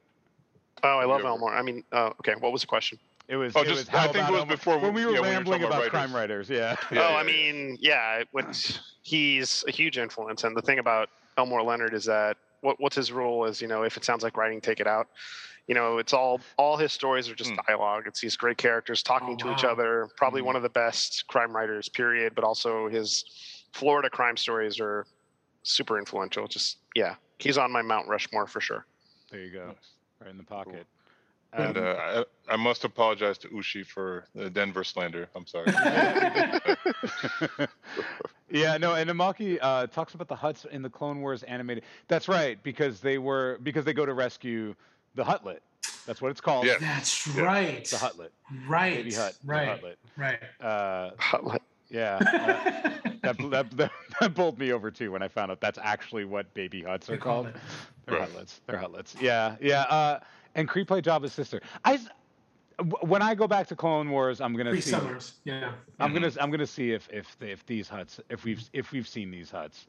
[0.84, 1.30] Oh, I love Yeah.
[1.30, 1.56] Elmore.
[1.56, 2.34] I mean, uh, okay.
[2.40, 3.00] What was the question?
[3.28, 3.54] It was.
[3.56, 5.30] Oh, it just- was I think it was Elmer- before when we were yeah, when
[5.30, 6.50] you were rambling about, about crime writers.
[6.50, 6.76] Yeah.
[6.92, 7.24] Yeah, oh, yeah, I yeah.
[7.24, 8.24] mean, yeah.
[8.32, 12.96] What he's a huge influence, and the thing about Elmore Leonard is that what what's
[12.96, 15.08] his rule is, you know, if it sounds like writing, take it out.
[15.68, 17.58] You know, it's all all his stories are just Hmm.
[17.68, 18.04] dialogue.
[18.08, 20.08] It's these great characters talking Oh, to each other.
[20.16, 20.46] Probably Mhm.
[20.46, 22.34] one of the best crime writers, period.
[22.36, 23.26] But also his
[23.74, 25.06] Florida crime stories are
[25.64, 26.48] super influential.
[26.48, 28.86] Just yeah, he's on my Mount Rushmore for sure.
[29.32, 29.76] There you go.
[30.22, 30.86] Right in the pocket.
[31.54, 35.30] And Um, uh, I, I must apologize to Ushi for the Denver slander.
[35.36, 35.72] I'm sorry.
[38.50, 41.84] yeah, no, and Amaki uh, talks about the Hutts in the Clone Wars animated.
[42.08, 44.76] That's right, because they were because they go to rescue
[45.16, 45.60] the Hutlet.
[46.06, 46.66] That's what it's called.
[46.66, 46.76] Yeah.
[46.80, 47.44] That's Yeah.
[47.44, 47.86] right.
[47.86, 48.30] The Hutlet.
[48.68, 48.96] Right.
[48.96, 49.36] Baby Hutt.
[49.44, 49.82] the Right.
[49.82, 49.96] Hutlet.
[50.18, 50.40] Right.
[50.62, 51.12] Uh,
[51.90, 52.18] yeah.
[52.22, 56.26] uh, that, that, that, that bowled me over too when I found out that's actually
[56.26, 57.48] what baby Hutts are They call called.
[57.48, 57.56] it.
[58.06, 58.30] They're Right.
[58.30, 58.60] hutlets.
[58.66, 59.20] They're hutlets.
[59.22, 59.82] Yeah, yeah.
[59.82, 60.20] Uh,
[60.56, 61.62] and Cree played Jabba's sister.
[61.84, 62.08] I s-
[62.78, 64.92] w- when I go back to Clone Wars, I'm gonna Three see.
[64.92, 65.34] summers.
[65.44, 65.72] Yeah.
[66.00, 69.30] I'm gonna I'm gonna see if if if these Hutts if we've if we've seen
[69.30, 69.88] these Hutts.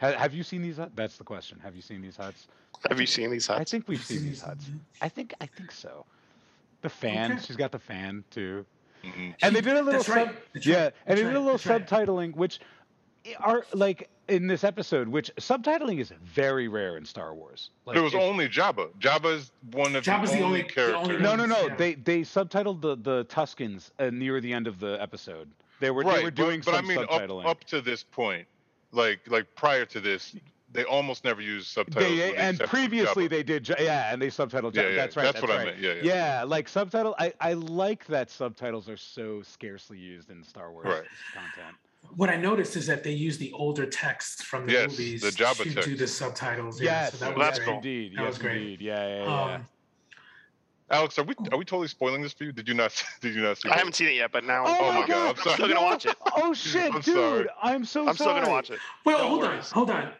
[0.00, 0.90] Ha, have you seen these Hutts?
[0.94, 1.58] That's the question.
[1.62, 2.46] Have you seen these Hutts?
[2.90, 3.60] Have you seen these Hutts?
[3.60, 4.64] I think we've seen these Hutts.
[5.00, 6.04] I think I think so.
[6.82, 7.32] The fan.
[7.32, 7.40] Okay.
[7.46, 8.66] She's got the fan too.
[9.04, 9.34] Mhm.
[9.42, 10.34] And they did a little That's right.
[10.52, 10.92] That's yeah, right.
[11.06, 11.86] and they did a little That's right.
[11.86, 12.60] subtitling, which
[13.40, 17.70] are like in this episode, which subtitling is very rare in Star Wars.
[17.86, 18.90] Like, it was it- only Jabba.
[18.98, 21.08] Jabba's one of Jabba's the, the only only- the characters.
[21.08, 21.66] only no, no, no.
[21.68, 21.76] Yeah.
[21.76, 25.50] They they subtitled the the Tuskens uh, near the end of the episode.
[25.80, 27.46] They were right, they were doing but, but I some mean, up, subtitling.
[27.46, 28.46] up to this point,
[28.92, 30.36] like like prior to this,
[30.74, 32.04] they almost never use subtitles.
[32.04, 34.74] They, when and previously they did, yeah, and they subtitled.
[34.74, 35.22] Yeah, yeah, That's right.
[35.24, 35.66] that's what I right.
[35.66, 36.02] meant, yeah, yeah.
[36.02, 37.14] yeah like subtitle.
[37.18, 41.04] I I like that subtitles are so scarcely used in Star Wars Right.
[41.32, 41.76] content.
[42.16, 45.30] What I noticed is that they use the older texts from the Yes, movies the
[45.30, 46.80] Jabba to do the subtitles.
[46.80, 47.66] Yeah, Yes, so that Well, was that's great.
[47.66, 47.74] cool.
[47.76, 48.12] Indeed.
[48.16, 48.56] That yes, was great.
[48.56, 48.80] indeed.
[48.82, 49.54] Yeah, yeah, yeah.
[49.54, 49.66] Um,
[50.90, 51.46] Alex, are we oh.
[51.52, 52.52] are we totally spoiling this for you?
[52.52, 53.68] Did you not did you not see?
[53.68, 53.78] I that?
[53.78, 55.28] haven't seen it yet, but now Oh Oh my my God, god!
[55.30, 55.54] I'm sorry.
[55.54, 56.14] still gonna watch it.
[56.36, 57.14] Oh shit, I'm dude!
[57.14, 57.46] sorry.
[57.62, 58.08] I'm so sorry.
[58.10, 58.78] I'm still gonna watch it.
[59.06, 59.72] well, No hold worries.
[59.72, 60.10] on, hold on.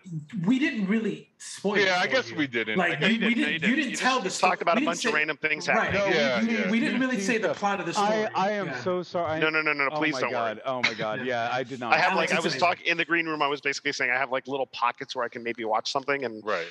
[0.47, 1.75] We didn't really spoil.
[1.75, 2.37] it Yeah, I guess you.
[2.37, 2.79] we didn't.
[2.79, 3.53] Like I you, guess- we you didn't.
[3.53, 3.77] You didn't.
[3.77, 4.51] didn't You tell just the story.
[4.53, 5.93] talked about a we didn't bunch of say- random things right.
[5.93, 6.01] happening.
[6.01, 6.71] No, we- Yeah, we, didn't, yeah.
[6.71, 8.09] we didn't really say the plot of the story.
[8.09, 8.81] I, I am Yeah.
[8.81, 9.41] so sorry.
[9.41, 9.91] No, no, no, no, no.
[9.93, 10.57] Oh Please my don't god.
[10.57, 10.63] worry.
[10.65, 11.19] Oh my god.
[11.21, 11.25] Yeah.
[11.51, 11.93] Yeah, I did not.
[11.93, 13.43] I have like I was talking in the green room.
[13.43, 16.25] I was basically saying I have like little pockets where I can maybe watch something,
[16.25, 16.67] and Right.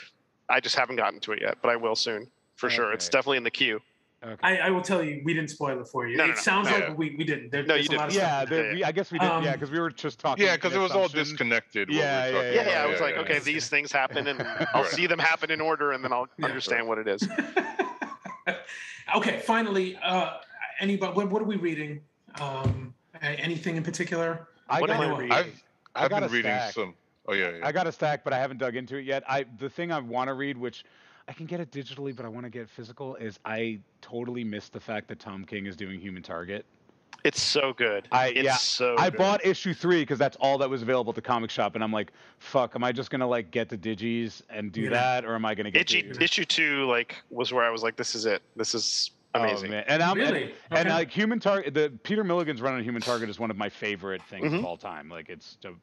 [0.49, 1.57] I just haven't gotten to it yet.
[1.61, 2.91] But I will soon, for sure.
[2.93, 3.79] It's definitely in the queue.
[4.23, 4.35] Okay.
[4.41, 6.15] I, I will tell you, we didn't spoil it for you.
[6.15, 6.39] No, it no, no.
[6.39, 6.77] sounds No.
[6.77, 7.51] like we, we didn't.
[7.51, 8.23] There, No, you a lot of didn't.
[8.23, 8.49] yeah, stuff.
[8.49, 8.73] the, yeah.
[8.73, 9.25] we, I guess we did.
[9.25, 10.45] yeah, Um, because we were just talking.
[10.45, 11.89] Yeah, because it was all disconnected.
[11.89, 12.83] what we Yeah, yeah, Yeah, yeah.
[12.83, 13.21] I was like, yeah.
[13.21, 14.41] okay, these things happen, and
[14.73, 16.45] I'll see them happen in order, and then I'll Yeah.
[16.45, 17.27] understand what it is.
[19.15, 20.37] okay, finally, uh,
[20.79, 21.13] anybody?
[21.13, 22.01] What, what are we reading?
[22.39, 24.47] Um, anything in particular?
[24.69, 25.31] I what got, am I reading?
[25.33, 25.63] I've,
[25.95, 26.73] I I've got been a reading stack.
[26.73, 26.93] some.
[27.27, 27.67] Oh yeah, yeah.
[27.67, 29.23] I got a stack, but I haven't dug into it yet.
[29.27, 30.83] I the thing I want to read, which
[31.27, 34.73] I can get it digitally, but I want to get physical, is I totally missed
[34.73, 36.65] the fact that Tom King is doing Human Target.
[37.23, 38.07] It's so good.
[38.11, 38.95] I- it's yeah, so.
[38.97, 39.19] I good.
[39.19, 41.93] bought issue three because that's all that was available at the comic shop, and I'm
[41.93, 44.89] like, fuck, am I just gonna like get the digis and do Yeah.
[44.89, 46.85] that, or am I gonna get issue, the, issue two.
[46.85, 48.41] Like was where I was like, this is it.
[48.57, 49.71] This is Oh, amazing.
[49.71, 49.83] man.
[49.87, 50.53] And I'm and- Really?
[50.69, 50.89] and, Okay.
[50.93, 54.21] like Human Target, the Peter Milligan's run on Human Target is one of my favorite
[54.23, 54.63] things of Mhm.
[54.65, 55.07] all time.
[55.09, 55.73] Like it's a,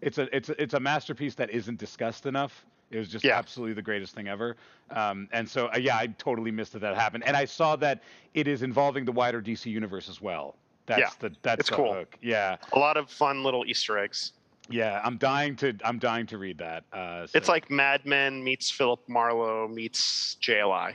[0.00, 2.64] it's a it's a, it's a masterpiece that isn't discussed enough.
[2.94, 3.36] It was just Yeah.
[3.36, 4.56] absolutely the greatest thing ever.
[4.90, 7.24] Um, and so uh, yeah, I totally missed that that happened.
[7.26, 8.02] And I saw that
[8.34, 10.54] it is involving the wider DC universe as well.
[10.86, 11.94] That's Yeah, the that's it's the cool.
[11.94, 12.16] hook.
[12.22, 14.32] Yeah, A lot of fun little Easter eggs.
[14.70, 15.00] yeah.
[15.04, 16.84] I'm dying to I'm dying to read that.
[16.92, 20.94] Uh, It's like Mad Men meets Philip Marlowe meets JLI.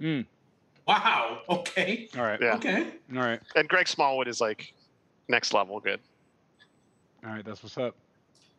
[0.00, 0.26] Mm,
[0.88, 1.42] Wow.
[1.48, 2.08] Okay.
[2.16, 2.54] all right, Yeah.
[2.56, 2.90] Okay.
[3.14, 4.72] all right, And Greg Smallwood is like
[5.28, 6.00] next level good.
[7.24, 7.44] all right.
[7.44, 7.94] That's what's up.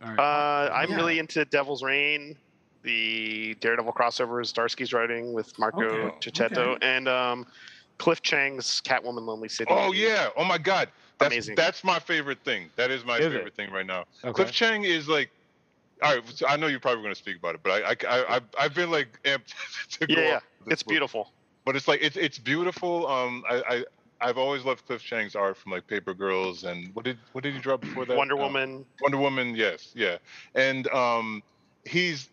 [0.03, 0.19] All right.
[0.19, 0.95] Uh, I'm Yeah.
[0.95, 2.38] really into Devil's Reign,
[2.84, 6.88] the Daredevil crossovers Zdarsky's writing with Marco Okay, Checchetto, okay.
[6.88, 7.45] and um,
[7.98, 9.70] Cliff Chiang's Catwoman Lonely City.
[9.74, 10.30] Oh yeah.
[10.38, 10.90] Oh my God.
[11.20, 11.56] That's Amazing.
[11.56, 12.70] that's my favorite thing.
[12.78, 13.32] That is my Is it?
[13.32, 14.06] favorite thing right now.
[14.24, 14.34] okay.
[14.34, 15.30] Cliff Chiang is like.
[16.03, 17.95] All right, so I know you're probably going to speak about it, but I, I,
[18.24, 19.53] I, I've, I've been like amped
[19.99, 20.16] to go.
[20.20, 20.40] Yeah, yeah.
[20.66, 20.90] It's book.
[20.90, 21.32] beautiful.
[21.64, 23.06] but it's like it's it's beautiful.
[23.06, 23.84] Um, I, I
[24.20, 27.53] I've always loved Cliff Chiang's art from like Paper Girls and what did what did
[27.53, 28.18] he draw before that?
[28.18, 28.86] Wonder Um, Woman.
[29.03, 30.18] Wonder Woman, yes, yeah,
[30.56, 31.44] and um,
[31.86, 32.30] he's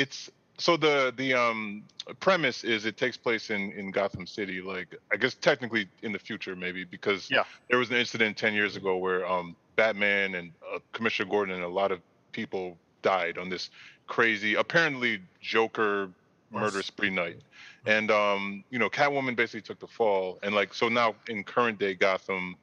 [0.00, 1.82] it's so the the um
[2.26, 6.18] premise is it takes place in in Gotham City, like I guess technically in the
[6.18, 7.44] future maybe because Yeah.
[7.68, 11.64] there was an incident ten years ago where um Batman and uh, Commissioner Gordon and
[11.64, 12.00] a lot of
[12.32, 13.70] people died on this
[14.06, 16.10] crazy apparently Joker
[16.50, 17.40] murder spree night.
[17.86, 21.78] And um, you know, Catwoman basically took the fall, and like so now in current
[21.78, 22.56] day Gotham,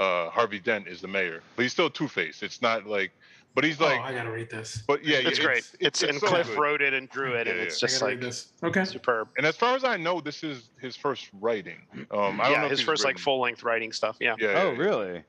[0.00, 2.42] uh, Harvey Dent is the mayor, but he's still Two Face.
[2.42, 3.12] It's not like,
[3.54, 4.82] but he's like, oh, I gotta read this.
[4.86, 5.70] but yeah, It's yeah, great.
[5.80, 6.58] It's, and so Cliff good.
[6.58, 7.88] wrote it and drew it, and Yeah, it's yeah.
[7.88, 8.52] just like this.
[8.62, 8.84] Okay.
[8.84, 9.28] superb.
[9.36, 11.78] And as far as I know, this is his first writing.
[11.92, 14.16] Um, I don't know yeah, his he's first like full length writing stuff.
[14.20, 14.34] Yeah.
[14.38, 14.48] Yeah.
[14.48, 14.78] oh yeah, yeah.
[14.78, 15.22] really?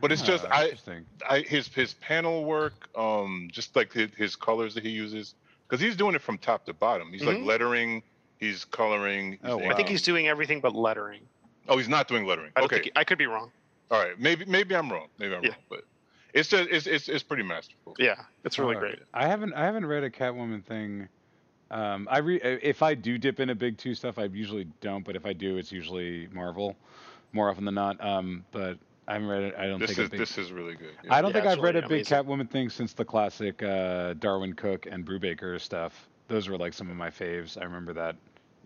[0.00, 1.06] But it's just I, interesting.
[1.28, 5.34] I his his panel work, um, just like his, his colors that he uses,
[5.66, 7.10] because he's doing it from top to bottom.
[7.10, 7.46] He's like Mhm.
[7.46, 8.02] lettering,
[8.38, 9.32] he's coloring.
[9.32, 11.22] He's Oh, I think he's doing everything but lettering.
[11.68, 12.52] Oh, he's not doing lettering.
[12.56, 12.82] I okay.
[12.84, 13.50] he- I could be wrong.
[13.90, 14.20] All right.
[14.20, 15.08] Maybe maybe I'm wrong.
[15.18, 15.50] Maybe I'm Yeah.
[15.50, 15.58] wrong.
[15.70, 15.84] But
[16.34, 17.94] it's just it's it's, it's pretty masterful.
[17.98, 18.98] Yeah, it's really All great.
[19.14, 21.08] I haven't I haven't read a Catwoman thing.
[21.70, 25.04] Um, I re- if I do dip into big two stuff, I usually don't.
[25.04, 26.76] But if I do, it's usually Marvel,
[27.32, 28.02] more often than not.
[28.04, 28.78] Um, but
[29.08, 29.54] I haven't read it.
[29.58, 30.00] I don't This think.
[30.00, 30.92] is big, this is really good.
[31.10, 32.16] I don't yeah, think I've read a big amazing.
[32.18, 36.08] Catwoman thing since the classic uh, Darwyn Cooke and Brubaker stuff.
[36.28, 37.60] Those were like some of my faves.
[37.60, 38.14] I remember that.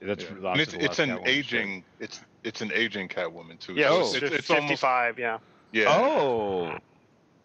[0.03, 0.53] That's Yeah.
[0.53, 1.29] And it's it's an Catwoman shit.
[1.29, 3.75] aging it's it's an aging Catwoman too.
[3.75, 3.99] Yeah, So Oh.
[4.01, 5.19] was it's, fif- it's almost 55.
[5.19, 5.39] Yeah.
[5.73, 5.85] yeah.
[5.89, 6.79] Oh,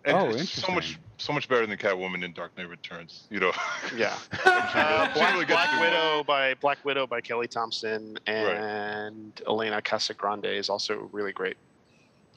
[0.06, 3.28] and oh, it's so much so much better than Catwoman in Dark Knight Returns.
[3.30, 3.52] You know.
[3.96, 4.16] Yeah.
[4.76, 10.70] Uh, Black, gets Black Widow by Black Widow by Kelly Thompson and Elena Casagrande is
[10.70, 11.56] also really great.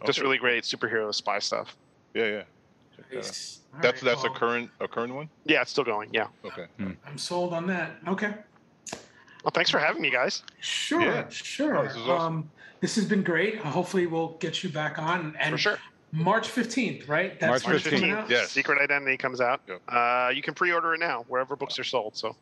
[0.07, 1.77] Just really great superhero spy stuff.
[2.15, 2.43] Yeah, yeah.
[2.97, 3.24] Check that out.
[3.24, 3.59] Nice.
[3.81, 5.28] That's right, that's a current a current one.
[5.45, 6.11] Yeah, it's still going.
[6.12, 6.28] Yeah.
[6.45, 6.66] Okay.
[6.78, 7.97] I'm sold on that.
[8.07, 8.35] Okay.
[9.45, 10.43] Well, thanks for having me, guys.
[10.61, 11.01] Sure.
[11.01, 11.28] Yeah.
[11.28, 11.77] Sure.
[11.77, 12.11] Oh, this awesome.
[12.11, 12.51] Um,
[12.81, 13.61] this has been great.
[13.61, 15.36] Uh, hopefully, we'll get you back on.
[15.40, 15.78] And For sure.
[16.13, 17.39] March 15th, right?
[17.39, 19.61] That's March when it's coming 15th, Yeah, Secret Identity comes out.
[19.69, 19.83] Yep.
[19.89, 22.17] Uh, you can pre-order it now wherever books are sold.
[22.17, 22.35] So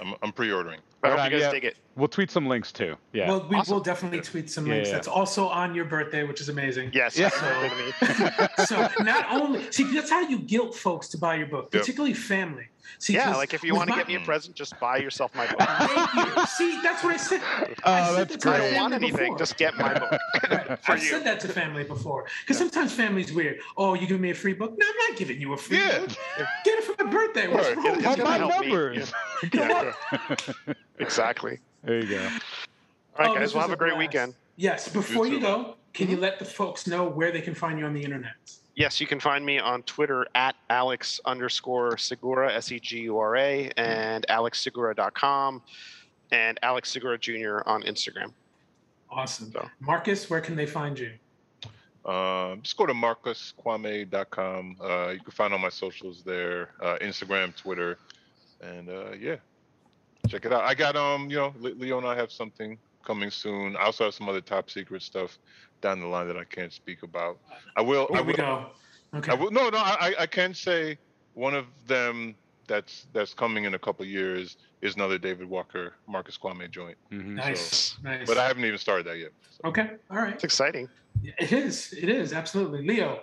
[0.00, 0.80] I'm I'm pre-ordering.
[1.02, 1.50] I hope on, you guys yeah.
[1.50, 1.76] dig it.
[1.96, 2.96] We'll tweet some links too.
[3.14, 3.28] Yeah.
[3.28, 3.74] Well, we Awesome.
[3.74, 4.88] will definitely tweet some Yeah, links.
[4.90, 4.94] yeah.
[4.96, 6.90] That's also on your birthday, which is amazing.
[6.92, 7.16] Yes.
[7.18, 7.30] Yeah.
[7.30, 8.66] happy birthday to me.
[8.66, 11.82] so not only see that's how you guilt folks to buy your book, Yep.
[11.82, 12.68] particularly family.
[12.98, 15.34] See, yeah, 'cause like if you want to get me a present, just buy yourself
[15.34, 15.60] my book.
[15.60, 16.44] Thank you.
[16.46, 17.40] See, that's what I said.
[17.84, 19.18] I Oh, said that's that to I don't want anything.
[19.32, 19.38] before.
[19.38, 20.10] Just get my book.
[20.82, 21.08] For I've you.
[21.08, 22.26] said that to family before.
[22.42, 23.58] Because sometimes family's weird.
[23.76, 24.74] Oh, you give me a free book?
[24.76, 26.00] No, I'm not giving you a free Yeah.
[26.00, 26.08] book.
[26.64, 27.48] Get it for my birthday.
[27.48, 27.76] What's Right.
[27.76, 28.24] wrong It's with Pump you?
[28.24, 29.12] gonna my help numbers.
[29.54, 29.92] Yeah,
[30.98, 31.58] exactly.
[31.82, 32.16] There you go.
[32.18, 33.42] All right, Oh, guys.
[33.42, 33.98] this We'll have a great blast.
[34.12, 34.34] weekend.
[34.56, 34.88] Yes.
[34.88, 36.14] Before You you go, can Mm-hmm.
[36.16, 38.34] you let the folks know where they can find you on the internet?
[38.76, 43.18] Yes, you can find me on Twitter at Alex underscore Segura, S E G U
[43.18, 45.62] R A, and alexsegura.com,
[46.30, 47.60] and Alex Segura Jr.
[47.66, 48.32] on Instagram.
[49.10, 49.50] Awesome.
[49.52, 49.68] So.
[49.80, 51.12] Marcus, where can they find you?
[52.04, 54.76] Um, just go to marcuskwame.com.
[54.80, 57.98] Uh, you can find all my socials there, uh, Instagram, Twitter,
[58.62, 59.36] and uh, yeah,
[60.28, 60.64] check it out.
[60.64, 63.76] I got um, you know, Le- Leo and I have something coming soon.
[63.76, 65.38] I also have some other top secret stuff
[65.80, 67.38] down the line that I can't speak about.
[67.76, 68.06] I will.
[68.12, 68.36] I Here we will.
[68.36, 68.66] go.
[69.14, 69.32] Okay.
[69.32, 69.50] I will.
[69.50, 69.78] No, no.
[69.78, 70.98] I I can say
[71.34, 72.34] one of them
[72.66, 76.96] that's that's coming in a couple years is another David Walker Marcus Kwame joint.
[77.10, 77.34] Mhm.
[77.34, 77.96] Nice.
[78.02, 78.26] Nice.
[78.26, 79.30] But I haven't even started that yet.
[79.64, 79.90] Okay.
[80.10, 80.34] All right.
[80.34, 80.88] It's exciting.
[81.24, 81.92] It is.
[81.92, 82.32] It is.
[82.32, 82.86] Absolutely.
[82.86, 83.22] Leo.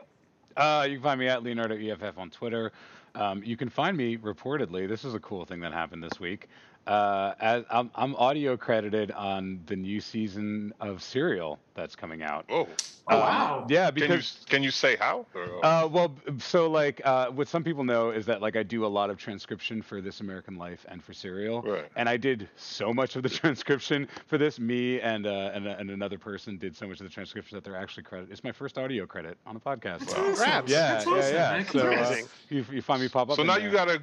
[0.56, 2.72] Uh, you can find me at Leonardo EFF on Twitter.
[3.16, 4.88] Um, you can find me reportedly.
[4.88, 6.48] This is a cool thing that happened this week.
[6.88, 12.46] Uh, as I'm, I'm audio credited on the new season of Serial that's coming out.
[12.50, 12.68] Oh.
[13.10, 13.66] Oh, Um, wow.
[13.70, 15.26] Yeah, Can you because can you say how?
[15.64, 18.88] Uh, well, so like uh, what some people know is that like I do a
[18.88, 21.86] lot of transcription for This American Life and for Serial, Right.
[21.96, 24.60] and I did so much of the transcription for this.
[24.60, 27.78] Me and uh, and, and another person did so much of the transcription that they're
[27.78, 28.28] actually credit.
[28.30, 30.00] It's my first audio credit on a podcast.
[30.00, 30.32] That's Wow.
[30.32, 30.44] awesome.
[30.68, 31.52] Yeah, That's yeah, awesome, yeah.
[31.52, 31.66] man.
[31.66, 32.16] So uh,
[32.50, 33.38] you, you find me pop up.
[33.38, 33.64] so now there.
[33.66, 34.02] you gotta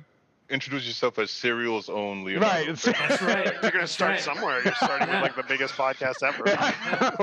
[0.51, 2.47] introduce yourself as Serial's own Leonardo.
[2.47, 2.77] right.
[2.77, 3.53] That's right.
[3.63, 4.21] You're going to start right.
[4.21, 4.63] somewhere.
[4.65, 6.45] You're starting with like the biggest podcast ever.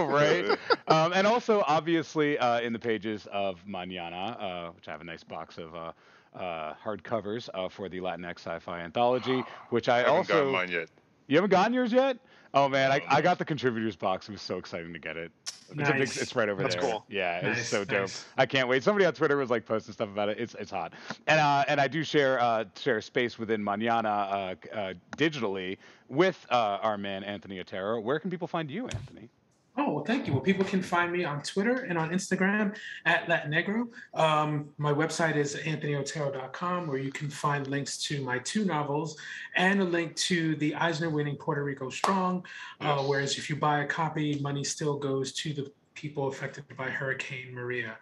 [0.08, 0.58] right.
[0.88, 5.06] Um, and also, obviously, uh, in the pages of Manana, uh, which I have a
[5.06, 5.92] nice box of uh,
[6.36, 10.70] uh, hardcovers uh, for the Latinx sci-fi anthology, which I, I haven't also gotten mine
[10.70, 10.90] yet.
[11.28, 12.18] you haven't gotten yours yet.
[12.54, 14.28] Oh man, I, I got the contributors box.
[14.28, 15.32] It was so exciting to get it.
[15.46, 16.18] It's, a big, Nice.
[16.22, 16.84] it's right over That's there.
[16.84, 17.06] cool.
[17.10, 18.02] Yeah, it's Nice, so dope.
[18.02, 18.26] nice.
[18.38, 18.84] I can't wait.
[18.84, 20.38] Somebody on Twitter was like posting stuff about it.
[20.38, 20.92] It's it's hot.
[21.28, 25.78] And uh, and I do share uh, share space within Manana uh, uh, digitally
[26.10, 28.02] with uh, our man Anthony Otero.
[28.02, 29.30] Where can people find you, Anthony?
[29.78, 30.34] Oh, well, thank you.
[30.34, 32.76] Well, people can find me on Twitter and on Instagram
[33.06, 33.88] at Latinegro.
[34.14, 39.18] Um, my website is anthonyotero.com, where you can find links to my two novels
[39.56, 42.46] and a link to the Eisner winning Puerto Rico Strong.
[42.82, 46.90] Uh, whereas if you buy a copy, money still goes to the people affected by
[46.90, 47.98] Hurricane Maria.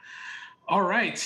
[0.67, 1.19] All right.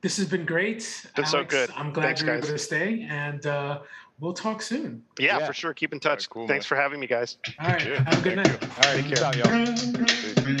[0.00, 1.06] This has been great.
[1.16, 1.70] Been so good.
[1.76, 2.44] I'm glad Thanks, you're guys.
[2.44, 3.80] able to stay, and uh,
[4.20, 5.02] we'll talk soon.
[5.18, 5.46] Yeah, Yeah.
[5.46, 5.74] for sure.
[5.74, 6.10] Keep in touch.
[6.10, 6.76] Alright, cool, Thanks man.
[6.76, 7.38] for having me, guys.
[7.58, 7.86] All right.
[7.86, 8.86] Yeah, Have a good thank night.
[8.86, 10.58] All right, peace out, y'all.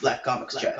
[0.00, 0.76] Black Comics Chat.